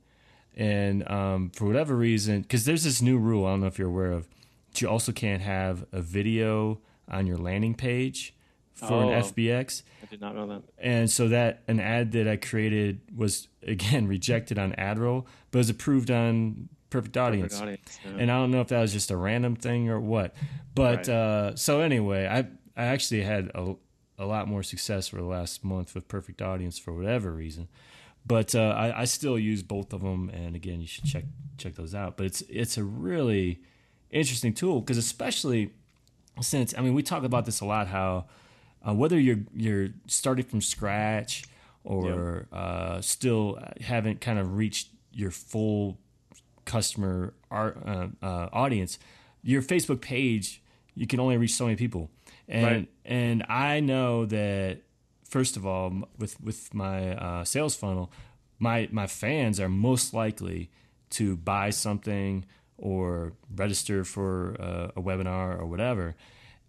and 0.57 1.07
um, 1.11 1.51
for 1.51 1.67
whatever 1.67 1.97
reason, 1.97 2.43
because 2.43 2.65
there's 2.65 2.85
this 2.85 3.03
new 3.03 3.19
rule 3.19 3.45
I 3.45 3.51
don't 3.51 3.61
know 3.63 3.67
if 3.67 3.79
you're 3.79 3.89
aware 3.89 4.13
of, 4.13 4.29
but 4.71 4.81
you 4.81 4.89
also 4.89 5.11
can't 5.13 5.43
have 5.43 5.85
a 5.93 6.01
video 6.01 6.79
on 7.11 7.27
your 7.27 7.37
landing 7.39 7.75
page 7.75 8.33
for 8.77 8.93
Oh. 8.93 9.09
an 9.11 9.23
FBX. 9.23 9.83
I 10.03 10.07
did 10.07 10.21
not 10.21 10.35
know 10.37 10.47
that. 10.47 10.63
And 10.79 11.11
so 11.11 11.29
that 11.29 11.63
an 11.67 11.81
ad 11.81 12.13
that 12.13 12.29
I 12.29 12.37
created 12.37 13.01
was 13.17 13.49
again 13.63 14.07
rejected 14.17 14.59
on 14.59 14.73
AdRoll, 14.75 15.27
but 15.51 15.59
was 15.59 15.71
approved 15.71 16.11
on 16.11 16.69
Perfect 16.91 17.17
Audience. 17.17 17.55
Perfect 17.59 17.63
audience. 17.63 17.99
yeah. 18.05 18.23
And 18.23 18.31
I 18.31 18.37
don't 18.37 18.51
know 18.53 18.61
if 18.61 18.69
that 18.69 18.81
was 18.81 18.93
just 18.93 19.11
a 19.11 19.17
random 19.17 19.57
thing 19.57 19.89
or 19.89 19.99
what. 20.01 20.35
But 20.75 20.99
Right. 20.99 21.09
uh, 21.09 21.57
so 21.57 21.81
anyway, 21.81 22.27
I 22.27 22.41
I 22.81 22.87
actually 22.87 23.23
had 23.23 23.51
a, 23.55 23.75
a 24.19 24.27
lot 24.27 24.47
more 24.49 24.63
success 24.63 25.09
for 25.09 25.17
the 25.17 25.25
last 25.25 25.65
month 25.65 25.95
with 25.95 26.07
Perfect 26.09 26.41
Audience 26.43 26.79
for 26.79 26.93
whatever 26.93 27.33
reason. 27.33 27.69
But 28.27 28.55
uh, 28.55 28.75
I, 28.77 29.03
I 29.03 29.05
still 29.05 29.39
use 29.39 29.63
both 29.63 29.93
of 29.93 30.01
them, 30.03 30.29
and 30.31 30.55
again, 30.57 30.81
you 30.81 30.87
should 30.87 31.05
check 31.05 31.25
check 31.59 31.75
those 31.77 31.95
out. 31.95 32.17
But 32.17 32.27
it's 32.27 32.43
it's 32.49 32.77
a 32.77 32.85
really 32.85 33.61
interesting 34.11 34.53
tool 34.53 34.81
because 34.81 34.99
especially 34.99 35.73
since 36.41 36.75
I 36.77 36.83
mean 36.83 36.95
we 36.95 37.03
talk 37.03 37.25
about 37.25 37.45
this 37.47 37.61
a 37.61 37.65
lot 37.65 37.87
how 37.89 38.27
uh, 38.87 38.95
whether 38.95 39.19
you're 39.19 39.41
you're 39.55 39.89
starting 40.07 40.45
from 40.45 40.61
scratch 40.61 41.45
or 41.85 42.47
uh, 42.53 43.01
still 43.01 43.59
haven't 43.81 44.21
kind 44.21 44.39
of 44.39 44.57
reached 44.57 44.89
your 45.13 45.31
full 45.31 45.99
customer 46.65 47.33
ar- 47.51 47.77
uh, 47.87 48.09
uh, 48.23 48.49
audience, 48.53 48.99
your 49.43 49.63
Facebook 49.63 50.01
page 50.01 50.63
you 50.95 51.07
can 51.07 51.21
only 51.21 51.37
reach 51.37 51.53
so 51.55 51.65
many 51.67 51.77
people, 51.77 52.11
and 52.49 52.65
Right. 52.67 52.89
and 53.05 53.45
I 53.49 53.81
know 53.81 54.25
that 54.27 54.79
first 55.29 55.57
of 55.57 55.67
all 55.67 56.09
with 56.19 56.41
with 56.41 56.73
my 56.75 57.15
uh, 57.17 57.45
sales 57.45 57.75
funnel, 57.77 58.11
my 58.59 58.89
my 58.91 59.07
fans 59.07 59.61
are 59.61 59.69
most 59.69 60.15
likely 60.15 60.71
to 61.11 61.37
buy 61.37 61.71
something 61.71 62.45
or 62.79 63.33
register 63.55 64.05
for 64.05 64.57
uh, 64.61 64.99
a 64.99 65.03
webinar 65.03 65.59
or 65.59 65.67
whatever. 65.67 66.15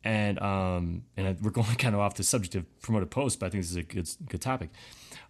And 0.04 0.40
um, 0.40 1.04
and 1.18 1.40
we're 1.42 1.52
going 1.60 1.76
kind 1.76 1.96
of 1.96 2.02
off 2.02 2.16
the 2.16 2.24
subject 2.24 2.56
of 2.56 2.82
promoted 2.82 3.12
posts, 3.12 3.38
but 3.38 3.48
I 3.48 3.50
think 3.50 3.64
this 3.64 3.72
is 3.72 3.78
a 3.78 3.84
good 3.84 4.10
good 4.30 4.42
topic. 4.42 4.70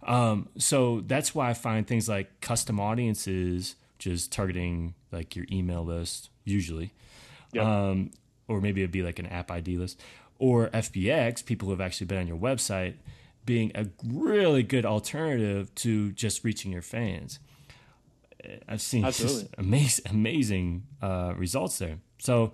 Um, 0.02 0.48
so 0.58 1.00
that's 1.06 1.34
why 1.34 1.50
I 1.50 1.54
find 1.54 1.86
things 1.86 2.08
like 2.08 2.40
custom 2.40 2.78
audiences, 2.78 3.74
which 3.96 4.06
is 4.06 4.28
targeting 4.28 4.94
like 5.10 5.34
your 5.34 5.46
email 5.50 5.84
list 5.84 6.30
usually, 6.44 6.92
Yep. 7.52 7.64
um, 7.64 8.10
or 8.46 8.60
maybe 8.60 8.80
it'd 8.82 8.92
be 8.92 9.02
like 9.02 9.18
an 9.18 9.26
app 9.26 9.50
ID 9.50 9.76
list, 9.76 10.00
or 10.38 10.68
FBX, 10.68 11.44
people 11.44 11.66
who 11.66 11.72
have 11.72 11.80
actually 11.80 12.06
been 12.06 12.18
on 12.18 12.26
your 12.28 12.36
website, 12.38 12.94
being 13.44 13.72
a 13.74 13.86
really 14.06 14.62
good 14.62 14.86
alternative 14.86 15.74
to 15.76 16.12
just 16.12 16.44
reaching 16.44 16.70
your 16.70 16.82
fans. 16.82 17.40
I've 18.68 18.80
seen 18.80 19.02
just 19.10 19.48
amazing, 19.58 20.04
amazing 20.10 20.84
uh, 21.02 21.32
results 21.36 21.78
there. 21.78 21.98
So, 22.18 22.52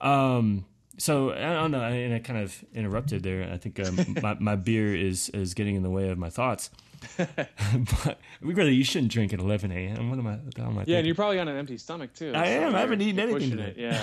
um, 0.00 0.64
so 0.98 1.32
I 1.32 1.54
don't 1.54 1.70
know, 1.70 1.82
and 1.82 2.14
I 2.14 2.18
kind 2.18 2.38
of 2.40 2.64
interrupted 2.74 3.22
there. 3.22 3.50
I 3.52 3.56
think 3.58 3.80
um, 3.80 4.16
my 4.22 4.36
my 4.40 4.56
beer 4.56 4.94
is 4.94 5.28
is 5.30 5.54
getting 5.54 5.74
in 5.76 5.82
the 5.82 5.90
way 5.90 6.08
of 6.08 6.18
my 6.18 6.30
thoughts. 6.30 6.70
but 7.18 8.18
we 8.40 8.54
really, 8.54 8.72
you 8.72 8.82
shouldn't 8.82 9.12
drink 9.12 9.34
at 9.34 9.38
11 9.38 9.70
a.m. 9.70 10.08
What 10.08 10.18
am 10.18 10.26
I? 10.26 10.32
Am 10.32 10.38
I 10.38 10.62
yeah, 10.62 10.72
thinking? 10.72 10.94
and 10.96 11.06
you're 11.06 11.14
probably 11.14 11.38
on 11.38 11.48
an 11.48 11.56
empty 11.58 11.76
stomach 11.76 12.14
too. 12.14 12.32
I 12.34 12.46
am. 12.46 12.74
I 12.74 12.80
haven't 12.80 13.02
eaten 13.02 13.20
anything 13.20 13.58
It. 13.58 13.76
Yeah, 13.76 14.02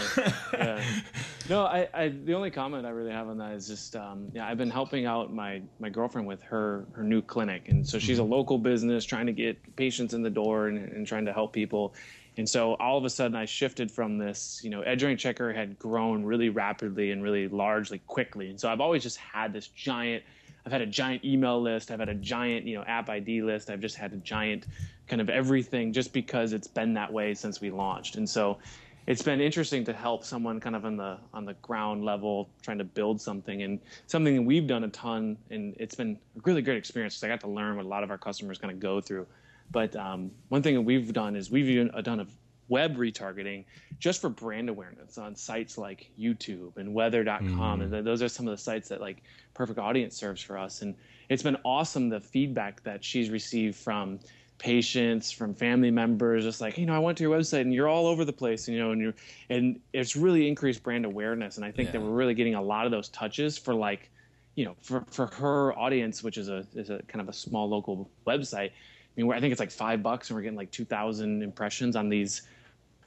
yeah. 0.53 0.83
No, 1.49 1.65
I, 1.65 1.89
I. 1.93 2.09
The 2.09 2.33
only 2.35 2.51
comment 2.51 2.85
I 2.85 2.89
really 2.89 3.11
have 3.11 3.27
on 3.27 3.39
that 3.39 3.53
is 3.53 3.67
just, 3.67 3.95
um, 3.95 4.27
yeah, 4.33 4.47
I've 4.47 4.59
been 4.59 4.69
helping 4.69 5.07
out 5.07 5.33
my 5.33 5.61
my 5.79 5.89
girlfriend 5.89 6.27
with 6.27 6.43
her 6.43 6.85
her 6.93 7.03
new 7.03 7.21
clinic, 7.23 7.63
and 7.69 7.87
so 7.87 7.97
she's 7.97 8.19
a 8.19 8.21
Mm-hmm. 8.21 8.31
local 8.31 8.57
business 8.59 9.03
trying 9.03 9.25
to 9.25 9.33
get 9.33 9.75
patients 9.75 10.13
in 10.13 10.21
the 10.21 10.29
door 10.29 10.67
and, 10.67 10.77
and 10.77 11.07
trying 11.07 11.25
to 11.25 11.33
help 11.33 11.53
people. 11.53 11.95
And 12.41 12.49
so 12.49 12.73
all 12.77 12.97
of 12.97 13.05
a 13.05 13.09
sudden, 13.11 13.37
I 13.37 13.45
shifted 13.45 13.91
from 13.91 14.17
this. 14.17 14.61
You 14.63 14.71
know, 14.71 14.81
EdgeRank 14.81 15.19
Checker 15.19 15.53
had 15.53 15.77
grown 15.77 16.23
really 16.23 16.49
rapidly 16.49 17.11
and 17.11 17.21
really 17.21 17.47
largely 17.47 17.99
quickly, 18.07 18.49
and 18.49 18.59
so 18.59 18.67
I've 18.67 18.81
always 18.81 19.03
just 19.03 19.17
had 19.17 19.53
this 19.53 19.67
giant. 19.67 20.23
I've 20.65 20.71
had 20.71 20.81
a 20.81 20.87
giant 20.87 21.23
email 21.23 21.61
list. 21.61 21.91
I've 21.91 21.99
had 21.99 22.09
a 22.09 22.15
giant, 22.15 22.65
you 22.65 22.75
know, 22.75 22.83
app 22.85 23.09
ID 23.11 23.43
list. 23.43 23.69
I've 23.69 23.79
just 23.79 23.95
had 23.95 24.11
a 24.13 24.17
giant 24.17 24.65
kind 25.07 25.21
of 25.21 25.29
everything 25.29 25.93
just 25.93 26.13
because 26.13 26.51
it's 26.51 26.65
been 26.65 26.95
that 26.95 27.13
way 27.13 27.35
since 27.35 27.61
we 27.61 27.69
launched. 27.69 28.15
And 28.15 28.27
so 28.27 28.57
it's 29.05 29.21
been 29.21 29.39
interesting 29.39 29.85
to 29.85 29.93
help 29.93 30.23
someone 30.25 30.59
kind 30.59 30.75
of 30.75 30.83
on 30.83 30.97
the 30.97 31.19
on 31.35 31.45
the 31.45 31.53
ground 31.61 32.03
level 32.03 32.49
trying 32.63 32.79
to 32.79 32.83
build 32.83 33.21
something 33.21 33.61
and 33.61 33.79
something 34.07 34.35
that 34.35 34.41
we've 34.41 34.65
done 34.65 34.83
a 34.83 34.89
ton 34.89 35.37
and 35.51 35.75
it's 35.77 35.93
been 35.93 36.17
a 36.37 36.41
really 36.43 36.63
great 36.63 36.77
experience 36.77 37.13
because 37.13 37.23
I 37.23 37.27
got 37.27 37.41
to 37.41 37.49
learn 37.49 37.75
what 37.75 37.85
a 37.85 37.87
lot 37.87 38.03
of 38.03 38.09
our 38.09 38.17
customers 38.17 38.57
kind 38.57 38.73
of 38.73 38.79
go 38.79 38.99
through. 38.99 39.27
But 39.71 39.95
um, 39.95 40.31
one 40.49 40.61
thing 40.61 40.75
that 40.75 40.81
we've 40.81 41.13
done 41.13 41.35
is 41.35 41.49
we've 41.49 41.69
even 41.69 41.91
done 42.03 42.19
a 42.19 42.27
web 42.67 42.95
retargeting 42.95 43.65
just 43.99 44.21
for 44.21 44.29
brand 44.29 44.69
awareness 44.69 45.17
on 45.17 45.35
sites 45.35 45.77
like 45.77 46.09
YouTube 46.19 46.77
and 46.77 46.93
weather.com. 46.93 47.81
And 47.81 48.05
those 48.07 48.21
are 48.21 48.29
some 48.29 48.47
of 48.47 48.51
the 48.51 48.61
sites 48.61 48.89
that 48.89 49.01
like 49.01 49.23
Perfect 49.53 49.77
Audience 49.77 50.15
serves 50.15 50.41
for 50.41 50.57
us. 50.57 50.81
And 50.81 50.95
it's 51.29 51.43
been 51.43 51.57
awesome 51.65 52.09
the 52.09 52.19
feedback 52.21 52.81
that 52.83 53.03
she's 53.03 53.29
received 53.29 53.75
from 53.75 54.19
patients, 54.57 55.31
from 55.31 55.53
family 55.53 55.91
members, 55.91 56.43
just 56.43 56.61
like, 56.61 56.77
you 56.77 56.85
know, 56.85 56.95
I 56.95 56.99
went 56.99 57.17
to 57.17 57.23
your 57.23 57.37
website 57.37 57.61
and 57.61 57.73
you're 57.73 57.87
all 57.87 58.05
over 58.05 58.23
the 58.23 58.33
place, 58.33 58.67
and, 58.67 58.77
you 58.77 58.83
know, 58.83 58.91
and 58.91 59.01
you're, 59.01 59.15
and 59.49 59.79
it's 59.91 60.15
really 60.15 60.47
increased 60.47 60.83
brand 60.83 61.03
awareness. 61.03 61.57
And 61.57 61.65
I 61.65 61.71
think 61.71 61.91
that 61.91 62.01
we're 62.01 62.09
really 62.09 62.35
getting 62.35 62.55
a 62.55 62.61
lot 62.61 62.85
of 62.85 62.91
those 62.91 63.09
touches 63.09 63.57
for 63.57 63.73
like, 63.73 64.11
you 64.55 64.65
know, 64.65 64.75
for, 64.81 65.03
for 65.09 65.27
her 65.27 65.77
audience, 65.77 66.23
which 66.23 66.37
is 66.37 66.47
a, 66.47 66.65
is 66.75 66.89
a 66.89 67.01
kind 67.07 67.21
of 67.21 67.29
a 67.29 67.33
small 67.33 67.67
local 67.67 68.09
website. 68.27 68.71
I 69.17 69.21
mean, 69.21 69.31
I 69.31 69.39
think 69.39 69.51
it's 69.51 69.59
like 69.59 69.71
five 69.71 70.01
bucks 70.01 70.29
and 70.29 70.35
we're 70.37 70.43
getting 70.43 70.57
like 70.57 70.71
2000 70.71 71.41
impressions 71.43 71.95
on 71.95 72.09
these 72.09 72.43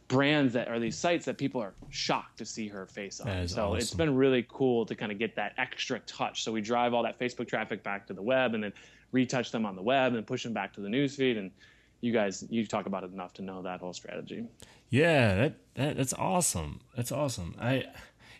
brands 0.08 0.52
that 0.52 0.68
are 0.68 0.78
these 0.78 0.96
sites 0.96 1.24
that 1.24 1.38
people 1.38 1.60
are 1.62 1.72
shocked 1.88 2.38
to 2.38 2.44
see 2.44 2.68
her 2.68 2.86
face 2.86 3.20
on. 3.20 3.26
So 3.48 3.74
it's 3.74 3.94
been 3.94 4.14
really 4.14 4.46
cool 4.48 4.84
to 4.86 4.94
kind 4.94 5.10
of 5.10 5.18
get 5.18 5.34
that 5.36 5.54
extra 5.56 5.98
touch. 6.00 6.44
So 6.44 6.52
we 6.52 6.60
drive 6.60 6.92
all 6.92 7.02
that 7.04 7.18
Facebook 7.18 7.48
traffic 7.48 7.82
back 7.82 8.06
to 8.08 8.12
the 8.12 8.22
web 8.22 8.54
and 8.54 8.64
then 8.64 8.72
retouch 9.12 9.50
them 9.50 9.64
on 9.64 9.76
the 9.76 9.82
web 9.82 10.14
and 10.14 10.26
push 10.26 10.42
them 10.42 10.52
back 10.52 10.74
to 10.74 10.80
the 10.80 10.88
newsfeed. 10.88 11.38
And 11.38 11.50
you 12.02 12.12
guys, 12.12 12.44
you 12.50 12.66
talk 12.66 12.84
about 12.86 13.02
it 13.02 13.12
enough 13.12 13.32
to 13.34 13.42
know 13.42 13.62
that 13.62 13.80
whole 13.80 13.94
strategy. 13.94 14.44
Yeah, 14.90 15.34
that, 15.36 15.56
that 15.74 15.96
that's 15.96 16.12
awesome. 16.12 16.80
That's 16.94 17.10
awesome. 17.10 17.56
I, 17.58 17.84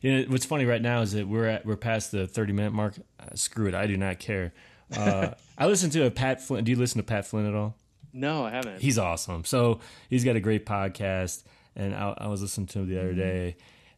you 0.03 0.13
know, 0.13 0.25
what's 0.29 0.45
funny 0.45 0.67
right 0.67 0.83
now 0.83 1.01
is 1.01 1.13
that 1.13 1.27
we're 1.27 1.47
at 1.47 1.65
we're 1.65 1.77
past 1.77 2.13
the 2.13 2.27
thirty 2.27 2.53
minute 2.53 2.73
mark. 2.73 2.95
Uh, 3.19 3.35
screw 3.35 3.67
it, 3.67 3.75
I 3.75 3.87
do 3.87 3.97
not 3.97 4.19
care. 4.19 4.53
Uh, 4.97 5.35
I 5.59 5.67
listen 5.67 5.91
to 5.91 6.07
a 6.07 6.11
Pat 6.11 6.41
Flynn. 6.41 6.65
Do 6.65 6.71
you 6.71 6.77
listen 6.79 6.99
to 6.99 7.07
Pat 7.07 7.27
Flynn 7.27 7.47
at 7.47 7.55
all? 7.55 7.75
No, 8.13 8.45
I 8.45 8.51
haven't. 8.51 8.81
He's 8.81 8.99
awesome. 8.99 9.45
So 9.45 9.81
he's 10.09 10.25
got 10.25 10.37
a 10.37 10.41
great 10.41 10.65
podcast, 10.67 11.43
and 11.75 11.95
I, 11.95 12.15
I 12.19 12.27
was 12.29 12.43
listening 12.43 12.69
to 12.69 12.81
him 12.81 12.89
the 12.89 12.99
other 13.01 13.13
day, 13.15 13.57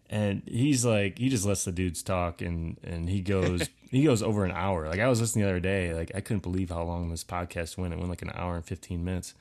and 0.09 0.43
he's 0.47 0.85
like, 0.85 1.19
he 1.19 1.29
just 1.29 1.45
lets 1.45 1.65
the 1.65 1.73
dudes 1.73 2.03
talk, 2.03 2.41
and 2.41 2.79
and 2.83 3.09
he 3.11 3.21
goes 3.21 3.69
he 3.91 4.05
goes 4.05 4.23
over 4.23 4.45
an 4.45 4.53
hour. 4.53 4.89
Like 4.89 5.01
I 5.01 5.09
was 5.09 5.21
listening 5.21 5.45
the 5.45 5.51
other 5.51 5.61
day, 5.61 5.93
like 5.95 6.13
I 6.15 6.21
couldn't 6.21 6.43
believe 6.43 6.71
how 6.71 6.83
long 6.83 7.11
this 7.11 7.25
podcast 7.25 7.77
went. 7.77 7.93
It 7.93 7.99
went 7.99 8.09
like 8.09 8.23
an 8.23 8.33
hour 8.35 8.57
and 8.57 8.65
fifteen 8.65 9.05
minutes. 9.05 9.35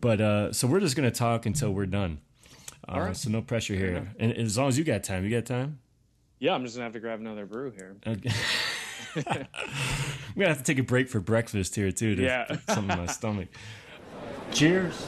But 0.00 0.20
uh, 0.20 0.52
so 0.54 0.66
we're 0.66 0.80
just 0.80 0.96
gonna 0.96 1.10
talk 1.10 1.44
until 1.44 1.72
we're 1.72 1.84
done. 1.86 2.20
Uh, 2.88 2.92
All 2.92 3.00
right. 3.02 3.16
So 3.16 3.28
no 3.28 3.42
pressure 3.42 3.74
here, 3.74 4.12
and 4.18 4.32
as 4.32 4.56
long 4.56 4.68
as 4.68 4.78
you 4.78 4.84
got 4.84 5.04
time, 5.04 5.24
you 5.24 5.30
got 5.30 5.44
time. 5.44 5.78
yeah, 6.38 6.54
I'm 6.54 6.64
just 6.64 6.74
gonna 6.76 6.84
have 6.84 6.94
to 6.94 7.00
grab 7.00 7.20
another 7.20 7.44
brew 7.44 7.70
here. 7.70 7.96
Okay. 8.06 8.30
I'm 9.16 9.46
gonna 10.36 10.48
have 10.48 10.58
to 10.58 10.64
take 10.64 10.78
a 10.78 10.82
break 10.82 11.08
for 11.08 11.20
breakfast 11.20 11.74
here 11.74 11.90
too 11.92 12.14
to 12.16 12.22
Yeah. 12.22 12.46
something 12.68 12.90
in 12.90 13.04
my 13.04 13.06
stomach. 13.06 13.48
Cheers. 14.52 15.06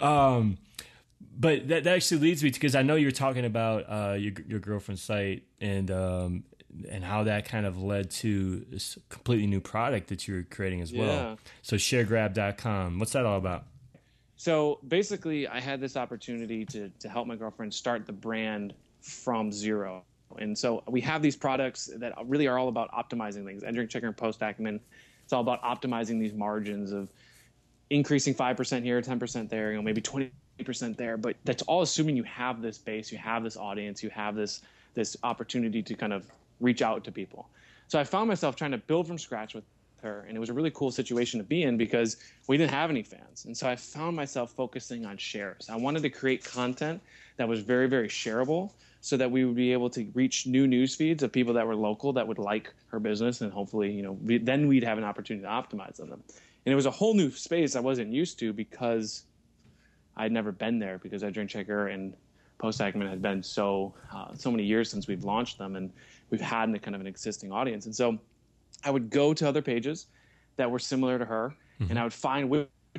Um, 0.00 0.58
but 1.38 1.68
that, 1.68 1.84
that 1.84 1.94
actually 1.94 2.20
leads 2.20 2.42
me 2.42 2.50
to 2.50 2.54
because 2.60 2.74
I 2.74 2.82
know 2.82 2.94
you're 2.96 3.10
talking 3.10 3.44
about 3.44 3.84
uh, 3.88 4.14
your 4.14 4.32
your 4.46 4.60
girlfriend's 4.60 5.02
site 5.02 5.44
and 5.60 5.90
um, 5.90 6.44
and 6.90 7.04
how 7.04 7.24
that 7.24 7.44
kind 7.46 7.66
of 7.66 7.80
led 7.82 8.10
to 8.10 8.64
this 8.70 8.98
completely 9.08 9.46
new 9.46 9.60
product 9.60 10.08
that 10.08 10.26
you're 10.26 10.42
creating 10.44 10.80
as 10.80 10.92
well. 10.92 11.06
Yeah. 11.06 11.36
So 11.62 11.76
sharegrab.com. 11.76 12.98
What's 12.98 13.12
that 13.12 13.26
all 13.26 13.38
about? 13.38 13.64
So 14.36 14.80
basically, 14.88 15.46
I 15.46 15.60
had 15.60 15.80
this 15.80 15.96
opportunity 15.96 16.64
to 16.66 16.90
to 17.00 17.08
help 17.08 17.26
my 17.26 17.36
girlfriend 17.36 17.72
start 17.72 18.06
the 18.06 18.12
brand 18.12 18.74
from 19.00 19.52
zero. 19.52 20.04
And 20.40 20.56
so 20.56 20.82
we 20.88 21.00
have 21.02 21.22
these 21.22 21.36
products 21.36 21.90
that 21.96 22.12
really 22.24 22.46
are 22.46 22.58
all 22.58 22.68
about 22.68 22.90
optimizing 22.92 23.44
things. 23.44 23.62
EdgeRank 23.62 23.88
Checker 23.88 24.06
and 24.06 24.16
post 24.16 24.40
acumen. 24.42 24.80
It's 25.24 25.32
all 25.32 25.40
about 25.40 25.62
optimizing 25.62 26.20
these 26.20 26.32
margins 26.32 26.92
of 26.92 27.08
increasing 27.90 28.34
five 28.34 28.56
percent 28.56 28.84
here, 28.84 29.00
ten 29.00 29.18
percent 29.18 29.50
there, 29.50 29.70
you 29.70 29.76
know, 29.76 29.82
maybe 29.82 30.00
twenty 30.00 30.30
percent 30.64 30.96
there. 30.96 31.16
But 31.16 31.36
that's 31.44 31.62
all 31.62 31.82
assuming 31.82 32.16
you 32.16 32.24
have 32.24 32.62
this 32.62 32.78
base, 32.78 33.12
you 33.12 33.18
have 33.18 33.44
this 33.44 33.56
audience, 33.56 34.02
you 34.02 34.10
have 34.10 34.34
this 34.34 34.62
this 34.94 35.16
opportunity 35.22 35.82
to 35.82 35.94
kind 35.94 36.12
of 36.12 36.26
reach 36.60 36.82
out 36.82 37.04
to 37.04 37.12
people. 37.12 37.48
So 37.88 37.98
I 37.98 38.04
found 38.04 38.28
myself 38.28 38.56
trying 38.56 38.70
to 38.72 38.78
build 38.78 39.06
from 39.06 39.18
scratch 39.18 39.54
with 39.54 39.64
her, 40.02 40.24
and 40.26 40.36
it 40.36 40.40
was 40.40 40.48
a 40.48 40.52
really 40.52 40.70
cool 40.72 40.90
situation 40.90 41.38
to 41.38 41.44
be 41.44 41.62
in 41.62 41.76
because 41.76 42.16
we 42.48 42.56
didn't 42.56 42.72
have 42.72 42.90
any 42.90 43.02
fans, 43.02 43.44
and 43.44 43.56
so 43.56 43.68
I 43.68 43.76
found 43.76 44.16
myself 44.16 44.50
focusing 44.52 45.06
on 45.06 45.16
shares. 45.16 45.68
I 45.70 45.76
wanted 45.76 46.02
to 46.02 46.10
create 46.10 46.44
content 46.44 47.00
that 47.36 47.48
was 47.48 47.60
very, 47.60 47.88
very 47.88 48.08
shareable, 48.08 48.70
so 49.04 49.16
that 49.16 49.30
we 49.30 49.44
would 49.44 49.56
be 49.56 49.72
able 49.72 49.90
to 49.90 50.08
reach 50.14 50.46
new 50.46 50.68
news 50.68 50.94
feeds 50.94 51.24
of 51.24 51.32
people 51.32 51.52
that 51.54 51.66
were 51.66 51.74
local 51.74 52.12
that 52.12 52.26
would 52.26 52.38
like 52.38 52.72
her 52.86 53.00
business, 53.00 53.40
and 53.40 53.52
hopefully, 53.52 53.90
you 53.90 54.00
know, 54.00 54.12
we, 54.12 54.38
then 54.38 54.68
we'd 54.68 54.84
have 54.84 54.96
an 54.96 55.02
opportunity 55.02 55.42
to 55.44 55.50
optimize 55.50 56.00
on 56.00 56.08
them. 56.08 56.22
And 56.64 56.72
it 56.72 56.76
was 56.76 56.86
a 56.86 56.90
whole 56.90 57.12
new 57.12 57.28
space 57.32 57.74
I 57.74 57.80
wasn't 57.80 58.12
used 58.12 58.38
to 58.38 58.52
because 58.52 59.24
I'd 60.16 60.30
never 60.30 60.52
been 60.52 60.78
there 60.78 60.98
because 60.98 61.24
Edge 61.24 61.34
Checker 61.48 61.88
and 61.88 62.14
Post 62.58 62.80
Acumen 62.80 63.08
had 63.08 63.20
been 63.20 63.42
so 63.42 63.92
uh, 64.14 64.36
so 64.36 64.52
many 64.52 64.62
years 64.62 64.88
since 64.88 65.08
we've 65.08 65.24
launched 65.24 65.58
them, 65.58 65.74
and 65.74 65.90
we've 66.30 66.40
had 66.40 66.72
a 66.72 66.78
kind 66.78 66.94
of 66.94 67.00
an 67.00 67.08
existing 67.08 67.50
audience. 67.50 67.86
And 67.86 67.94
so 67.94 68.16
I 68.84 68.90
would 68.90 69.10
go 69.10 69.34
to 69.34 69.48
other 69.48 69.62
pages 69.62 70.06
that 70.56 70.70
were 70.70 70.78
similar 70.78 71.18
to 71.18 71.24
her, 71.24 71.56
and 71.90 71.98
I 71.98 72.04
would 72.04 72.12
find 72.12 72.48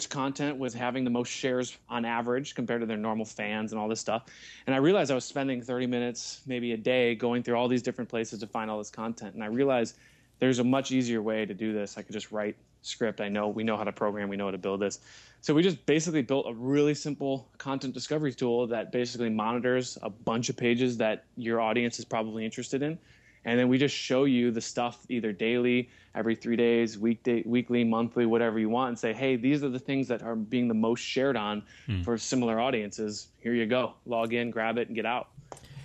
content 0.10 0.58
was 0.58 0.74
having 0.74 1.04
the 1.04 1.10
most 1.10 1.30
shares 1.30 1.78
on 1.88 2.04
average 2.04 2.56
compared 2.56 2.82
to 2.82 2.88
their 2.88 2.98
normal 2.98 3.26
fans 3.26 3.72
and 3.72 3.80
all 3.80 3.88
this 3.88 4.00
stuff. 4.00 4.26
And 4.66 4.74
I 4.74 4.80
realized 4.80 5.12
I 5.12 5.16
was 5.16 5.26
spending 5.26 5.62
30 5.62 5.86
minutes, 5.86 6.42
maybe 6.48 6.72
a 6.72 6.78
day, 6.78 7.14
going 7.14 7.44
through 7.44 7.56
all 7.56 7.68
these 7.68 7.84
different 7.84 8.10
places 8.10 8.40
to 8.40 8.48
find 8.48 8.72
all 8.72 8.80
this 8.80 8.90
content. 8.90 9.36
And 9.36 9.44
I 9.44 9.48
realized 9.48 9.98
there's 10.40 10.60
a 10.60 10.64
much 10.64 10.92
easier 10.92 11.22
way 11.22 11.46
to 11.46 11.54
do 11.54 11.74
this. 11.74 11.98
I 11.98 12.02
could 12.02 12.14
just 12.14 12.32
write 12.32 12.56
script. 12.82 13.22
I 13.22 13.30
know 13.30 13.48
we 13.48 13.64
know 13.64 13.78
how 13.78 13.84
to 13.84 13.92
program, 13.92 14.30
we 14.30 14.36
know 14.36 14.46
how 14.46 14.52
to 14.52 14.58
build 14.58 14.82
this. 14.82 15.00
So 15.42 15.54
we 15.54 15.62
just 15.62 15.86
basically 15.86 16.22
built 16.22 16.48
a 16.48 16.54
really 16.54 16.94
simple 16.94 17.48
content 17.58 17.94
discovery 17.94 18.34
tool 18.34 18.68
that 18.68 18.92
basically 18.92 19.30
monitors 19.30 19.98
a 20.02 20.10
bunch 20.10 20.50
of 20.50 20.58
pages 20.58 20.98
that 20.98 21.26
your 21.38 21.62
audience 21.62 22.00
is 22.00 22.06
probably 22.06 22.46
interested 22.46 22.82
in. 22.82 22.98
And 23.46 23.60
then 23.60 23.68
we 23.68 23.78
just 23.78 23.96
show 23.96 24.24
you 24.24 24.52
the 24.52 24.62
stuff 24.62 25.06
either 25.10 25.32
daily, 25.32 25.90
every 26.16 26.36
three 26.36 26.56
days, 26.56 26.98
weekday, 26.98 27.44
weekly, 27.46 27.84
monthly, 27.84 28.26
whatever 28.26 28.60
you 28.60 28.70
want, 28.70 28.90
and 28.90 29.00
say, 29.00 29.14
hey, 29.14 29.36
these 29.36 29.64
are 29.64 29.70
the 29.70 29.80
things 29.80 30.08
that 30.08 30.24
are 30.24 30.36
being 30.36 30.68
the 30.68 30.74
most 30.74 31.02
shared 31.02 31.36
on 31.36 31.64
for 32.04 32.18
similar 32.18 32.60
audiences. 32.60 33.28
Here 33.40 33.54
you 33.54 33.66
go. 33.66 33.96
Log 34.06 34.34
in, 34.34 34.50
grab 34.50 34.78
it, 34.78 34.88
and 34.88 34.96
get 34.96 35.06
out. 35.06 35.30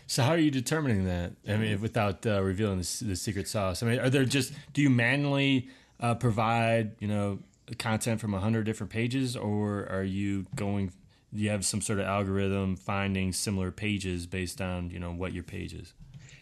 So 0.06 0.22
how 0.22 0.30
are 0.30 0.38
you 0.38 0.50
determining 0.50 1.04
that? 1.04 1.32
I 1.46 1.56
mean, 1.56 1.80
without 1.82 2.26
uh, 2.26 2.42
revealing 2.42 2.78
the, 2.78 3.04
the 3.04 3.16
secret 3.16 3.46
sauce. 3.46 3.82
I 3.82 3.86
mean, 3.86 3.98
are 3.98 4.08
there 4.08 4.24
just 4.24 4.54
do 4.72 4.80
you 4.80 4.88
manually 4.88 5.68
uh, 6.00 6.14
provide 6.14 6.92
you 6.98 7.08
know 7.08 7.40
content 7.78 8.18
from 8.18 8.32
a 8.32 8.40
hundred 8.40 8.64
different 8.64 8.90
pages, 8.90 9.36
or 9.36 9.86
are 9.90 10.04
you 10.04 10.46
going? 10.56 10.92
Do 11.34 11.42
you 11.42 11.50
have 11.50 11.66
some 11.66 11.82
sort 11.82 11.98
of 11.98 12.06
algorithm 12.06 12.74
finding 12.74 13.34
similar 13.34 13.70
pages 13.70 14.26
based 14.26 14.62
on 14.62 14.88
you 14.88 14.98
know 14.98 15.12
what 15.12 15.34
your 15.34 15.44
page 15.44 15.74
is? 15.74 15.92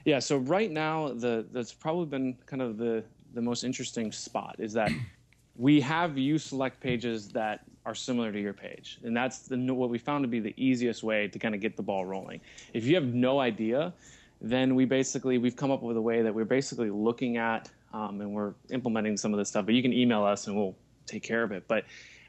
Yeah, 0.06 0.20
so 0.20 0.36
right 0.36 0.70
now 0.70 1.08
the 1.08 1.44
that's 1.52 1.74
probably 1.74 2.06
been 2.06 2.38
kind 2.46 2.62
of 2.62 2.78
the 2.78 3.02
the 3.34 3.42
most 3.42 3.64
interesting 3.64 4.12
spot 4.12 4.54
is 4.58 4.72
that 4.72 4.90
we 5.56 5.80
have 5.80 6.16
you 6.16 6.38
select 6.38 6.80
pages 6.80 7.28
that 7.30 7.64
are 7.84 7.94
similar 7.94 8.30
to 8.30 8.40
your 8.40 8.52
page, 8.52 9.00
and 9.02 9.16
that's 9.16 9.40
the 9.40 9.56
what 9.74 9.90
we 9.90 9.98
found 9.98 10.22
to 10.22 10.28
be 10.28 10.38
the 10.38 10.54
easiest 10.56 11.02
way 11.02 11.26
to 11.26 11.38
kind 11.40 11.56
of 11.56 11.60
get 11.60 11.76
the 11.76 11.82
ball 11.82 12.06
rolling. 12.06 12.40
If 12.72 12.84
you 12.84 12.94
have 12.94 13.04
no 13.04 13.40
idea, 13.40 13.92
then 14.40 14.76
we 14.76 14.84
basically 14.84 15.38
we've 15.38 15.56
come 15.56 15.72
up 15.72 15.82
with 15.82 15.96
a 15.96 16.00
way 16.00 16.22
that 16.22 16.32
we're 16.32 16.44
basically 16.44 16.90
looking 16.90 17.36
at 17.36 17.68
um, 17.92 18.20
and 18.20 18.32
we're 18.32 18.54
implementing 18.70 19.16
some 19.16 19.34
of 19.34 19.38
this 19.38 19.48
stuff. 19.48 19.66
But 19.66 19.74
you 19.74 19.82
can 19.82 19.92
email 19.92 20.22
us 20.24 20.46
and 20.46 20.54
we'll 20.54 20.76
take 21.06 21.24
care 21.24 21.42
of 21.42 21.50
it. 21.50 21.66
But 21.66 21.84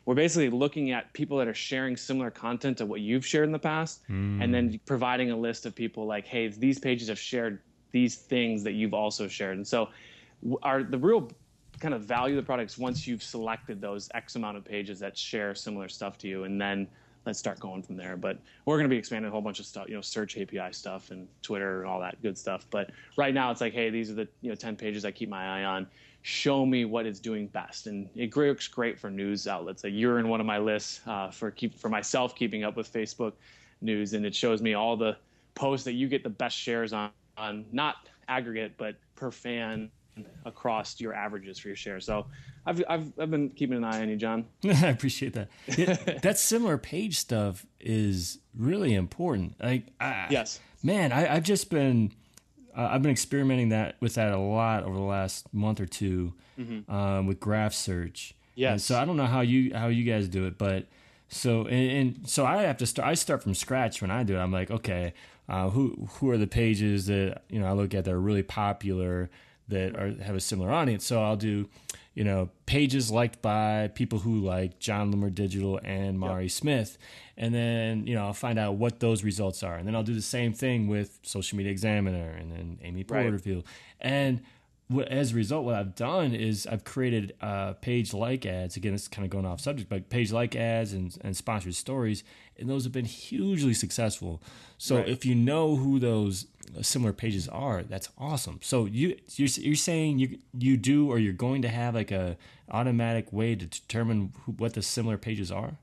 we're 0.05 0.15
basically 0.15 0.49
looking 0.49 0.91
at 0.91 1.11
people 1.13 1.37
that 1.37 1.47
are 1.47 1.53
sharing 1.53 1.95
similar 1.95 2.31
content 2.31 2.77
to 2.77 2.85
what 2.85 3.01
you've 3.01 3.25
shared 3.25 3.45
in 3.45 3.51
the 3.51 3.59
past, 3.59 4.01
mm. 4.09 4.41
and 4.41 4.51
then 4.51 4.79
providing 4.85 5.29
a 5.29 5.37
list 5.37 5.67
of 5.67 5.75
people 5.75 6.07
like, 6.07 6.25
hey, 6.25 6.47
these 6.47 6.79
pages 6.79 7.09
have 7.09 7.19
shared 7.19 7.59
these 7.91 8.15
things 8.15 8.63
that 8.63 8.73
you've 8.73 8.93
also 8.93 9.27
shared. 9.27 9.57
And 9.57 9.67
so, 9.67 9.89
are 10.61 10.83
the 10.83 10.97
real 10.97 11.29
kind 11.79 11.93
of 11.93 12.01
value 12.01 12.37
of 12.37 12.43
the 12.43 12.45
products 12.45 12.77
once 12.77 13.07
you've 13.07 13.23
selected 13.23 13.81
those 13.81 14.09
X 14.13 14.35
amount 14.35 14.57
of 14.57 14.65
pages 14.65 14.99
that 14.99 15.17
share 15.17 15.55
similar 15.55 15.87
stuff 15.89 16.17
to 16.19 16.27
you, 16.27 16.43
and 16.43 16.59
then 16.59 16.87
let's 17.25 17.39
start 17.39 17.59
going 17.59 17.83
from 17.83 17.97
there. 17.97 18.17
But 18.17 18.39
we're 18.65 18.77
going 18.77 18.89
to 18.89 18.93
be 18.93 18.97
expanding 18.97 19.29
a 19.29 19.31
whole 19.31 19.41
bunch 19.41 19.59
of 19.59 19.65
stuff, 19.65 19.87
you 19.89 19.95
know, 19.95 20.01
search 20.01 20.37
API 20.37 20.71
stuff 20.71 21.11
and 21.11 21.27
Twitter 21.41 21.81
and 21.81 21.89
all 21.89 21.99
that 21.99 22.21
good 22.21 22.37
stuff. 22.37 22.65
But 22.69 22.91
right 23.17 23.33
now, 23.33 23.51
it's 23.51 23.61
like, 23.61 23.73
hey, 23.73 23.89
these 23.89 24.09
are 24.09 24.15
the 24.15 24.27
you 24.41 24.49
know 24.49 24.55
10 24.55 24.75
pages 24.75 25.05
I 25.05 25.11
keep 25.11 25.29
my 25.29 25.61
eye 25.61 25.63
on 25.63 25.87
show 26.27 26.65
me 26.65 26.83
what 26.83 27.05
it's 27.05 27.19
doing 27.19 27.47
best. 27.47 27.87
And 27.87 28.09
it 28.13 28.35
works 28.35 28.67
great 28.67 28.99
for 28.99 29.09
news 29.09 29.47
outlets. 29.47 29.85
Like 29.85 29.93
you're 29.95 30.19
in 30.19 30.27
one 30.27 30.41
of 30.41 30.45
my 30.45 30.57
lists 30.57 30.99
uh, 31.07 31.31
for 31.31 31.51
keep 31.51 31.79
for 31.79 31.87
myself 31.87 32.35
keeping 32.35 32.65
up 32.65 32.75
with 32.75 32.91
Facebook 32.91 33.31
news, 33.81 34.13
and 34.13 34.25
it 34.25 34.35
shows 34.35 34.61
me 34.61 34.73
all 34.73 34.97
the 34.97 35.15
posts 35.55 35.85
that 35.85 35.93
you 35.93 36.09
get 36.09 36.23
the 36.23 36.29
best 36.29 36.57
shares 36.57 36.91
on, 36.91 37.11
on 37.37 37.65
not 37.71 37.95
aggregate 38.27 38.73
but 38.77 38.95
per 39.15 39.31
fan 39.31 39.89
across 40.45 40.99
your 40.99 41.13
averages 41.13 41.59
for 41.59 41.67
your 41.67 41.77
share. 41.77 41.99
So 41.99 42.25
I've 42.65 42.83
I've, 42.89 43.13
I've 43.19 43.31
been 43.31 43.49
keeping 43.49 43.77
an 43.77 43.83
eye 43.83 44.01
on 44.01 44.09
you, 44.09 44.15
Jon. 44.15 44.45
I 44.63 44.87
appreciate 44.87 45.33
that. 45.33 45.49
It, 45.67 46.21
that 46.21 46.37
similar 46.37 46.77
page 46.77 47.17
stuff 47.17 47.65
is 47.79 48.39
really 48.55 48.93
important. 48.93 49.55
Like 49.61 49.87
I, 49.99 50.27
yes, 50.29 50.59
man, 50.83 51.11
I, 51.11 51.35
I've 51.35 51.43
just 51.43 51.69
been 51.69 52.11
uh, 52.75 52.89
I've 52.91 53.01
been 53.01 53.11
experimenting 53.11 53.69
that 53.69 53.95
with 53.99 54.15
that 54.15 54.31
a 54.31 54.37
lot 54.37 54.83
over 54.83 54.95
the 54.95 55.01
last 55.01 55.51
month 55.53 55.79
or 55.79 55.85
2 55.85 56.33
mm-hmm. 56.59 56.91
um, 56.91 57.27
with 57.27 57.39
graph 57.39 57.73
search. 57.73 58.35
Yeah. 58.55 58.77
So 58.77 58.99
I 58.99 59.05
don't 59.05 59.17
know 59.17 59.25
how 59.25 59.41
you 59.41 59.73
how 59.73 59.87
you 59.87 60.03
guys 60.03 60.27
do 60.27 60.45
it, 60.45 60.57
but 60.57 60.87
so 61.29 61.67
and, 61.67 62.17
and, 62.17 62.29
so 62.29 62.45
I 62.45 62.63
have 62.63 62.77
to 62.77 62.85
start. 62.85 63.07
I 63.07 63.13
start 63.13 63.43
from 63.43 63.53
scratch 63.53 64.01
when 64.01 64.11
I 64.11 64.23
do 64.23 64.35
it. 64.35 64.39
I'm 64.39 64.51
like, 64.51 64.71
okay, 64.71 65.13
uh, 65.49 65.69
who 65.69 66.07
who 66.13 66.29
are 66.29 66.37
the 66.37 66.47
pages 66.47 67.05
that 67.07 67.41
you 67.49 67.59
know 67.59 67.67
I 67.67 67.71
look 67.71 67.93
at 67.93 68.05
that 68.05 68.13
are 68.13 68.19
really 68.19 68.43
popular 68.43 69.29
that 69.69 69.95
are 69.95 70.13
have 70.23 70.35
a 70.35 70.39
similar 70.39 70.71
audience. 70.71 71.05
So 71.05 71.21
I'll 71.21 71.35
do, 71.35 71.67
you 72.13 72.23
know, 72.23 72.49
pages 72.65 73.11
liked 73.11 73.41
by 73.41 73.89
people 73.93 74.19
who 74.19 74.39
like 74.39 74.79
Jon 74.79 75.13
Loomer 75.13 75.33
Digital 75.33 75.79
and 75.83 76.19
Mari 76.19 76.43
yep. 76.43 76.51
Smith, 76.51 76.97
and 77.37 77.53
then 77.53 78.07
you 78.07 78.15
know 78.15 78.25
I'll 78.25 78.33
find 78.33 78.59
out 78.59 78.75
what 78.75 78.99
those 78.99 79.23
results 79.23 79.63
are, 79.63 79.75
and 79.75 79.87
then 79.87 79.95
I'll 79.95 80.03
do 80.03 80.15
the 80.15 80.21
same 80.21 80.53
thing 80.53 80.87
with 80.87 81.19
Social 81.23 81.57
Media 81.57 81.71
Examiner 81.71 82.31
and 82.31 82.51
then 82.51 82.79
Amy 82.83 83.03
Porterfield, 83.03 83.63
right. 83.65 84.11
and 84.11 84.41
what, 84.89 85.09
as 85.09 85.33
a 85.33 85.35
result, 85.35 85.65
what 85.65 85.75
I've 85.75 85.95
done 85.95 86.33
is 86.33 86.65
I've 86.65 86.85
created 86.85 87.33
uh, 87.41 87.73
page 87.73 88.13
like 88.13 88.45
ads. 88.45 88.77
Again, 88.77 88.93
it's 88.93 89.07
kind 89.07 89.25
of 89.25 89.29
going 89.29 89.45
off 89.45 89.59
subject, 89.59 89.89
but 89.89 90.09
page 90.09 90.31
like 90.31 90.55
ads 90.55 90.93
and, 90.93 91.15
and 91.21 91.35
sponsored 91.35 91.75
stories, 91.75 92.23
and 92.57 92.69
those 92.69 92.85
have 92.85 92.93
been 92.93 93.05
hugely 93.05 93.73
successful. 93.73 94.41
So 94.77 94.97
right. 94.97 95.09
if 95.09 95.25
you 95.25 95.35
know 95.35 95.75
who 95.75 95.99
those 95.99 96.47
similar 96.81 97.11
pages 97.11 97.49
are, 97.49 97.83
that's 97.83 98.09
awesome. 98.17 98.59
So 98.61 98.85
you 98.85 99.17
you're, 99.35 99.49
you're 99.55 99.75
saying 99.75 100.19
you 100.19 100.39
you 100.57 100.77
do 100.77 101.09
or 101.09 101.19
you're 101.19 101.33
going 101.33 101.61
to 101.63 101.69
have 101.69 101.93
like 101.93 102.11
a 102.11 102.37
automatic 102.71 103.33
way 103.33 103.55
to 103.55 103.65
determine 103.65 104.33
who, 104.43 104.53
what 104.53 104.73
the 104.73 104.81
similar 104.81 105.17
pages 105.17 105.51
are. 105.51 105.77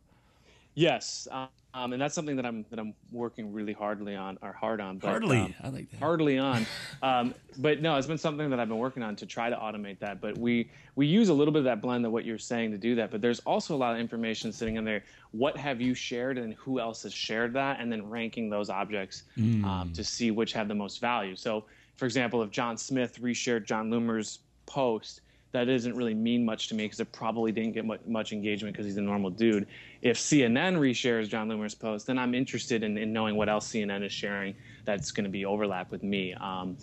Yes. 0.74 1.28
Um, 1.74 1.84
um, 1.84 1.92
and 1.92 2.00
that's 2.00 2.14
something 2.14 2.36
that 2.36 2.46
I'm 2.46 2.64
that 2.70 2.78
I'm 2.78 2.94
working 3.12 3.52
really 3.52 3.72
hardly 3.72 4.14
on 4.14 4.38
or 4.42 4.52
hard 4.52 4.80
on. 4.80 4.98
But, 4.98 5.08
hardly, 5.08 5.40
um, 5.40 5.54
I 5.62 5.68
like 5.68 5.90
that. 5.90 5.98
Hardly 5.98 6.38
on, 6.38 6.66
um, 7.02 7.34
but 7.58 7.82
no, 7.82 7.96
it's 7.96 8.06
been 8.06 8.18
something 8.18 8.48
that 8.50 8.60
I've 8.60 8.68
been 8.68 8.78
working 8.78 9.02
on 9.02 9.16
to 9.16 9.26
try 9.26 9.50
to 9.50 9.56
automate 9.56 9.98
that. 9.98 10.20
But 10.20 10.38
we 10.38 10.70
we 10.96 11.06
use 11.06 11.28
a 11.28 11.34
little 11.34 11.52
bit 11.52 11.58
of 11.58 11.64
that 11.64 11.82
blend 11.82 12.06
of 12.06 12.12
what 12.12 12.24
you're 12.24 12.38
saying 12.38 12.70
to 12.70 12.78
do 12.78 12.94
that. 12.94 13.10
But 13.10 13.20
there's 13.20 13.40
also 13.40 13.74
a 13.74 13.76
lot 13.76 13.94
of 13.94 14.00
information 14.00 14.52
sitting 14.52 14.76
in 14.76 14.84
there. 14.84 15.04
What 15.32 15.56
have 15.56 15.80
you 15.80 15.94
shared, 15.94 16.38
and 16.38 16.54
who 16.54 16.80
else 16.80 17.02
has 17.02 17.12
shared 17.12 17.52
that, 17.54 17.80
and 17.80 17.90
then 17.92 18.08
ranking 18.08 18.48
those 18.48 18.70
objects 18.70 19.24
mm. 19.36 19.94
to 19.94 20.04
see 20.04 20.30
which 20.30 20.52
have 20.52 20.68
the 20.68 20.74
most 20.74 21.00
value. 21.00 21.36
So, 21.36 21.64
for 21.96 22.06
example, 22.06 22.42
if 22.42 22.50
John 22.50 22.76
Smith 22.76 23.20
reshared 23.20 23.64
Jon 23.64 23.90
Loomer's 23.90 24.40
post 24.66 25.20
that 25.54 25.66
doesn't 25.66 25.94
really 25.94 26.14
mean 26.14 26.44
much 26.44 26.66
to 26.66 26.74
me 26.74 26.84
because 26.84 26.98
it 26.98 27.12
probably 27.12 27.52
didn't 27.52 27.74
get 27.74 27.86
much, 28.08 28.32
engagement 28.32 28.74
because 28.74 28.86
he's 28.86 28.96
a 28.96 29.00
normal 29.00 29.30
dude. 29.30 29.68
If 30.02 30.18
CNN 30.18 30.76
reshares 30.76 31.28
Jon 31.28 31.48
Loomer's 31.48 31.76
post, 31.76 32.08
then 32.08 32.18
I'm 32.18 32.34
interested 32.34 32.82
in, 32.82 32.98
in 32.98 33.12
knowing 33.12 33.36
what 33.36 33.48
else 33.48 33.70
CNN 33.70 34.04
is 34.04 34.12
sharing 34.12 34.56
that's 34.84 35.12
going 35.12 35.22
to 35.22 35.30
be 35.30 35.44
overlap 35.44 35.92
with 35.92 36.02
me. 36.02 36.34
Um, 36.34 36.76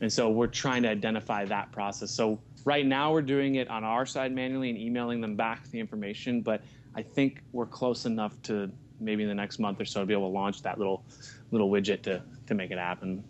and 0.00 0.12
so 0.12 0.28
we're 0.28 0.48
trying 0.48 0.82
to 0.82 0.88
identify 0.88 1.44
that 1.44 1.70
process. 1.70 2.10
So 2.10 2.40
right 2.64 2.84
now 2.84 3.12
we're 3.12 3.22
doing 3.22 3.54
it 3.54 3.70
on 3.70 3.84
our 3.84 4.04
side 4.04 4.32
manually 4.32 4.70
and 4.70 4.78
emailing 4.78 5.20
them 5.20 5.36
back 5.36 5.64
the 5.70 5.78
information, 5.78 6.40
but 6.40 6.62
I 6.96 7.02
think 7.02 7.42
we're 7.52 7.66
close 7.66 8.06
enough 8.06 8.42
to 8.42 8.68
maybe 8.98 9.22
in 9.22 9.28
the 9.28 9.36
next 9.36 9.60
month 9.60 9.80
or 9.80 9.84
so 9.84 10.00
to 10.00 10.06
be 10.06 10.14
able 10.14 10.30
to 10.30 10.34
launch 10.34 10.62
that 10.62 10.78
little 10.78 11.04
little 11.52 11.70
widget 11.70 12.02
to 12.02 12.22
to 12.48 12.54
make 12.54 12.72
it 12.72 12.78
happen. 12.78 13.22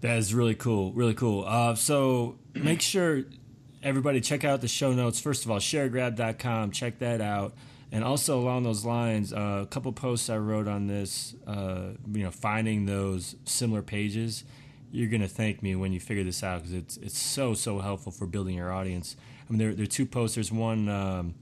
That 0.00 0.16
is 0.16 0.34
really 0.34 0.54
cool, 0.56 0.92
really 0.92 1.14
cool. 1.14 1.44
Uh, 1.46 1.76
so 1.76 2.36
make 2.54 2.80
sure 2.80 3.24
everybody 3.82 4.20
check 4.20 4.44
out 4.44 4.60
the 4.60 4.68
show 4.68 4.92
notes. 4.92 5.20
First 5.20 5.44
of 5.44 5.50
all, 5.50 5.58
sharegrab.com. 5.58 6.70
Check 6.72 6.98
that 6.98 7.20
out. 7.20 7.54
And 7.90 8.04
also 8.04 8.38
along 8.38 8.64
those 8.64 8.84
lines, 8.84 9.32
uh, 9.32 9.60
a 9.62 9.66
couple 9.66 9.92
posts 9.92 10.28
I 10.28 10.36
wrote 10.36 10.68
on 10.68 10.86
this, 10.86 11.34
uh, 11.46 11.92
you 12.12 12.22
know, 12.22 12.30
finding 12.30 12.84
those 12.84 13.34
similar 13.44 13.82
pages. 13.82 14.44
You're 14.90 15.08
gonna 15.08 15.28
thank 15.28 15.62
me 15.62 15.74
when 15.74 15.92
you 15.92 16.00
figure 16.00 16.24
this 16.24 16.42
out 16.42 16.62
because 16.62 16.74
it's 16.74 16.96
it's 16.98 17.18
so 17.18 17.54
so 17.54 17.78
helpful 17.78 18.12
for 18.12 18.26
building 18.26 18.56
your 18.56 18.72
audience. 18.72 19.16
I 19.48 19.52
mean, 19.52 19.58
there 19.58 19.74
there 19.74 19.84
are 19.84 19.86
two 19.86 20.06
posts. 20.06 20.34
There's 20.34 20.52
one. 20.52 20.88
Um, 20.88 21.34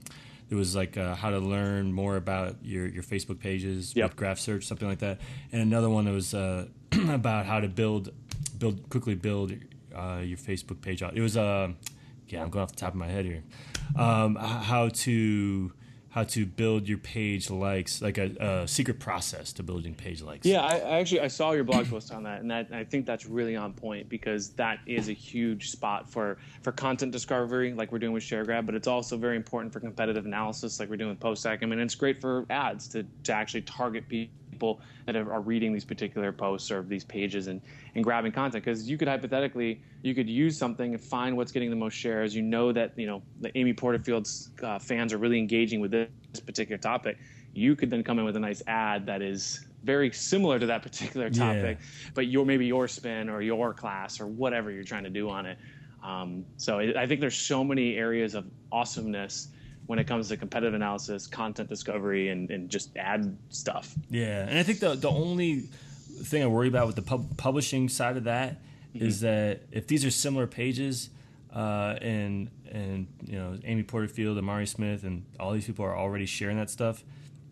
there 0.49 0.57
was 0.57 0.75
like 0.75 0.95
uh, 0.97 1.15
how 1.15 1.29
to 1.29 1.39
learn 1.39 1.91
more 1.91 2.15
about 2.15 2.55
your, 2.63 2.87
your 2.87 3.03
Facebook 3.03 3.39
pages 3.39 3.93
yep. 3.95 4.11
with 4.11 4.15
graph 4.15 4.39
search, 4.39 4.65
something 4.65 4.87
like 4.87 4.99
that, 4.99 5.19
and 5.51 5.61
another 5.61 5.89
one 5.89 6.05
that 6.05 6.13
was 6.13 6.33
uh, 6.33 6.67
about 7.09 7.45
how 7.45 7.59
to 7.59 7.67
build 7.67 8.13
build 8.57 8.89
quickly 8.89 9.15
build 9.15 9.51
uh, 9.93 10.21
your 10.23 10.37
Facebook 10.37 10.81
page 10.81 11.03
out. 11.03 11.15
It 11.17 11.21
was 11.21 11.35
a 11.35 11.41
uh, 11.41 11.71
yeah, 12.29 12.41
I'm 12.41 12.49
going 12.49 12.63
off 12.63 12.71
the 12.71 12.77
top 12.77 12.93
of 12.93 12.99
my 12.99 13.07
head 13.07 13.25
here. 13.25 13.43
Um, 13.95 14.35
how 14.35 14.89
to 14.89 15.71
how 16.09 16.23
to 16.23 16.47
build 16.47 16.87
your 16.87 16.97
page 16.97 17.49
likes, 17.51 18.01
like 18.01 18.17
a, 18.17 18.31
a, 18.39 18.67
secret 18.67 18.99
process 18.99 19.53
to 19.53 19.61
building 19.61 19.93
page 19.93 20.19
likes. 20.19 20.47
Yeah, 20.47 20.61
I, 20.61 20.77
I, 20.77 20.99
actually 20.99 21.21
I 21.21 21.27
saw 21.27 21.51
your 21.51 21.63
blog 21.63 21.85
post 21.91 22.11
on 22.11 22.23
that, 22.23 22.41
and 22.41 22.49
that 22.49 22.69
I 22.73 22.83
think 22.83 23.05
that's 23.05 23.27
really 23.27 23.55
on 23.55 23.73
point 23.73 24.09
because 24.09 24.49
that 24.51 24.79
is 24.87 25.09
a 25.09 25.13
huge 25.13 25.69
spot 25.69 26.09
for 26.09 26.37
for 26.63 26.71
content 26.71 27.11
discovery, 27.11 27.73
like 27.73 27.91
we're 27.91 27.99
doing 27.99 28.13
with 28.13 28.23
ShareGrab, 28.23 28.65
but 28.65 28.73
it's 28.73 28.87
also 28.87 29.15
very 29.15 29.35
important 29.35 29.71
for 29.71 29.79
competitive 29.79 30.25
analysis, 30.25 30.79
like 30.79 30.89
we're 30.89 30.97
doing 30.97 31.11
with 31.11 31.19
Post 31.19 31.45
Acumen. 31.45 31.77
I 31.77 31.81
mean, 31.81 31.85
it's 31.85 31.95
great 31.95 32.19
for 32.19 32.45
ads 32.49 32.87
to 32.89 33.05
to 33.23 33.33
actually 33.33 33.61
target 33.61 34.07
people 34.09 34.33
people 34.57 34.81
that 35.05 35.15
are 35.15 35.41
reading 35.41 35.71
these 35.71 35.85
particular 35.85 36.31
posts 36.31 36.71
or 36.71 36.81
these 36.81 37.03
pages 37.03 37.45
and, 37.45 37.61
and 37.93 38.03
grabbing 38.03 38.31
content. 38.31 38.65
Because 38.65 38.89
you 38.89 38.97
could 38.97 39.07
hypothetically 39.07 39.81
you 40.01 40.15
could 40.15 40.27
use 40.27 40.57
something 40.57 40.93
and 40.93 41.01
find 41.01 41.37
what's 41.37 41.51
getting 41.51 41.69
the 41.69 41.75
most 41.75 41.93
shares. 41.93 42.35
You 42.35 42.41
know 42.41 42.71
that 42.71 42.97
you 42.97 43.05
know 43.05 43.21
the 43.41 43.55
amy 43.57 43.73
porterfield's 43.73 44.49
uh, 44.63 44.79
fans 44.79 45.13
are 45.13 45.19
really 45.19 45.37
engaging 45.37 45.79
with 45.79 45.91
this 45.91 46.09
particular 46.45 46.77
topic. 46.77 47.17
You 47.53 47.75
could 47.75 47.89
then 47.91 48.03
come 48.03 48.17
in 48.19 48.25
with 48.25 48.35
a 48.35 48.39
nice 48.39 48.63
ad 48.67 49.05
that 49.05 49.21
is 49.21 49.65
very 49.83 50.11
similar 50.11 50.59
to 50.59 50.65
that 50.65 50.81
particular 50.81 51.29
topic 51.29 51.77
yeah. 51.79 52.09
but 52.13 52.27
your 52.27 52.45
maybe 52.45 52.65
your 52.65 52.87
spin 52.87 53.29
or 53.29 53.41
your 53.41 53.73
class 53.73 54.19
or 54.19 54.25
whatever 54.25 54.71
you're 54.71 54.83
trying 54.83 55.03
to 55.03 55.09
do 55.09 55.29
on 55.29 55.45
it. 55.45 55.57
Um, 56.03 56.45
so 56.57 56.79
it, 56.79 56.95
i 56.95 57.07
think 57.07 57.19
there's 57.21 57.35
so 57.35 57.63
many 57.63 57.95
areas 57.95 58.35
of 58.35 58.45
awesomeness 58.71 59.49
when 59.87 59.99
it 59.99 60.05
comes 60.05 60.27
to 60.27 60.37
competitive 60.37 60.73
analysis, 60.73 61.27
content 61.27 61.69
discovery, 61.69 62.29
and, 62.29 62.51
and 62.51 62.69
just 62.69 62.95
ad 62.97 63.35
stuff. 63.49 63.95
Yeah, 64.09 64.47
and 64.47 64.59
I 64.59 64.63
think 64.63 64.79
the 64.79 64.95
the 64.95 65.09
only 65.09 65.61
thing 66.23 66.43
I 66.43 66.47
worry 66.47 66.67
about 66.67 66.87
with 66.87 66.95
the 66.95 67.01
pub- 67.01 67.37
publishing 67.37 67.89
side 67.89 68.17
of 68.17 68.25
that 68.25 68.61
mm-hmm. 68.93 69.05
is 69.05 69.21
that 69.21 69.61
if 69.71 69.87
these 69.87 70.05
are 70.05 70.11
similar 70.11 70.45
pages, 70.45 71.09
uh, 71.53 71.97
and 72.01 72.51
and 72.69 73.07
you 73.25 73.39
know 73.39 73.57
Amy 73.63 73.83
Porterfield 73.83 74.37
and 74.37 74.45
Mari 74.45 74.67
Smith 74.67 75.03
and 75.03 75.25
all 75.39 75.53
these 75.53 75.65
people 75.65 75.85
are 75.85 75.97
already 75.97 76.25
sharing 76.25 76.57
that 76.57 76.69
stuff, 76.69 77.03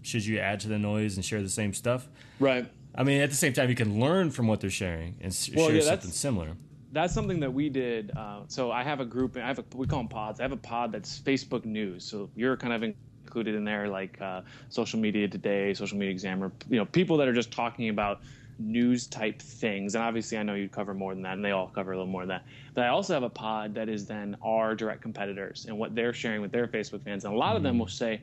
should 0.01 0.25
you 0.25 0.39
add 0.39 0.59
to 0.61 0.67
the 0.67 0.77
noise 0.77 1.15
and 1.15 1.25
share 1.25 1.41
the 1.41 1.49
same 1.49 1.73
stuff? 1.73 2.07
Right. 2.39 2.69
I 2.97 3.03
mean, 3.03 3.21
at 3.21 3.29
the 3.29 3.35
same 3.35 3.51
time, 3.51 3.69
you 3.69 3.75
can 3.75 3.99
learn 3.99 4.31
from 4.31 4.47
what 4.47 4.61
they're 4.61 4.69
sharing 4.69 5.15
and 5.19 5.37
well, 5.53 5.67
share 5.67 5.75
yeah, 5.75 5.81
something 5.81 6.11
similar 6.11 6.55
that's 6.95 7.13
something 7.13 7.41
that 7.41 7.53
we 7.53 7.67
did. 7.67 8.11
Uh, 8.15 8.39
so 8.47 8.71
I 8.71 8.81
have 8.81 9.01
a 9.01 9.05
group. 9.05 9.35
I 9.35 9.41
have 9.41 9.59
a 9.59 9.65
we 9.75 9.85
call 9.85 9.99
them 9.99 10.07
pods. 10.07 10.39
I 10.39 10.43
have 10.43 10.53
a 10.53 10.57
pod 10.57 10.93
that's 10.93 11.19
Facebook 11.19 11.65
News. 11.65 12.05
So 12.05 12.29
you're 12.35 12.55
kind 12.55 12.71
of 12.71 12.83
included 12.83 13.53
in 13.53 13.65
there, 13.65 13.89
like 13.89 14.19
uh, 14.21 14.41
social 14.69 14.97
media 14.97 15.27
today, 15.27 15.73
social 15.73 15.97
media 15.97 16.11
examiner. 16.11 16.53
You 16.69 16.77
know, 16.77 16.85
people 16.85 17.17
that 17.17 17.27
are 17.27 17.33
just 17.33 17.51
talking 17.51 17.89
about 17.89 18.21
news 18.59 19.07
type 19.07 19.41
things. 19.41 19.95
And 19.95 20.05
obviously, 20.05 20.37
I 20.37 20.43
know 20.43 20.53
you 20.53 20.69
cover 20.69 20.93
more 20.93 21.13
than 21.13 21.23
that, 21.23 21.33
and 21.33 21.43
they 21.43 21.51
all 21.51 21.67
cover 21.67 21.91
a 21.91 21.97
little 21.97 22.09
more 22.09 22.21
than 22.21 22.29
that. 22.29 22.45
But 22.73 22.85
I 22.85 22.87
also 22.87 23.13
have 23.13 23.23
a 23.23 23.29
pod 23.29 23.75
that 23.75 23.89
is 23.89 24.05
then 24.05 24.37
our 24.41 24.73
direct 24.73 25.01
competitors 25.01 25.65
and 25.67 25.77
what 25.77 25.95
they're 25.95 26.13
sharing 26.13 26.41
with 26.41 26.53
their 26.53 26.67
Facebook 26.67 27.03
fans. 27.03 27.25
And 27.25 27.33
a 27.33 27.37
lot 27.37 27.55
mm. 27.55 27.57
of 27.57 27.63
them 27.63 27.75
mm. 27.75 27.79
will 27.79 27.87
say, 27.87 28.21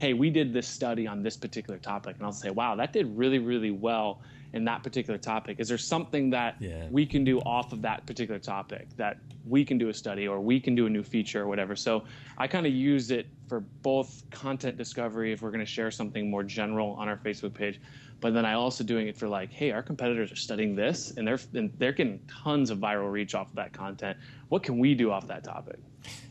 hey, 0.00 0.14
we 0.14 0.30
did 0.30 0.52
this 0.52 0.66
study 0.66 1.06
on 1.06 1.22
this 1.22 1.36
particular 1.36 1.78
topic, 1.78 2.16
and 2.16 2.26
I'll 2.26 2.32
say, 2.32 2.50
wow, 2.50 2.74
that 2.74 2.92
did 2.92 3.16
really, 3.16 3.38
really 3.38 3.70
well 3.70 4.20
in 4.52 4.64
that 4.64 4.82
particular 4.82 5.18
topic. 5.18 5.60
Is 5.60 5.68
there 5.68 5.78
something 5.78 6.30
that 6.30 6.56
yeah. 6.60 6.86
we 6.90 7.06
can 7.06 7.24
do 7.24 7.38
off 7.40 7.72
of 7.72 7.82
that 7.82 8.06
particular 8.06 8.40
topic 8.40 8.88
that 8.96 9.18
we 9.46 9.64
can 9.64 9.78
do 9.78 9.88
a 9.88 9.94
study 9.94 10.26
or 10.26 10.40
we 10.40 10.60
can 10.60 10.74
do 10.74 10.86
a 10.86 10.90
new 10.90 11.02
feature 11.02 11.42
or 11.42 11.46
whatever? 11.46 11.76
So 11.76 12.04
I 12.36 12.46
kind 12.46 12.66
of 12.66 12.72
use 12.72 13.10
it 13.10 13.26
for 13.48 13.60
both 13.60 14.22
content 14.30 14.76
discovery 14.76 15.32
if 15.32 15.42
we're 15.42 15.50
going 15.50 15.60
to 15.60 15.66
share 15.66 15.90
something 15.90 16.28
more 16.28 16.42
general 16.42 16.92
on 16.92 17.08
our 17.08 17.16
Facebook 17.16 17.54
page, 17.54 17.80
but 18.20 18.34
then 18.34 18.44
I 18.44 18.54
also 18.54 18.84
doing 18.84 19.08
it 19.08 19.16
for 19.16 19.28
like, 19.28 19.52
hey, 19.52 19.70
our 19.70 19.82
competitors 19.82 20.32
are 20.32 20.36
studying 20.36 20.74
this 20.74 21.12
and 21.16 21.26
they're 21.26 21.40
and 21.54 21.72
they're 21.78 21.92
getting 21.92 22.20
tons 22.28 22.70
of 22.70 22.78
viral 22.78 23.10
reach 23.10 23.34
off 23.34 23.48
of 23.48 23.56
that 23.56 23.72
content. 23.72 24.18
What 24.48 24.62
can 24.62 24.78
we 24.78 24.94
do 24.94 25.10
off 25.10 25.26
that 25.28 25.44
topic? 25.44 25.78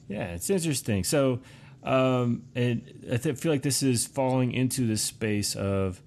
Yeah, 0.07 0.34
it's 0.34 0.49
interesting. 0.49 1.03
So, 1.03 1.41
um, 1.84 2.43
and 2.55 3.07
I 3.11 3.17
th- 3.17 3.38
feel 3.38 3.51
like 3.51 3.61
this 3.61 3.84
is 3.84 4.05
falling 4.05 4.51
into 4.51 4.88
the 4.88 4.97
space 4.97 5.55
of 5.55 6.01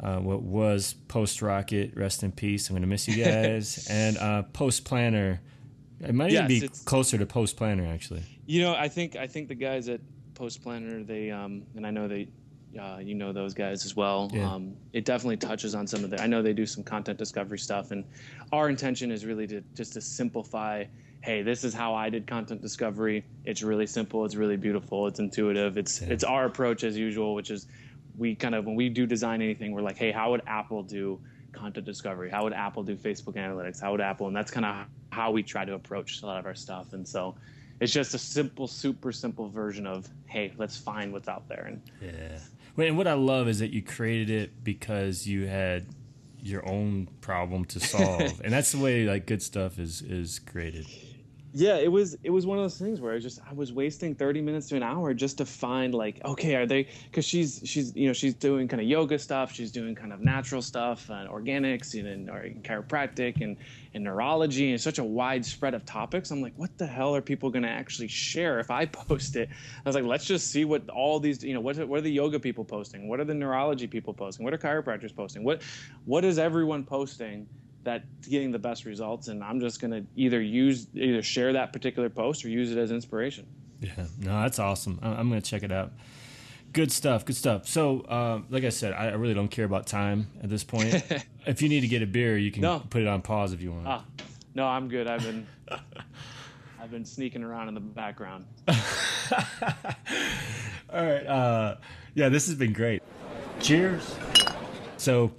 uh, 0.00 0.18
what 0.18 0.42
was 0.42 0.94
Post 1.08 1.42
Rocket. 1.42 1.96
Rest 1.96 2.22
in 2.22 2.32
peace. 2.32 2.68
I'm 2.68 2.74
going 2.74 2.82
to 2.82 2.88
miss 2.88 3.08
you 3.08 3.24
guys. 3.24 3.86
and 3.90 4.18
uh, 4.18 4.42
Post 4.42 4.84
Planner. 4.84 5.40
It 6.00 6.14
might 6.14 6.30
yes, 6.30 6.50
even 6.50 6.68
be 6.68 6.74
closer 6.84 7.16
to 7.16 7.24
Post 7.24 7.56
Planner, 7.56 7.86
actually. 7.86 8.22
You 8.44 8.62
know, 8.62 8.74
I 8.74 8.88
think 8.88 9.16
I 9.16 9.26
think 9.26 9.48
the 9.48 9.54
guys 9.54 9.88
at 9.88 10.00
Post 10.34 10.62
Planner, 10.62 11.02
they 11.02 11.30
um, 11.30 11.62
and 11.74 11.86
I 11.86 11.90
know 11.90 12.06
they 12.06 12.28
uh, 12.78 12.98
you 12.98 13.14
know 13.14 13.32
those 13.32 13.54
guys 13.54 13.84
as 13.84 13.96
well. 13.96 14.30
Yeah. 14.32 14.52
Um, 14.52 14.76
it 14.92 15.04
definitely 15.04 15.38
touches 15.38 15.74
on 15.74 15.86
some 15.86 16.04
of 16.04 16.10
the. 16.10 16.22
I 16.22 16.26
know 16.26 16.42
they 16.42 16.52
do 16.52 16.66
some 16.66 16.84
content 16.84 17.18
discovery 17.18 17.58
stuff, 17.58 17.90
and 17.90 18.04
our 18.52 18.68
intention 18.68 19.10
is 19.10 19.24
really 19.24 19.46
to 19.48 19.62
just 19.74 19.94
to 19.94 20.00
simplify. 20.00 20.84
Hey, 21.22 21.42
this 21.42 21.64
is 21.64 21.74
how 21.74 21.92
I 21.92 22.08
did 22.08 22.26
content 22.26 22.62
discovery. 22.62 23.24
It's 23.44 23.62
really 23.62 23.86
simple. 23.86 24.24
It's 24.24 24.36
really 24.36 24.56
beautiful. 24.56 25.08
It's 25.08 25.18
intuitive. 25.18 25.76
It's 25.76 26.00
yeah. 26.00 26.08
it's 26.10 26.24
our 26.24 26.44
approach 26.44 26.84
as 26.84 26.96
usual, 26.96 27.34
which 27.34 27.50
is 27.50 27.66
we 28.18 28.34
kind 28.34 28.54
of 28.54 28.64
when 28.64 28.74
we 28.76 28.88
do 28.88 29.06
design 29.06 29.42
anything, 29.42 29.72
we're 29.72 29.82
like, 29.82 29.96
hey, 29.96 30.12
how 30.12 30.30
would 30.30 30.42
Apple 30.46 30.82
do 30.82 31.20
content 31.52 31.86
discovery? 31.86 32.30
How 32.30 32.44
would 32.44 32.52
Apple 32.52 32.82
do 32.82 32.96
Facebook 32.96 33.34
analytics? 33.34 33.80
How 33.80 33.92
would 33.92 34.00
Apple? 34.00 34.26
And 34.26 34.36
that's 34.36 34.50
kind 34.50 34.66
of 34.66 34.86
how 35.10 35.30
we 35.30 35.42
try 35.42 35.64
to 35.64 35.74
approach 35.74 36.22
a 36.22 36.26
lot 36.26 36.38
of 36.38 36.46
our 36.46 36.54
stuff. 36.54 36.92
And 36.92 37.06
so 37.06 37.34
it's 37.80 37.92
just 37.92 38.14
a 38.14 38.18
simple, 38.18 38.66
super 38.66 39.12
simple 39.12 39.48
version 39.48 39.86
of, 39.86 40.08
hey, 40.26 40.52
let's 40.56 40.76
find 40.76 41.12
what's 41.12 41.28
out 41.28 41.48
there. 41.48 41.66
And 41.68 41.82
yeah, 42.00 42.86
and 42.86 42.96
what 42.96 43.08
I 43.08 43.14
love 43.14 43.48
is 43.48 43.58
that 43.58 43.72
you 43.72 43.82
created 43.82 44.30
it 44.30 44.64
because 44.64 45.26
you 45.26 45.46
had 45.46 45.86
your 46.42 46.66
own 46.68 47.08
problem 47.20 47.64
to 47.66 47.80
solve, 47.80 48.40
and 48.44 48.52
that's 48.52 48.72
the 48.72 48.78
way 48.78 49.04
like 49.04 49.26
good 49.26 49.42
stuff 49.42 49.78
is 49.78 50.02
is 50.02 50.38
created 50.38 50.86
yeah 51.56 51.76
it 51.76 51.90
was 51.90 52.16
it 52.22 52.30
was 52.30 52.44
one 52.44 52.58
of 52.58 52.64
those 52.64 52.78
things 52.78 53.00
where 53.00 53.14
i 53.14 53.18
just 53.18 53.40
i 53.48 53.52
was 53.54 53.72
wasting 53.72 54.14
30 54.14 54.42
minutes 54.42 54.68
to 54.68 54.76
an 54.76 54.82
hour 54.82 55.14
just 55.14 55.38
to 55.38 55.46
find 55.46 55.94
like 55.94 56.20
okay 56.24 56.54
are 56.54 56.66
they 56.66 56.86
because 57.10 57.24
she's 57.24 57.62
she's 57.64 57.96
you 57.96 58.06
know 58.06 58.12
she's 58.12 58.34
doing 58.34 58.68
kind 58.68 58.80
of 58.80 58.86
yoga 58.86 59.18
stuff 59.18 59.52
she's 59.52 59.72
doing 59.72 59.94
kind 59.94 60.12
of 60.12 60.20
natural 60.20 60.60
stuff 60.60 61.08
and 61.08 61.28
organics 61.30 61.98
and, 61.98 62.28
and 62.28 62.62
chiropractic 62.62 63.40
and, 63.40 63.56
and 63.94 64.04
neurology 64.04 64.70
and 64.70 64.80
such 64.80 64.98
a 64.98 65.04
wide 65.04 65.44
spread 65.44 65.72
of 65.72 65.84
topics. 65.86 66.30
I'm 66.30 66.42
like 66.42 66.52
what 66.56 66.76
the 66.76 66.86
hell 66.86 67.16
are 67.16 67.22
people 67.22 67.50
going 67.50 67.62
to 67.62 67.70
actually 67.70 68.08
share 68.08 68.60
if 68.60 68.70
i 68.70 68.84
post 69.08 69.36
it? 69.36 69.48
I 69.50 69.88
was 69.88 69.94
like 69.94 70.04
let's 70.04 70.26
just 70.26 70.50
see 70.50 70.64
what 70.66 70.88
all 70.90 71.18
these 71.18 71.42
you 71.42 71.54
know 71.54 71.60
what, 71.60 71.76
what 71.88 71.98
are 71.98 72.02
the 72.02 72.12
yoga 72.12 72.38
people 72.38 72.64
posting? 72.64 73.08
What 73.08 73.18
are 73.18 73.24
the 73.24 73.34
neurology 73.34 73.86
people 73.86 74.12
posting? 74.12 74.44
What 74.44 74.52
are 74.52 74.58
chiropractors 74.58 75.14
posting? 75.14 75.42
What 75.42 75.62
what 76.04 76.24
is 76.24 76.38
everyone 76.38 76.84
posting 76.84 77.46
that 77.86 78.02
getting 78.22 78.50
the 78.50 78.58
best 78.58 78.84
results 78.84 79.28
and 79.28 79.42
i'm 79.42 79.60
just 79.60 79.80
going 79.80 79.92
to 79.92 80.04
either 80.16 80.42
use 80.42 80.88
either 80.94 81.22
share 81.22 81.52
that 81.52 81.72
particular 81.72 82.10
post 82.10 82.44
or 82.44 82.48
use 82.48 82.70
it 82.70 82.78
as 82.78 82.90
inspiration. 82.90 83.46
Yeah. 83.80 83.92
No 84.18 84.42
that's 84.42 84.58
awesome. 84.58 84.98
I'm 85.02 85.28
going 85.28 85.40
to 85.40 85.50
check 85.50 85.62
it 85.62 85.72
out. 85.72 85.92
Good 86.72 86.92
stuff 86.92 87.24
good 87.24 87.36
stuff. 87.36 87.66
So 87.66 88.00
uh, 88.02 88.40
like 88.50 88.64
i 88.64 88.68
said 88.68 88.92
I, 88.92 89.12
really 89.12 89.34
don't 89.34 89.48
care 89.48 89.64
about 89.64 89.86
time 89.86 90.28
at 90.42 90.50
this 90.50 90.64
point. 90.64 91.02
If 91.46 91.62
you 91.62 91.68
need 91.68 91.82
to 91.82 91.88
get 91.88 92.02
a 92.02 92.06
beer 92.06 92.36
you 92.36 92.50
can 92.50 92.62
no. 92.62 92.82
put 92.90 93.02
it 93.02 93.08
on 93.08 93.22
pause 93.22 93.52
if 93.52 93.62
you 93.62 93.70
want. 93.70 93.86
Ah, 93.86 94.04
no 94.54 94.66
i'm 94.66 94.88
good. 94.88 95.06
I've 95.06 95.22
been 95.22 95.46
i've 96.80 96.90
been 96.90 97.04
sneaking 97.04 97.44
around 97.44 97.68
in 97.68 97.74
the 97.74 97.80
background. 97.80 98.46
All 100.92 100.92
right 100.92 101.26
uh, 101.26 101.76
yeah 102.14 102.28
this 102.28 102.46
has 102.46 102.56
been 102.56 102.72
great. 102.72 103.02
Cheers. 103.60 104.16
So 104.96 105.32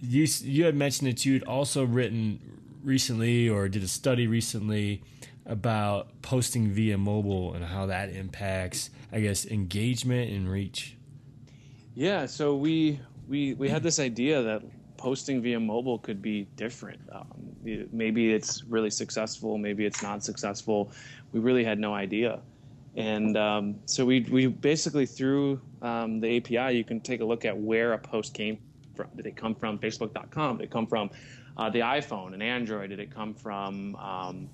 you 0.00 0.26
you 0.42 0.64
had 0.64 0.74
mentioned 0.74 1.10
that 1.10 1.24
you'd 1.24 1.44
also 1.44 1.84
written 1.84 2.40
recently 2.82 3.48
or 3.48 3.68
did 3.68 3.82
a 3.82 3.88
study 3.88 4.26
recently 4.26 5.02
about 5.44 6.08
posting 6.22 6.70
via 6.70 6.98
mobile 6.98 7.54
and 7.54 7.64
how 7.64 7.86
that 7.86 8.10
impacts, 8.10 8.90
I 9.12 9.20
guess, 9.20 9.46
engagement 9.46 10.30
and 10.32 10.50
reach. 10.50 10.96
Yeah, 11.94 12.26
so 12.26 12.54
we 12.54 13.00
we 13.28 13.54
we 13.54 13.68
had 13.68 13.82
this 13.82 13.98
idea 13.98 14.42
that 14.42 14.62
posting 14.96 15.42
via 15.42 15.60
mobile 15.60 15.98
could 15.98 16.22
be 16.22 16.48
different. 16.56 17.00
Um, 17.12 17.26
maybe 17.92 18.32
it's 18.32 18.64
really 18.64 18.90
successful, 18.90 19.58
maybe 19.58 19.84
it's 19.84 20.02
not 20.02 20.24
successful. 20.24 20.92
We 21.32 21.40
really 21.40 21.64
had 21.64 21.78
no 21.78 21.94
idea. 21.94 22.40
And 22.96 23.36
um, 23.36 23.76
so 23.84 24.06
we, 24.06 24.20
we 24.30 24.46
basically 24.46 25.04
through 25.04 25.60
um, 25.82 26.18
the 26.18 26.38
API, 26.38 26.76
you 26.76 26.82
can 26.82 27.00
take 27.00 27.20
a 27.20 27.24
look 27.24 27.44
at 27.44 27.56
where 27.56 27.92
a 27.92 27.98
post 27.98 28.32
came 28.32 28.58
from? 28.96 29.08
Did 29.16 29.26
it 29.26 29.36
come 29.36 29.54
from 29.54 29.78
Facebook.com? 29.78 30.58
Did 30.58 30.64
it 30.64 30.70
come 30.70 30.86
from 30.86 31.10
uh, 31.56 31.70
the 31.70 31.80
iPhone 31.80 32.32
and 32.32 32.42
Android? 32.42 32.90
Did 32.90 33.00
it 33.00 33.14
come 33.14 33.34
from 33.34 33.94
um, 33.96 34.48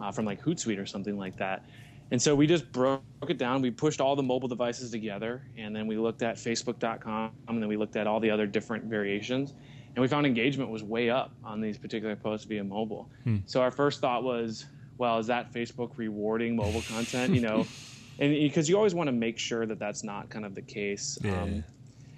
uh, 0.00 0.12
from 0.12 0.24
like 0.24 0.42
Hootsuite 0.42 0.78
or 0.78 0.86
something 0.86 1.16
like 1.16 1.36
that? 1.38 1.64
And 2.12 2.20
so 2.20 2.34
we 2.34 2.46
just 2.46 2.70
broke 2.72 3.02
it 3.26 3.38
down. 3.38 3.62
We 3.62 3.70
pushed 3.70 3.98
all 4.00 4.14
the 4.14 4.22
mobile 4.22 4.48
devices 4.48 4.90
together, 4.90 5.42
and 5.56 5.74
then 5.74 5.86
we 5.86 5.96
looked 5.96 6.22
at 6.22 6.36
Facebook.com, 6.36 7.32
and 7.48 7.62
then 7.62 7.68
we 7.68 7.78
looked 7.78 7.96
at 7.96 8.06
all 8.06 8.20
the 8.20 8.30
other 8.30 8.46
different 8.46 8.84
variations, 8.84 9.54
and 9.94 10.02
we 10.02 10.08
found 10.08 10.26
engagement 10.26 10.68
was 10.68 10.82
way 10.82 11.08
up 11.08 11.32
on 11.42 11.62
these 11.62 11.78
particular 11.78 12.14
posts 12.14 12.44
via 12.46 12.62
mobile. 12.62 13.08
Hmm. 13.24 13.38
So 13.46 13.62
our 13.62 13.70
first 13.70 14.02
thought 14.02 14.24
was, 14.24 14.66
well, 14.98 15.18
is 15.18 15.26
that 15.28 15.54
Facebook 15.54 15.92
rewarding 15.96 16.54
mobile 16.54 16.82
content? 16.82 17.34
You 17.34 17.40
know, 17.40 17.66
and 18.18 18.32
because 18.34 18.68
you 18.68 18.76
always 18.76 18.94
want 18.94 19.08
to 19.08 19.12
make 19.12 19.38
sure 19.38 19.64
that 19.64 19.78
that's 19.78 20.04
not 20.04 20.28
kind 20.28 20.44
of 20.44 20.54
the 20.54 20.62
case. 20.62 21.18
Yeah. 21.24 21.40
Um, 21.40 21.64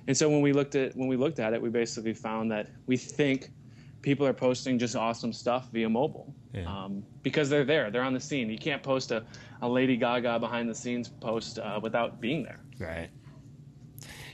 and 0.06 0.16
so 0.16 0.28
when 0.28 0.40
we 0.40 0.52
looked 0.52 0.74
at 0.74 0.96
when 0.96 1.08
we 1.08 1.16
looked 1.16 1.38
at 1.38 1.52
it, 1.52 1.62
we 1.62 1.70
basically 1.70 2.14
found 2.14 2.50
that 2.52 2.68
we 2.86 2.96
think 2.96 3.50
people 4.02 4.26
are 4.26 4.34
posting 4.34 4.78
just 4.78 4.94
awesome 4.94 5.32
stuff 5.32 5.70
via 5.72 5.88
mobile 5.88 6.34
yeah. 6.52 6.66
um, 6.66 7.02
because 7.22 7.48
they're 7.48 7.64
there, 7.64 7.90
they're 7.90 8.02
on 8.02 8.12
the 8.12 8.20
scene. 8.20 8.50
You 8.50 8.58
can't 8.58 8.82
post 8.82 9.10
a, 9.10 9.24
a 9.62 9.68
Lady 9.68 9.96
Gaga 9.96 10.38
behind 10.38 10.68
the 10.68 10.74
scenes 10.74 11.08
post 11.08 11.58
uh, 11.58 11.80
without 11.82 12.20
being 12.20 12.42
there. 12.42 12.60
Right. 12.78 13.08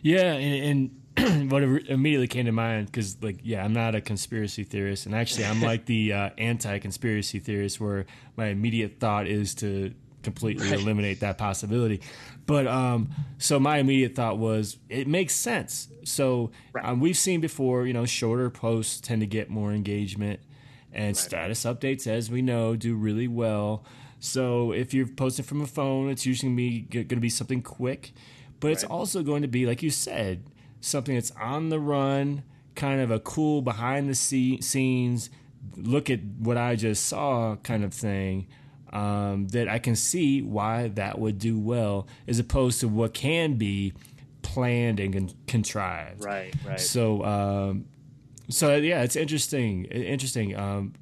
Yeah, 0.03 0.33
and, 0.33 0.91
and 1.17 1.51
what 1.53 1.63
immediately 1.63 2.27
came 2.27 2.47
to 2.47 2.53
mind 2.53 2.87
because, 2.87 3.23
like, 3.23 3.39
yeah, 3.43 3.65
I'm 3.65 3.73
not 3.73 3.95
a 3.95 4.01
conspiracy 4.01 4.65
theorist, 4.65 5.07
and 5.07 5.15
actually, 5.15 5.45
I'm 5.45 5.61
like 5.63 5.85
the 5.87 6.13
uh, 6.13 6.31
anti-conspiracy 6.39 7.39
theorist, 7.41 7.81
where 7.81 8.07
my 8.37 8.47
immediate 8.47 8.99
thought 8.99 9.27
is 9.27 9.55
to 9.57 9.95
completely 10.23 10.67
right. 10.71 10.81
eliminate 10.81 11.21
that 11.21 11.39
possibility. 11.39 12.01
But 12.51 12.67
um, 12.67 13.11
so 13.39 13.61
my 13.61 13.79
immediate 13.79 14.17
thought 14.17 14.37
was 14.37 14.79
it 14.89 15.07
makes 15.07 15.37
sense. 15.37 15.87
So 16.03 16.51
right. 16.73 16.85
um, 16.85 16.99
we've 16.99 17.17
seen 17.17 17.41
before, 17.41 17.87
you 17.87 17.93
know, 17.93 18.05
shorter 18.07 18.51
posts 18.51 19.01
tend 19.01 19.21
to 19.21 19.27
get 19.29 19.51
more 19.51 19.73
engagement, 19.73 20.41
and 20.93 21.11
right. 21.11 21.17
status 21.17 21.63
updates, 21.63 22.09
as 22.09 22.29
we 22.29 22.43
know, 22.43 22.75
do 22.75 22.97
really 22.97 23.29
well. 23.29 23.85
So 24.19 24.73
if 24.73 24.93
you're 24.93 25.07
posting 25.07 25.45
from 25.45 25.61
a 25.61 25.67
phone, 25.69 26.11
it's 26.11 26.27
usually 26.27 26.81
going 26.81 27.07
to 27.07 27.17
be 27.21 27.29
something 27.29 27.63
quick, 27.63 28.13
but 28.59 28.73
it's 28.73 28.83
also 28.83 29.23
going 29.23 29.43
to 29.43 29.49
be, 29.49 29.65
like 29.65 29.81
you 29.81 29.91
said, 29.91 30.43
something 30.81 31.15
that's 31.15 31.31
on 31.41 31.69
the 31.69 31.79
run, 31.79 32.43
kind 32.75 33.01
of 33.01 33.13
a 33.13 33.21
cool 33.21 33.63
behind 33.63 34.11
the 34.11 34.15
scenes, 34.17 35.31
look 35.77 36.11
at 36.11 36.19
what 36.41 36.57
I 36.57 36.75
just 36.75 37.07
saw 37.07 37.55
kind 37.63 37.85
of 37.85 37.95
thing 37.95 38.49
um, 38.93 39.49
that 39.49 39.69
I 39.69 39.79
can 39.79 39.97
see 39.97 40.43
why 40.43 40.89
that 40.89 41.19
would 41.19 41.39
do 41.39 41.59
well, 41.59 42.07
as 42.27 42.39
opposed 42.39 42.81
to 42.81 42.89
what 42.89 43.15
can 43.15 43.55
be 43.55 43.93
planned 44.43 45.01
and 45.01 45.13
con- 45.13 45.31
contrived. 45.47 46.25
Right, 46.25 46.55
right. 46.67 46.81
So, 46.81 47.25
um, 47.25 47.87
so 48.49 48.77
yeah, 48.77 49.03
it's 49.03 49.17
interesting. 49.17 49.85
Interesting. 49.87 50.57
Um, 50.57 50.95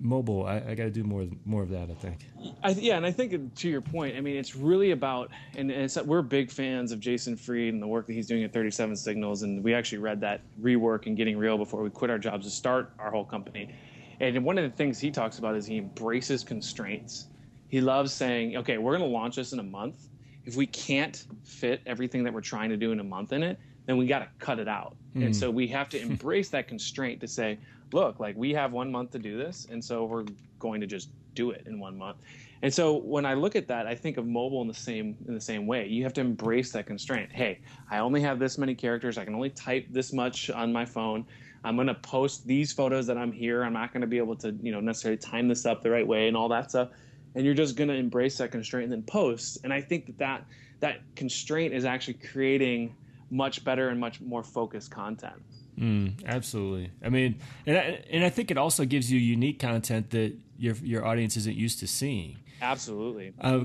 mobile, 0.00 0.46
I, 0.46 0.56
I 0.56 0.74
got 0.74 0.84
to 0.84 0.90
do 0.90 1.04
more 1.04 1.26
more 1.44 1.62
of 1.62 1.70
that. 1.70 1.90
I 1.90 1.94
think. 1.94 2.26
I, 2.62 2.70
yeah, 2.70 2.96
and 2.96 3.04
I 3.04 3.12
think 3.12 3.54
to 3.56 3.68
your 3.68 3.80
point, 3.80 4.16
I 4.16 4.20
mean, 4.20 4.36
it's 4.36 4.56
really 4.56 4.92
about, 4.92 5.30
and, 5.56 5.70
and 5.70 5.94
we're 6.06 6.22
big 6.22 6.50
fans 6.50 6.90
of 6.92 7.00
Jason 7.00 7.36
Fried 7.36 7.72
and 7.72 7.82
the 7.82 7.86
work 7.86 8.06
that 8.06 8.14
he's 8.14 8.26
doing 8.26 8.44
at 8.44 8.52
37 8.52 8.96
Signals, 8.96 9.42
and 9.42 9.62
we 9.62 9.74
actually 9.74 9.98
read 9.98 10.20
that 10.22 10.40
rework 10.60 11.06
and 11.06 11.16
getting 11.16 11.36
real 11.36 11.58
before 11.58 11.82
we 11.82 11.90
quit 11.90 12.10
our 12.10 12.18
jobs 12.18 12.46
to 12.46 12.50
start 12.50 12.92
our 12.98 13.10
whole 13.10 13.24
company. 13.24 13.74
And 14.20 14.44
one 14.44 14.58
of 14.58 14.70
the 14.70 14.76
things 14.76 14.98
he 14.98 15.10
talks 15.10 15.38
about 15.38 15.56
is 15.56 15.66
he 15.66 15.78
embraces 15.78 16.44
constraints. 16.44 17.26
He 17.68 17.80
loves 17.80 18.12
saying, 18.12 18.56
okay, 18.58 18.78
we're 18.78 18.96
going 18.96 19.08
to 19.08 19.16
launch 19.16 19.36
this 19.36 19.52
in 19.52 19.58
a 19.58 19.64
month. 19.64 20.08
If 20.44 20.56
we 20.56 20.66
can't 20.66 21.24
fit 21.42 21.80
everything 21.86 22.24
that 22.24 22.32
we're 22.32 22.40
trying 22.40 22.70
to 22.70 22.76
do 22.76 22.92
in 22.92 23.00
a 23.00 23.04
month 23.04 23.32
in 23.32 23.42
it, 23.42 23.58
then 23.86 23.96
we 23.96 24.06
got 24.06 24.20
to 24.20 24.28
cut 24.38 24.58
it 24.58 24.68
out. 24.68 24.96
Mm. 25.16 25.26
And 25.26 25.36
so 25.36 25.50
we 25.50 25.66
have 25.68 25.88
to 25.90 26.00
embrace 26.00 26.48
that 26.50 26.68
constraint 26.68 27.20
to 27.20 27.28
say, 27.28 27.58
look, 27.92 28.20
like 28.20 28.36
we 28.36 28.52
have 28.52 28.72
one 28.72 28.90
month 28.90 29.10
to 29.12 29.18
do 29.18 29.38
this. 29.38 29.66
And 29.70 29.82
so 29.82 30.04
we're 30.04 30.24
going 30.58 30.80
to 30.80 30.86
just 30.86 31.10
do 31.34 31.50
it 31.50 31.62
in 31.66 31.78
one 31.78 31.96
month. 31.96 32.18
And 32.62 32.72
so 32.72 32.96
when 32.96 33.24
I 33.24 33.34
look 33.34 33.56
at 33.56 33.66
that, 33.68 33.86
I 33.86 33.94
think 33.94 34.16
of 34.16 34.26
mobile 34.26 34.60
in 34.60 34.68
the 34.68 34.74
same 34.74 35.16
in 35.26 35.34
the 35.34 35.40
same 35.40 35.66
way. 35.66 35.86
You 35.86 36.02
have 36.02 36.12
to 36.14 36.20
embrace 36.20 36.72
that 36.72 36.86
constraint. 36.86 37.30
Hey, 37.32 37.60
I 37.90 37.98
only 37.98 38.20
have 38.20 38.38
this 38.38 38.58
many 38.58 38.74
characters. 38.74 39.16
I 39.16 39.24
can 39.24 39.34
only 39.34 39.50
type 39.50 39.86
this 39.90 40.12
much 40.12 40.50
on 40.50 40.72
my 40.72 40.84
phone. 40.84 41.24
I'm 41.64 41.76
going 41.76 41.88
to 41.88 41.94
post 41.94 42.46
these 42.46 42.72
photos 42.72 43.06
that 43.06 43.18
I'm 43.18 43.32
here. 43.32 43.62
I'm 43.62 43.72
not 43.72 43.92
going 43.92 44.00
to 44.00 44.06
be 44.06 44.18
able 44.18 44.36
to, 44.36 44.56
you 44.62 44.72
know, 44.72 44.80
necessarily 44.80 45.18
time 45.18 45.48
this 45.48 45.66
up 45.66 45.82
the 45.82 45.90
right 45.90 46.06
way 46.06 46.28
and 46.28 46.36
all 46.36 46.48
that 46.48 46.70
stuff. 46.70 46.88
And 47.34 47.44
you're 47.44 47.54
just 47.54 47.76
going 47.76 47.88
to 47.88 47.94
embrace 47.94 48.38
that 48.38 48.50
constraint 48.50 48.84
and 48.84 48.92
then 48.92 49.02
post. 49.02 49.58
And 49.62 49.72
I 49.72 49.80
think 49.80 50.06
that 50.06 50.18
that, 50.18 50.44
that 50.80 51.00
constraint 51.14 51.74
is 51.74 51.84
actually 51.84 52.14
creating 52.14 52.94
much 53.30 53.64
better 53.64 53.88
and 53.88 54.00
much 54.00 54.20
more 54.20 54.42
focused 54.42 54.90
content. 54.90 55.34
Mm, 55.78 56.24
absolutely. 56.26 56.90
I 57.02 57.08
mean, 57.08 57.40
and 57.66 57.78
I, 57.78 58.04
and 58.10 58.24
I 58.24 58.30
think 58.30 58.50
it 58.50 58.58
also 58.58 58.84
gives 58.84 59.10
you 59.10 59.18
unique 59.18 59.58
content 59.58 60.10
that 60.10 60.36
your 60.58 60.74
your 60.82 61.06
audience 61.06 61.36
isn't 61.38 61.56
used 61.56 61.78
to 61.80 61.86
seeing. 61.86 62.38
Absolutely. 62.60 63.32
Uh, 63.40 63.60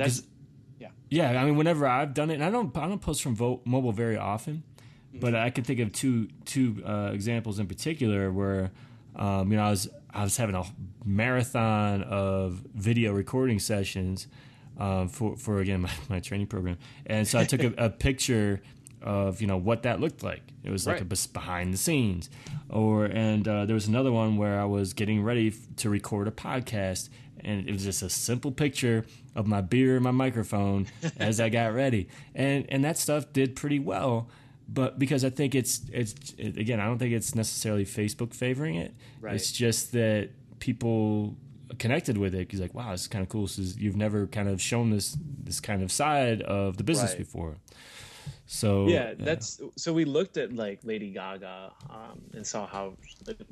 yeah. 0.80 0.90
Yeah. 1.10 1.42
I 1.42 1.44
mean, 1.44 1.58
whenever 1.58 1.86
I've 1.88 2.14
done 2.14 2.30
it, 2.30 2.36
and 2.36 2.44
I 2.44 2.50
don't 2.50 2.76
I 2.78 2.88
don't 2.88 3.02
post 3.02 3.22
from 3.22 3.36
Vo- 3.36 3.62
mobile 3.66 3.92
very 3.92 4.18
often, 4.18 4.64
mm-hmm. 5.16 5.20
but 5.20 5.36
I 5.36 5.50
can 5.50 5.64
think 5.64 5.80
of 5.80 5.92
two 5.92 6.28
two 6.46 6.84
uh, 6.86 7.12
examples 7.14 7.60
in 7.60 7.68
particular 7.68 8.32
where, 8.32 8.72
um, 9.16 9.52
you 9.52 9.58
know, 9.58 9.64
I 9.66 9.70
was 9.70 9.90
I 10.14 10.24
was 10.24 10.38
having 10.38 10.56
a 10.56 10.64
marathon 11.04 12.04
of 12.04 12.64
video 12.74 13.14
recording 13.14 13.60
sessions. 13.60 14.28
Um, 14.78 15.08
for 15.08 15.38
for 15.38 15.62
again 15.62 15.82
my, 15.84 15.92
my 16.10 16.20
training 16.20 16.48
program, 16.48 16.78
and 17.06 17.26
so 17.26 17.40
I 17.40 17.46
took 17.46 17.64
a, 17.64 17.74
a 17.78 17.90
picture 17.90 18.62
of 19.06 19.40
you 19.40 19.48
know 19.48 19.56
what 19.56 19.84
that 19.84 20.02
looked 20.02 20.24
like. 20.24 20.42
It 20.64 20.72
was 20.72 20.88
like 20.88 21.00
right. 21.00 21.28
a 21.28 21.30
behind 21.30 21.74
the 21.74 21.78
scenes, 21.78 22.30
or 22.70 23.06
and 23.06 23.48
uh, 23.48 23.66
there 23.66 23.76
was 23.76 23.88
another 23.88 24.12
one 24.12 24.36
where 24.36 24.60
I 24.60 24.66
was 24.66 24.94
getting 24.94 25.24
ready 25.24 25.54
to 25.78 25.90
record 25.90 26.28
a 26.28 26.32
podcast, 26.32 27.10
and 27.40 27.70
it 27.70 27.72
was 27.72 27.84
just 27.84 28.02
a 28.02 28.10
simple 28.10 28.52
picture 28.52 29.06
of 29.36 29.46
my 29.46 29.62
beer 29.62 29.96
and 29.96 30.04
my 30.04 30.12
microphone 30.12 30.88
as 31.18 31.40
I 31.40 31.50
got 31.50 31.74
ready, 31.74 32.10
and 32.34 32.66
and 32.70 32.84
that 32.84 32.98
stuff 32.98 33.32
did 33.32 33.56
pretty 33.56 33.80
well. 33.80 34.28
But 34.68 34.98
because 34.98 35.24
I 35.24 35.30
think 35.30 35.56
it's 35.56 35.82
it's 35.92 36.34
it, 36.38 36.58
again, 36.58 36.80
I 36.80 36.86
don't 36.86 36.98
think 36.98 37.14
it's 37.14 37.36
necessarily 37.36 37.86
Facebook 37.86 38.34
favoring 38.34 38.76
it. 38.76 38.94
Right. 39.22 39.36
It's 39.36 39.52
just 39.52 39.92
that 39.92 40.30
people 40.60 41.36
connected 41.80 42.18
with 42.18 42.36
it 42.36 42.40
because 42.48 42.60
like 42.60 42.74
wow 42.76 42.92
this 42.92 43.02
is 43.02 43.08
kind 43.08 43.24
of 43.24 43.28
cool 43.28 43.48
so 43.48 43.62
you've 43.78 43.98
never 43.98 44.28
kind 44.28 44.48
of 44.48 44.62
shown 44.62 44.92
this 44.92 45.18
this 45.44 45.60
kind 45.60 45.82
of 45.82 45.92
side 45.92 46.42
of 46.44 46.78
the 46.78 46.84
business 46.84 47.12
right. 47.12 47.18
before 47.18 47.58
so 48.48 48.88
yeah, 48.88 49.14
that's 49.18 49.60
so 49.76 49.92
we 49.92 50.06
looked 50.06 50.38
at 50.38 50.54
like 50.54 50.80
Lady 50.84 51.10
Gaga 51.10 51.72
um, 51.90 52.22
and 52.34 52.46
saw 52.46 52.68
how 52.68 52.94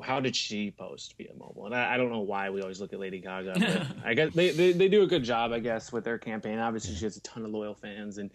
how 0.02 0.20
did 0.20 0.36
she 0.36 0.70
post 0.70 1.16
via 1.18 1.34
mobile, 1.38 1.66
and 1.66 1.76
I, 1.76 1.96
I, 1.96 1.98
don't 1.98 2.12
know 2.12 2.20
why 2.20 2.52
we 2.52 2.62
always 2.62 2.80
look 2.80 2.94
at 2.94 3.00
Lady 3.00 3.20
Gaga. 3.20 3.54
But 3.58 3.88
I 4.06 4.14
guess 4.14 4.34
they, 4.34 4.52
they 4.52 4.72
they 4.72 4.88
do 4.88 5.02
a 5.02 5.08
good 5.08 5.24
job, 5.24 5.52
I 5.52 5.60
guess, 5.60 5.92
with 5.92 6.04
their 6.04 6.20
campaign. 6.20 6.60
Obviously, 6.60 6.94
she 6.94 7.06
has 7.06 7.18
a 7.18 7.22
ton 7.22 7.44
of 7.44 7.50
loyal 7.50 7.74
fans, 7.74 8.20
and 8.20 8.30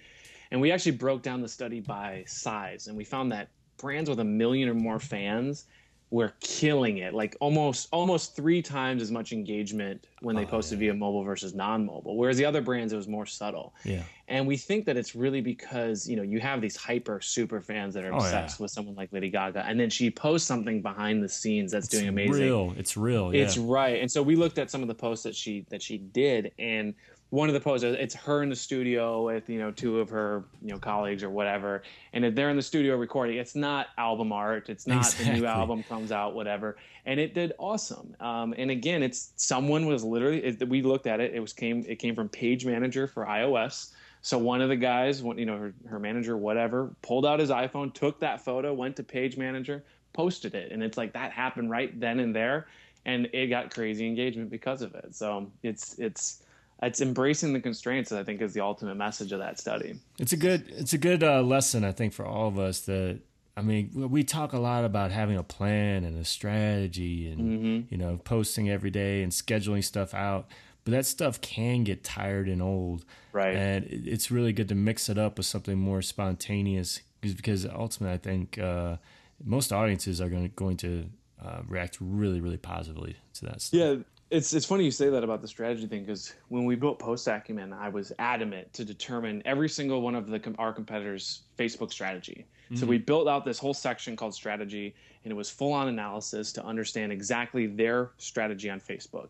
and 0.51 0.61
we 0.61 0.72
actually 0.72 0.92
broke 0.92 1.22
down 1.22 1.40
the 1.40 1.49
study 1.49 1.80
by 1.80 2.24
size, 2.26 2.86
and 2.86 2.96
we 2.96 3.05
found 3.05 3.32
that 3.32 3.49
brands 3.78 4.11
with 4.11 4.20
a 4.20 4.24
million 4.24 4.68
or 4.68 4.74
more 4.74 4.99
fans 4.99 5.66
were 6.11 6.32
killing 6.40 6.99
it 6.99 7.12
like 7.12 7.36
almost 7.38 7.86
almost 7.92 8.34
three 8.34 8.62
times 8.62 9.03
as 9.03 9.11
much 9.11 9.32
engagement 9.32 10.07
when 10.22 10.34
they 10.34 10.44
oh, 10.44 10.46
posted 10.46 10.78
yeah. 10.78 10.92
via 10.92 10.94
mobile 10.94 11.22
versus 11.22 11.55
non-mobile 11.55 12.16
whereas 12.16 12.38
the 12.38 12.44
other 12.46 12.62
brands 12.62 12.94
it 12.94 12.96
was 12.96 13.07
more 13.07 13.26
subtle 13.26 13.74
yeah 13.84 14.03
and 14.28 14.46
we 14.46 14.57
think 14.57 14.86
that 14.86 14.96
it's 14.96 15.14
really 15.14 15.42
because 15.42 16.09
you 16.09 16.16
know 16.16 16.22
you 16.22 16.40
have 16.40 16.62
these 16.62 16.76
hyper 16.76 17.20
super 17.20 17.61
fans 17.61 17.92
that 17.92 18.07
are 18.07 18.12
obsessed 18.12 18.57
oh, 18.59 18.62
yeah. 18.62 18.64
with 18.64 18.70
someone 18.70 18.94
like 18.94 19.12
lady 19.12 19.28
gaga 19.28 19.62
and 19.66 19.78
then 19.78 19.90
she 19.90 20.11
posts 20.11 20.49
something 20.49 20.80
behind 20.80 21.22
the 21.22 21.28
scenes 21.28 21.72
that's 21.72 21.86
it's 21.86 21.94
doing 21.94 22.09
amazing 22.09 22.32
real 22.32 22.74
it's 22.78 22.96
real 22.96 23.34
yeah. 23.34 23.42
it's 23.42 23.59
right 23.59 24.01
and 24.01 24.11
so 24.11 24.22
we 24.22 24.34
looked 24.34 24.59
at 24.59 24.70
some 24.70 24.80
of 24.80 24.88
the 24.88 24.94
posts 24.94 25.22
that 25.22 25.36
she 25.36 25.66
that 25.68 25.82
she 25.82 25.99
did 25.99 26.51
and 26.59 26.94
one 27.31 27.49
of 27.49 27.55
the 27.55 27.61
poses 27.61 27.95
it's 27.99 28.14
her 28.14 28.43
in 28.43 28.49
the 28.49 28.57
studio 28.57 29.26
with 29.26 29.49
you 29.51 29.59
know 29.59 29.70
two 29.70 30.01
of 30.01 30.09
her 30.09 30.45
you 30.62 30.68
know 30.68 30.79
colleagues 30.79 31.22
or 31.22 31.31
whatever. 31.31 31.83
And 32.12 32.37
they're 32.37 32.51
in 32.51 32.57
the 32.57 32.62
studio 32.62 32.97
recording 32.97 33.37
it's 33.37 33.55
not 33.55 33.89
album 33.99 34.33
art. 34.33 34.68
It's 34.68 34.87
not 34.87 34.99
exactly. 34.99 35.26
the 35.26 35.41
new 35.41 35.47
album 35.47 35.83
comes 35.83 36.11
out 36.11 36.35
whatever. 36.35 36.76
And 37.05 37.20
it 37.20 37.35
did 37.35 37.53
awesome. 37.59 38.16
Um, 38.20 38.55
and 38.57 38.70
again 38.70 39.03
it's 39.03 39.33
someone 39.37 39.87
was 39.87 40.05
literally 40.05 40.45
it, 40.45 40.68
we 40.68 40.83
looked 40.83 41.07
at 41.07 41.20
it 41.20 41.35
it 41.35 41.41
was 41.41 41.53
came 41.53 41.85
it 41.87 41.97
came 41.97 42.14
from 42.14 42.29
page 42.29 42.64
manager 42.64 43.07
for 43.07 43.26
ios. 43.26 43.93
So 44.22 44.39
one 44.39 44.61
of 44.61 44.68
the 44.68 44.76
guys 44.76 45.22
you 45.22 45.47
know 45.47 45.59
her, 45.59 45.74
her 45.89 45.99
manager 45.99 46.37
whatever 46.37 46.95
pulled 47.03 47.26
out 47.26 47.41
his 47.41 47.51
iphone 47.51 47.93
took 47.93 48.20
that 48.20 48.45
photo 48.45 48.72
went 48.72 48.97
to 48.97 49.03
page 49.03 49.37
manager 49.37 49.85
posted 50.12 50.55
it. 50.55 50.72
And 50.72 50.83
it's 50.83 50.97
like 50.97 51.12
that 51.12 51.31
happened 51.31 51.70
right 51.70 51.99
then 52.01 52.20
and 52.20 52.35
there. 52.35 52.66
And 53.05 53.29
it 53.33 53.47
got 53.47 53.72
crazy 53.72 54.07
engagement 54.07 54.51
because 54.51 54.83
of 54.83 54.95
it. 54.95 55.14
So 55.14 55.51
it's 55.62 55.99
it's 55.99 56.43
it's 56.83 57.01
embracing 57.01 57.53
the 57.53 57.61
constraints 57.61 58.12
i 58.12 58.22
think 58.22 58.41
is 58.41 58.55
the 58.55 58.61
ultimate 58.61 58.97
message 58.97 59.33
of 59.33 59.39
that 59.39 59.59
study 59.59 59.99
it's 60.18 60.33
a 60.33 60.37
good 60.37 60.64
it's 60.68 60.93
a 60.93 60.99
good 60.99 61.22
uh, 61.22 61.43
lesson 61.43 61.85
i 61.85 61.93
think 61.93 62.12
for 62.12 62.24
all 62.24 62.49
of 62.49 62.59
us 62.59 62.81
that 62.81 63.18
i 63.57 63.62
mean 63.62 63.91
we 63.95 64.22
talk 64.22 64.53
a 64.53 64.59
lot 64.59 64.85
about 64.85 65.11
having 65.11 65.37
a 65.37 65.43
plan 65.43 66.05
and 66.05 66.18
a 66.18 66.24
strategy 66.24 67.31
and 67.31 67.41
mm-hmm. 67.41 67.95
you 67.95 67.99
know 67.99 68.18
posting 68.24 68.70
every 68.70 68.91
day 68.91 69.22
and 69.22 69.33
scheduling 69.33 69.83
stuff 69.83 70.14
out 70.14 70.47
but 70.85 70.93
that 70.93 71.07
stuff 71.07 71.41
can 71.41 71.85
get 71.85 72.05
tired 72.05 72.49
and 72.49 72.62
old 72.62 73.05
right 73.33 73.55
and 73.55 73.87
it's 73.91 74.31
really 74.31 74.53
good 74.53 74.68
to 74.68 74.74
mix 74.74 75.09
it 75.09 75.18
up 75.18 75.37
with 75.37 75.47
something 75.47 75.79
more 75.79 76.01
spontaneous 76.01 77.01
because 77.20 77.66
ultimately 77.66 78.14
i 78.14 78.18
think 78.18 78.59
uh, 78.59 78.97
most 79.45 79.72
audiences 79.72 80.20
are 80.20 80.29
going 80.29 80.43
to, 80.43 80.49
going 80.55 80.76
to 80.76 81.09
uh, 81.45 81.61
react 81.68 81.99
really 82.01 82.41
really 82.41 82.57
positively 82.57 83.16
to 83.35 83.45
that 83.45 83.61
stuff. 83.61 83.79
yeah 83.79 83.97
it's 84.31 84.53
it's 84.53 84.66
funny 84.66 84.85
you 84.85 84.91
say 84.91 85.09
that 85.09 85.24
about 85.24 85.41
the 85.41 85.49
strategy 85.49 85.87
thing 85.87 86.03
because 86.03 86.35
when 86.49 86.64
we 86.64 86.74
built 86.76 86.99
Post 86.99 87.26
Acumen, 87.26 87.72
I 87.72 87.89
was 87.89 88.12
adamant 88.18 88.72
to 88.74 88.85
determine 88.85 89.43
every 89.45 89.68
single 89.68 90.03
one 90.03 90.14
of 90.14 90.29
the 90.29 90.55
our 90.59 90.72
competitors' 90.72 91.43
Facebook 91.59 91.91
strategy. 91.91 92.47
Mm-hmm. 92.66 92.76
So 92.76 92.87
we 92.87 92.99
built 92.99 93.26
out 93.26 93.45
this 93.45 93.59
whole 93.59 93.74
section 93.74 94.16
called 94.16 94.35
strategy, 94.35 94.95
and 95.24 95.33
it 95.33 95.35
was 95.35 95.49
full 95.49 95.72
on 95.72 95.89
analysis 95.89 96.53
to 96.53 96.64
understand 96.64 97.11
exactly 97.11 97.66
their 97.66 98.11
strategy 98.18 98.68
on 98.68 98.81
Facebook. 98.81 99.29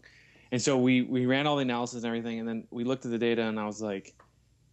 And 0.50 0.60
so 0.60 0.76
we 0.76 1.02
we 1.02 1.26
ran 1.26 1.46
all 1.46 1.56
the 1.56 1.62
analysis 1.62 2.02
and 2.02 2.06
everything, 2.06 2.40
and 2.40 2.48
then 2.48 2.66
we 2.70 2.82
looked 2.82 3.04
at 3.04 3.12
the 3.12 3.18
data, 3.18 3.42
and 3.42 3.60
I 3.60 3.66
was 3.66 3.80
like, 3.80 4.14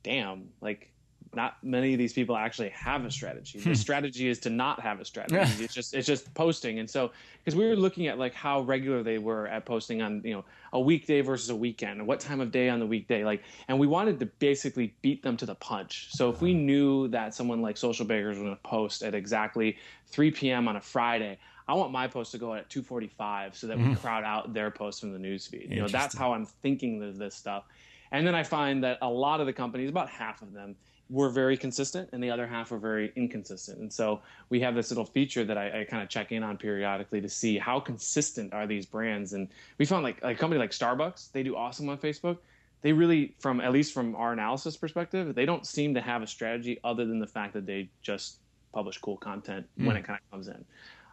"Damn! 0.02 0.50
Like 0.60 0.92
not 1.36 1.58
many 1.64 1.94
of 1.94 2.00
these 2.00 2.14
people 2.14 2.36
actually 2.36 2.70
have 2.70 3.06
a 3.06 3.12
strategy. 3.12 3.60
The 3.60 3.70
hmm. 3.70 3.74
strategy 3.74 4.28
is 4.28 4.40
to 4.40 4.50
not 4.50 4.80
have 4.82 5.00
a 5.00 5.06
strategy. 5.06 5.64
it's 5.64 5.74
just 5.74 5.94
it's 5.94 6.08
just 6.08 6.34
posting. 6.34 6.80
And 6.80 6.90
so 6.90 7.12
because 7.44 7.58
we 7.58 7.66
were 7.66 7.76
looking 7.76 8.08
at 8.08 8.18
like 8.18 8.34
how 8.34 8.62
regular 8.62 9.04
they 9.04 9.18
were 9.18 9.48
at 9.48 9.66
posting 9.66 10.02
on 10.02 10.22
you 10.24 10.34
know 10.34 10.46
a 10.74 10.80
weekday 10.80 11.22
versus 11.22 11.50
a 11.50 11.56
weekend, 11.56 12.00
and 12.00 12.08
what 12.08 12.20
time 12.20 12.42
of 12.42 12.52
day 12.52 12.70
on 12.70 12.80
the 12.80 12.86
weekday, 12.86 13.24
like, 13.24 13.44
and 13.68 13.80
we 13.80 13.88
wanted 13.88 14.20
to 14.20 14.26
basically 14.26 14.94
beat 15.02 15.24
them 15.24 15.38
to 15.38 15.46
the 15.46 15.56
punch. 15.56 16.08
So 16.12 16.30
if 16.30 16.42
we 16.42 16.54
knew 16.54 17.08
that 17.10 17.34
someone 17.34 17.62
like 17.62 17.78
Social 17.78 18.06
Bakers 18.06 18.38
was 18.38 18.44
going 18.44 18.56
to 18.56 18.62
post 18.62 19.04
at 19.04 19.16
exactly 19.16 19.78
3 20.08 20.32
p.m. 20.32 20.68
on 20.68 20.76
a 20.76 20.82
Friday. 20.82 21.38
I 21.68 21.74
want 21.74 21.92
my 21.92 22.08
post 22.08 22.32
to 22.34 22.38
go 22.38 22.54
at 22.54 22.70
2:45 22.70 23.56
so 23.56 23.68
that 23.68 23.78
we 23.78 23.86
mm. 23.86 24.00
crowd 24.00 24.24
out 24.24 24.54
their 24.54 24.70
post 24.70 25.02
from 25.02 25.14
the 25.14 25.20
newsfeed. 25.20 25.70
You 25.72 25.82
know, 25.82 25.88
that's 25.88 26.16
how 26.16 26.34
I'm 26.34 26.46
thinking 26.46 27.02
of 27.02 27.18
this 27.18 27.36
stuff. 27.36 27.64
And 28.12 28.26
then 28.26 28.36
I 28.36 28.44
find 28.44 28.84
that 28.84 29.00
a 29.02 29.10
lot 29.10 29.40
of 29.40 29.46
the 29.46 29.54
companies, 29.54 29.90
about 29.90 30.10
half 30.10 30.42
of 30.42 30.54
them, 30.54 30.76
were 31.10 31.30
very 31.30 31.56
consistent 31.56 32.10
and 32.14 32.24
the 32.24 32.30
other 32.32 32.47
half 32.47 32.72
were 32.72 32.80
very 32.80 33.12
inconsistent. 33.16 33.80
And 33.80 33.91
so 33.91 34.22
we 34.49 34.60
have 34.62 34.74
this 34.74 34.89
little 34.89 35.06
feature 35.06 35.43
that 35.43 35.58
I, 35.58 35.82
I 35.82 35.84
kind 35.84 36.01
of 36.01 36.10
check 36.10 36.32
in 36.32 36.43
on 36.43 36.58
periodically 36.58 37.22
to 37.22 37.30
see 37.30 37.58
how 37.58 37.80
consistent 37.80 38.53
are 38.53 38.66
these 38.66 38.86
brands. 38.86 39.34
And 39.34 39.49
we 39.78 39.86
found 39.86 40.03
like, 40.03 40.24
like 40.24 40.38
a 40.38 40.39
company 40.39 40.60
like 40.60 40.72
Starbucks, 40.72 41.32
they 41.32 41.43
do 41.43 41.56
awesome 41.56 41.89
on 41.89 41.97
Facebook. 41.97 42.38
They 42.82 42.91
really, 42.91 43.36
from 43.39 43.62
at 43.62 43.72
least 43.72 43.93
from 43.93 44.16
our 44.16 44.34
analysis 44.34 44.78
perspective, 44.78 45.34
they 45.36 45.45
don't 45.45 45.66
seem 45.66 45.93
to 45.93 46.01
have 46.01 46.22
a 46.22 46.28
strategy 46.28 46.80
other 46.84 47.06
than 47.06 47.20
the 47.20 47.28
fact 47.28 47.53
that 47.53 47.66
they 47.66 47.89
just 48.01 48.38
publish 48.74 48.97
cool 48.97 49.18
content 49.18 49.66
mm. 49.80 49.86
when 49.86 49.95
it 49.95 50.03
kind 50.03 50.20
of 50.24 50.32
comes 50.32 50.47
in. 50.47 50.66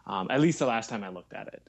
Um, 0.05 0.27
at 0.29 0.41
least 0.41 0.59
the 0.59 0.65
last 0.65 0.89
time 0.89 1.03
I 1.03 1.09
looked 1.09 1.33
at 1.33 1.47
it 1.47 1.63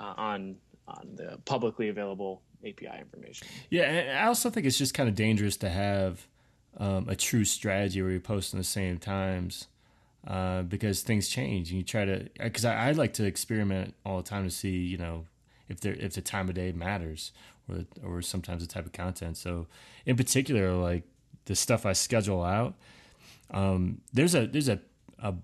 uh, 0.00 0.14
on 0.16 0.56
on 0.86 1.08
the 1.14 1.38
publicly 1.46 1.88
available 1.88 2.42
API 2.66 2.98
information. 2.98 3.46
Yeah, 3.70 4.20
I 4.22 4.26
also 4.26 4.50
think 4.50 4.66
it's 4.66 4.76
just 4.76 4.92
kind 4.92 5.08
of 5.08 5.14
dangerous 5.14 5.56
to 5.58 5.68
have 5.68 6.26
um, 6.78 7.08
a 7.08 7.16
true 7.16 7.44
strategy 7.44 8.02
where 8.02 8.10
you 8.10 8.20
post 8.20 8.52
in 8.52 8.58
the 8.58 8.64
same 8.64 8.98
times 8.98 9.68
uh, 10.26 10.62
because 10.62 11.02
things 11.02 11.28
change 11.28 11.70
and 11.70 11.78
you 11.78 11.84
try 11.84 12.04
to 12.04 12.28
because 12.38 12.64
I, 12.64 12.88
I, 12.88 12.92
like 12.92 13.12
to 13.14 13.24
experiment 13.24 13.94
all 14.06 14.16
the 14.16 14.22
time 14.22 14.44
to 14.44 14.50
see 14.50 14.76
you 14.76 14.96
know 14.96 15.26
if 15.68 15.80
there 15.80 15.92
if 15.94 16.14
the 16.14 16.22
time 16.22 16.48
of 16.48 16.54
day 16.54 16.72
matters 16.72 17.32
or 17.68 17.84
or 18.02 18.22
sometimes 18.22 18.66
the 18.66 18.72
type 18.72 18.86
of 18.86 18.92
content 18.92 19.36
so 19.36 19.66
in 20.06 20.16
particular 20.16 20.72
like 20.72 21.02
the 21.44 21.54
stuff 21.54 21.84
I 21.84 21.92
schedule 21.92 22.42
out 22.42 22.74
um, 23.50 24.00
there's 24.12 24.34
a 24.34 24.46
there's 24.46 24.68
a, 24.68 24.80
a 25.18 25.34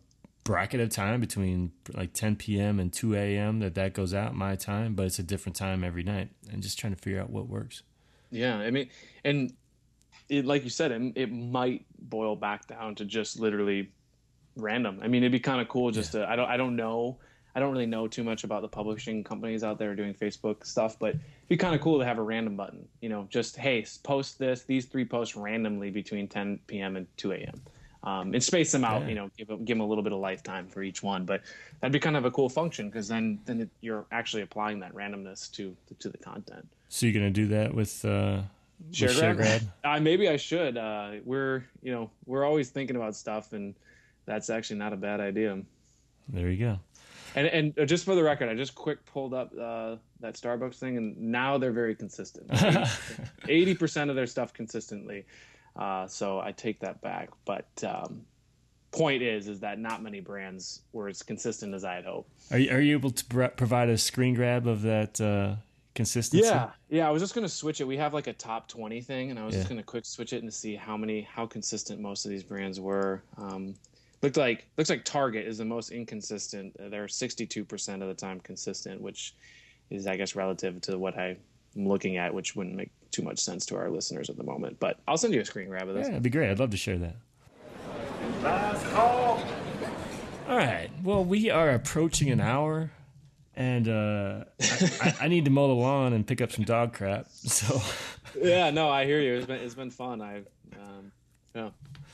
bracket 0.44 0.80
of 0.80 0.88
time 0.88 1.20
between 1.20 1.72
like 1.92 2.14
10 2.14 2.36
p.m. 2.36 2.80
and 2.80 2.90
2 2.90 3.14
a.m. 3.14 3.60
that 3.60 3.74
that 3.74 3.92
goes 3.92 4.14
out 4.14 4.34
my 4.34 4.56
time 4.56 4.94
but 4.94 5.04
it's 5.04 5.18
a 5.18 5.22
different 5.22 5.56
time 5.56 5.84
every 5.84 6.02
night 6.02 6.30
and 6.50 6.62
just 6.62 6.78
trying 6.78 6.94
to 6.94 7.00
figure 7.00 7.20
out 7.20 7.28
what 7.28 7.46
works 7.48 7.82
yeah 8.30 8.56
I 8.56 8.70
mean 8.70 8.88
and 9.24 9.52
it, 10.30 10.46
like 10.46 10.64
you 10.64 10.70
said, 10.70 10.92
it, 10.92 11.12
it 11.16 11.32
might 11.32 11.84
boil 11.98 12.36
back 12.36 12.66
down 12.66 12.94
to 12.94 13.04
just 13.04 13.38
literally 13.38 13.90
random. 14.56 15.00
I 15.02 15.08
mean, 15.08 15.22
it'd 15.22 15.32
be 15.32 15.40
kind 15.40 15.60
of 15.60 15.68
cool 15.68 15.90
just 15.90 16.14
yeah. 16.14 16.20
to. 16.20 16.30
I 16.30 16.36
don't. 16.36 16.48
I 16.48 16.56
don't 16.56 16.76
know. 16.76 17.18
I 17.54 17.58
don't 17.58 17.72
really 17.72 17.86
know 17.86 18.06
too 18.06 18.22
much 18.22 18.44
about 18.44 18.62
the 18.62 18.68
publishing 18.68 19.24
companies 19.24 19.64
out 19.64 19.76
there 19.76 19.96
doing 19.96 20.14
Facebook 20.14 20.64
stuff, 20.64 20.96
but 21.00 21.10
it'd 21.10 21.20
be 21.48 21.56
kind 21.56 21.74
of 21.74 21.80
cool 21.80 21.98
to 21.98 22.04
have 22.04 22.18
a 22.18 22.22
random 22.22 22.56
button. 22.56 22.86
You 23.00 23.08
know, 23.08 23.26
just 23.28 23.56
hey, 23.56 23.84
post 24.04 24.38
this, 24.38 24.62
these 24.62 24.86
three 24.86 25.04
posts 25.04 25.34
randomly 25.34 25.90
between 25.90 26.28
10 26.28 26.60
p.m. 26.68 26.96
and 26.96 27.08
2 27.16 27.32
a.m. 27.32 27.60
Um, 28.04 28.32
and 28.32 28.42
space 28.42 28.70
them 28.70 28.84
out. 28.84 29.02
Yeah. 29.02 29.08
You 29.08 29.14
know, 29.16 29.30
give 29.36 29.48
them, 29.48 29.64
give 29.64 29.76
them 29.76 29.84
a 29.84 29.86
little 29.86 30.04
bit 30.04 30.12
of 30.12 30.20
lifetime 30.20 30.68
for 30.68 30.82
each 30.82 31.02
one. 31.02 31.24
But 31.24 31.42
that'd 31.80 31.92
be 31.92 31.98
kind 31.98 32.16
of 32.16 32.24
a 32.24 32.30
cool 32.30 32.48
function 32.48 32.88
because 32.88 33.08
then 33.08 33.40
then 33.46 33.62
it, 33.62 33.68
you're 33.80 34.06
actually 34.12 34.42
applying 34.42 34.78
that 34.80 34.94
randomness 34.94 35.50
to 35.52 35.76
to 35.98 36.08
the 36.08 36.18
content. 36.18 36.68
So 36.88 37.06
you're 37.06 37.14
gonna 37.14 37.30
do 37.30 37.48
that 37.48 37.74
with. 37.74 38.04
Uh... 38.04 38.42
Share 38.92 39.34
grab? 39.34 39.62
Uh, 39.84 40.00
maybe 40.00 40.28
I 40.28 40.36
should. 40.36 40.76
Uh, 40.76 41.12
we're 41.24 41.64
you 41.82 41.92
know 41.92 42.10
we're 42.26 42.44
always 42.44 42.70
thinking 42.70 42.96
about 42.96 43.16
stuff, 43.16 43.52
and 43.52 43.74
that's 44.26 44.50
actually 44.50 44.78
not 44.78 44.92
a 44.92 44.96
bad 44.96 45.20
idea. 45.20 45.60
There 46.28 46.50
you 46.50 46.58
go. 46.58 46.78
And 47.34 47.46
and 47.76 47.88
just 47.88 48.04
for 48.04 48.14
the 48.14 48.22
record, 48.22 48.48
I 48.48 48.54
just 48.54 48.74
quick 48.74 49.04
pulled 49.06 49.34
up 49.34 49.52
uh, 49.52 49.96
that 50.20 50.34
Starbucks 50.34 50.76
thing, 50.76 50.96
and 50.96 51.16
now 51.18 51.58
they're 51.58 51.72
very 51.72 51.94
consistent. 51.94 52.50
Eighty 53.48 53.74
percent 53.74 54.10
of 54.10 54.16
their 54.16 54.26
stuff 54.26 54.52
consistently. 54.52 55.24
Uh, 55.76 56.06
so 56.08 56.40
I 56.40 56.52
take 56.52 56.80
that 56.80 57.00
back. 57.00 57.30
But 57.44 57.68
um, 57.86 58.22
point 58.90 59.22
is, 59.22 59.48
is 59.48 59.60
that 59.60 59.78
not 59.78 60.02
many 60.02 60.20
brands 60.20 60.82
were 60.92 61.08
as 61.08 61.22
consistent 61.22 61.74
as 61.74 61.84
I 61.84 61.94
had 61.94 62.04
hoped. 62.04 62.30
Are 62.50 62.58
you, 62.58 62.70
are 62.72 62.80
you 62.80 62.96
able 62.96 63.12
to 63.12 63.24
pr- 63.24 63.44
provide 63.46 63.88
a 63.88 63.96
screen 63.96 64.34
grab 64.34 64.66
of 64.66 64.82
that 64.82 65.20
uh, 65.20 65.56
consistency? 65.94 66.46
Yeah, 66.46 66.70
yeah. 66.88 67.08
I 67.08 67.10
was 67.10 67.22
just 67.22 67.34
gonna 67.34 67.48
switch 67.48 67.80
it. 67.80 67.84
We 67.84 67.96
have 67.96 68.14
like 68.14 68.26
a 68.26 68.32
top 68.32 68.68
twenty 68.68 69.00
thing, 69.00 69.30
and 69.30 69.38
I 69.38 69.44
was 69.44 69.54
yeah. 69.54 69.60
just 69.60 69.68
gonna 69.68 69.82
quick 69.82 70.04
switch 70.04 70.32
it 70.32 70.42
and 70.42 70.52
see 70.52 70.74
how 70.74 70.96
many 70.96 71.22
how 71.22 71.46
consistent 71.46 72.00
most 72.00 72.24
of 72.24 72.30
these 72.30 72.42
brands 72.42 72.80
were. 72.80 73.22
Um, 73.36 73.74
looked 74.22 74.36
like 74.36 74.66
looks 74.76 74.90
like 74.90 75.04
Target 75.04 75.46
is 75.46 75.58
the 75.58 75.64
most 75.64 75.90
inconsistent. 75.90 76.76
They're 76.78 77.06
62% 77.06 78.02
of 78.02 78.08
the 78.08 78.14
time 78.14 78.40
consistent, 78.40 79.00
which 79.00 79.34
is 79.90 80.06
I 80.06 80.16
guess 80.16 80.34
relative 80.34 80.80
to 80.82 80.98
what 80.98 81.18
I'm 81.18 81.38
looking 81.74 82.16
at, 82.16 82.32
which 82.32 82.56
wouldn't 82.56 82.76
make 82.76 82.90
too 83.10 83.22
much 83.22 83.38
sense 83.38 83.66
to 83.66 83.76
our 83.76 83.90
listeners 83.90 84.30
at 84.30 84.36
the 84.36 84.44
moment. 84.44 84.78
But 84.78 84.98
I'll 85.08 85.16
send 85.16 85.34
you 85.34 85.40
a 85.40 85.44
screen 85.44 85.68
grab 85.68 85.88
of 85.88 85.94
this. 85.94 86.06
Yeah, 86.06 86.12
it'd 86.12 86.22
be 86.22 86.30
great. 86.30 86.50
I'd 86.50 86.58
love 86.58 86.70
to 86.70 86.76
share 86.76 86.98
that. 86.98 87.16
Last 88.42 88.86
call. 88.86 89.42
All 90.48 90.56
right. 90.56 90.90
Well, 91.02 91.24
we 91.24 91.50
are 91.50 91.70
approaching 91.70 92.30
an 92.30 92.40
hour, 92.40 92.90
and 93.56 93.88
uh, 93.88 94.44
I, 95.00 95.16
I, 95.22 95.28
need 95.28 95.44
to 95.44 95.50
mow 95.50 95.68
the 95.68 95.74
lawn 95.74 96.12
and 96.12 96.26
pick 96.26 96.40
up 96.40 96.52
some 96.52 96.64
dog 96.64 96.92
crap. 96.92 97.26
So. 97.34 97.80
yeah. 98.40 98.70
No, 98.70 98.88
I 98.88 99.04
hear 99.04 99.20
you. 99.20 99.34
It's 99.34 99.46
been 99.46 99.60
it's 99.60 99.74
been 99.74 99.90
fun. 99.90 100.20
I've 100.20 100.46
um, 100.72 101.12
yeah. 101.54 101.70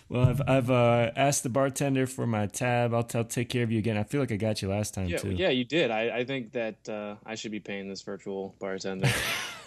Well, 0.08 0.28
I've 0.28 0.42
I've 0.46 0.70
uh, 0.70 1.10
asked 1.16 1.42
the 1.42 1.48
bartender 1.48 2.06
for 2.06 2.26
my 2.26 2.46
tab. 2.46 2.94
I'll 2.94 3.02
tell 3.02 3.24
take 3.24 3.48
care 3.48 3.64
of 3.64 3.72
you 3.72 3.78
again. 3.78 3.96
I 3.96 4.04
feel 4.04 4.20
like 4.20 4.30
I 4.30 4.36
got 4.36 4.62
you 4.62 4.68
last 4.68 4.94
time 4.94 5.08
yeah, 5.08 5.18
too. 5.18 5.32
Yeah, 5.32 5.48
you 5.48 5.64
did. 5.64 5.90
I, 5.90 6.18
I 6.18 6.24
think 6.24 6.52
that 6.52 6.88
uh, 6.88 7.16
I 7.26 7.34
should 7.34 7.50
be 7.50 7.60
paying 7.60 7.88
this 7.88 8.02
virtual 8.02 8.54
bartender. 8.60 9.10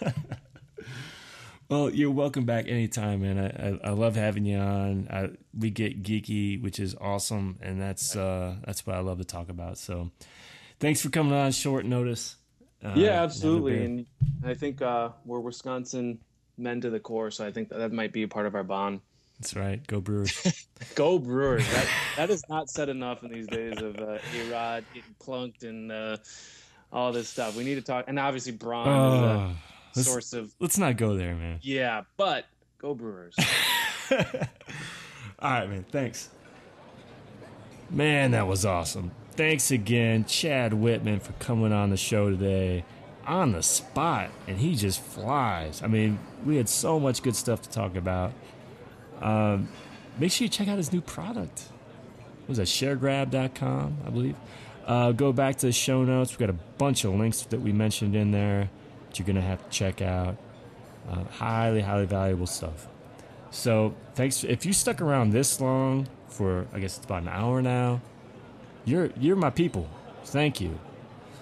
well, 1.68 1.90
you're 1.90 2.10
welcome 2.10 2.46
back 2.46 2.68
anytime, 2.68 3.20
man. 3.20 3.38
I, 3.38 3.88
I, 3.88 3.90
I 3.90 3.92
love 3.92 4.16
having 4.16 4.46
you 4.46 4.56
on. 4.56 5.08
I, 5.10 5.30
we 5.58 5.70
get 5.70 6.02
geeky, 6.02 6.60
which 6.60 6.80
is 6.80 6.94
awesome, 6.98 7.58
and 7.60 7.80
that's 7.80 8.16
uh, 8.16 8.56
that's 8.64 8.86
what 8.86 8.96
I 8.96 9.00
love 9.00 9.18
to 9.18 9.24
talk 9.24 9.50
about. 9.50 9.76
So, 9.76 10.10
thanks 10.80 11.00
for 11.00 11.10
coming 11.10 11.32
on 11.32 11.52
short 11.52 11.84
notice. 11.84 12.36
Uh, 12.84 12.94
yeah, 12.96 13.22
absolutely. 13.22 13.84
And 13.84 14.06
I 14.44 14.54
think 14.54 14.82
uh, 14.82 15.10
we're 15.24 15.40
Wisconsin 15.40 16.18
men 16.58 16.80
to 16.80 16.90
the 16.90 16.98
core, 16.98 17.30
so 17.30 17.46
I 17.46 17.52
think 17.52 17.68
that, 17.68 17.78
that 17.78 17.92
might 17.92 18.12
be 18.12 18.22
a 18.22 18.28
part 18.28 18.46
of 18.46 18.54
our 18.54 18.64
bond. 18.64 19.00
That's 19.38 19.56
right. 19.56 19.86
Go 19.86 20.00
Brewers. 20.00 20.66
Go 20.94 21.18
Brewers. 21.18 21.66
That 21.72 21.88
that 22.16 22.30
is 22.30 22.42
not 22.50 22.68
said 22.68 22.88
enough 22.90 23.22
in 23.22 23.30
these 23.30 23.46
days 23.46 23.80
of 23.80 23.98
uh, 23.98 24.18
A 24.34 24.50
Rod 24.50 24.84
getting 24.92 25.14
plunked 25.18 25.62
and 25.62 25.90
uh, 25.90 26.18
all 26.92 27.10
this 27.12 27.28
stuff. 27.28 27.56
We 27.56 27.64
need 27.64 27.76
to 27.76 27.82
talk. 27.82 28.04
And 28.08 28.18
obviously, 28.18 28.52
Braun 28.52 28.88
oh, 28.88 29.54
is 29.94 30.06
a 30.06 30.10
source 30.10 30.34
of. 30.34 30.52
Let's 30.60 30.76
not 30.76 30.98
go 30.98 31.16
there, 31.16 31.34
man. 31.34 31.58
Yeah, 31.62 32.02
but 32.18 32.46
go 32.76 32.94
Brewers. 32.94 33.34
all 34.10 34.18
right, 35.40 35.70
man. 35.70 35.86
Thanks. 35.90 36.28
Man, 37.88 38.32
that 38.32 38.46
was 38.46 38.66
awesome. 38.66 39.10
Thanks 39.32 39.70
again, 39.70 40.24
Chad 40.24 40.72
Wittman, 40.72 41.22
for 41.22 41.32
coming 41.34 41.72
on 41.72 41.90
the 41.90 41.96
show 41.96 42.30
today 42.30 42.84
on 43.26 43.52
the 43.52 43.62
spot. 43.62 44.30
And 44.46 44.58
he 44.58 44.74
just 44.74 45.00
flies. 45.00 45.82
I 45.82 45.86
mean, 45.86 46.18
we 46.44 46.56
had 46.56 46.68
so 46.68 46.98
much 46.98 47.22
good 47.22 47.36
stuff 47.36 47.62
to 47.62 47.70
talk 47.70 47.96
about. 47.96 48.32
Um, 49.20 49.68
make 50.18 50.32
sure 50.32 50.44
you 50.44 50.48
check 50.48 50.68
out 50.68 50.76
his 50.76 50.92
new 50.92 51.00
product. 51.00 51.62
What 52.40 52.48
was 52.48 52.58
that 52.58 52.66
sharegrab.com, 52.66 53.98
I 54.04 54.10
believe? 54.10 54.36
Uh, 54.86 55.12
go 55.12 55.32
back 55.32 55.56
to 55.58 55.66
the 55.66 55.72
show 55.72 56.04
notes. 56.04 56.32
We've 56.32 56.40
got 56.40 56.50
a 56.50 56.58
bunch 56.78 57.04
of 57.04 57.14
links 57.14 57.42
that 57.42 57.60
we 57.60 57.72
mentioned 57.72 58.16
in 58.16 58.32
there 58.32 58.70
that 59.06 59.18
you're 59.18 59.26
going 59.26 59.36
to 59.36 59.42
have 59.42 59.62
to 59.62 59.70
check 59.70 60.02
out. 60.02 60.36
Uh, 61.08 61.24
highly, 61.24 61.80
highly 61.80 62.06
valuable 62.06 62.46
stuff. 62.46 62.88
So, 63.50 63.94
thanks. 64.14 64.44
If 64.44 64.66
you 64.66 64.72
stuck 64.72 65.00
around 65.00 65.30
this 65.30 65.60
long 65.60 66.08
for, 66.28 66.66
I 66.72 66.78
guess 66.78 66.96
it's 66.96 67.06
about 67.06 67.22
an 67.22 67.28
hour 67.28 67.62
now, 67.62 68.00
you're 68.90 69.10
you're 69.18 69.36
my 69.36 69.50
people. 69.50 69.88
Thank 70.24 70.60
you. 70.60 70.78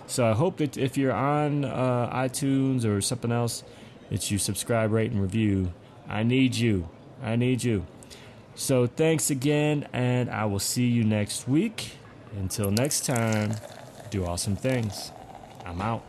So 0.07 0.27
I 0.27 0.33
hope 0.33 0.57
that 0.59 0.77
if 0.77 0.97
you're 0.97 1.13
on 1.13 1.65
uh, 1.65 2.11
iTunes 2.13 2.85
or 2.85 3.01
something 3.01 3.31
else, 3.31 3.63
that 4.11 4.31
you 4.31 4.39
subscribe, 4.39 4.91
rate, 4.91 5.11
and 5.11 5.21
review. 5.21 5.73
I 6.09 6.23
need 6.23 6.55
you. 6.55 6.89
I 7.23 7.37
need 7.37 7.63
you. 7.63 7.85
So 8.55 8.87
thanks 8.87 9.31
again, 9.31 9.87
and 9.93 10.31
I 10.31 10.47
will 10.47 10.59
see 10.59 10.87
you 10.87 11.05
next 11.05 11.47
week. 11.47 11.93
Until 12.39 12.71
next 12.71 13.05
time, 13.05 13.55
do 14.11 14.25
awesome 14.25 14.57
things. 14.57 15.13
I'm 15.65 15.81
out. 15.81 16.03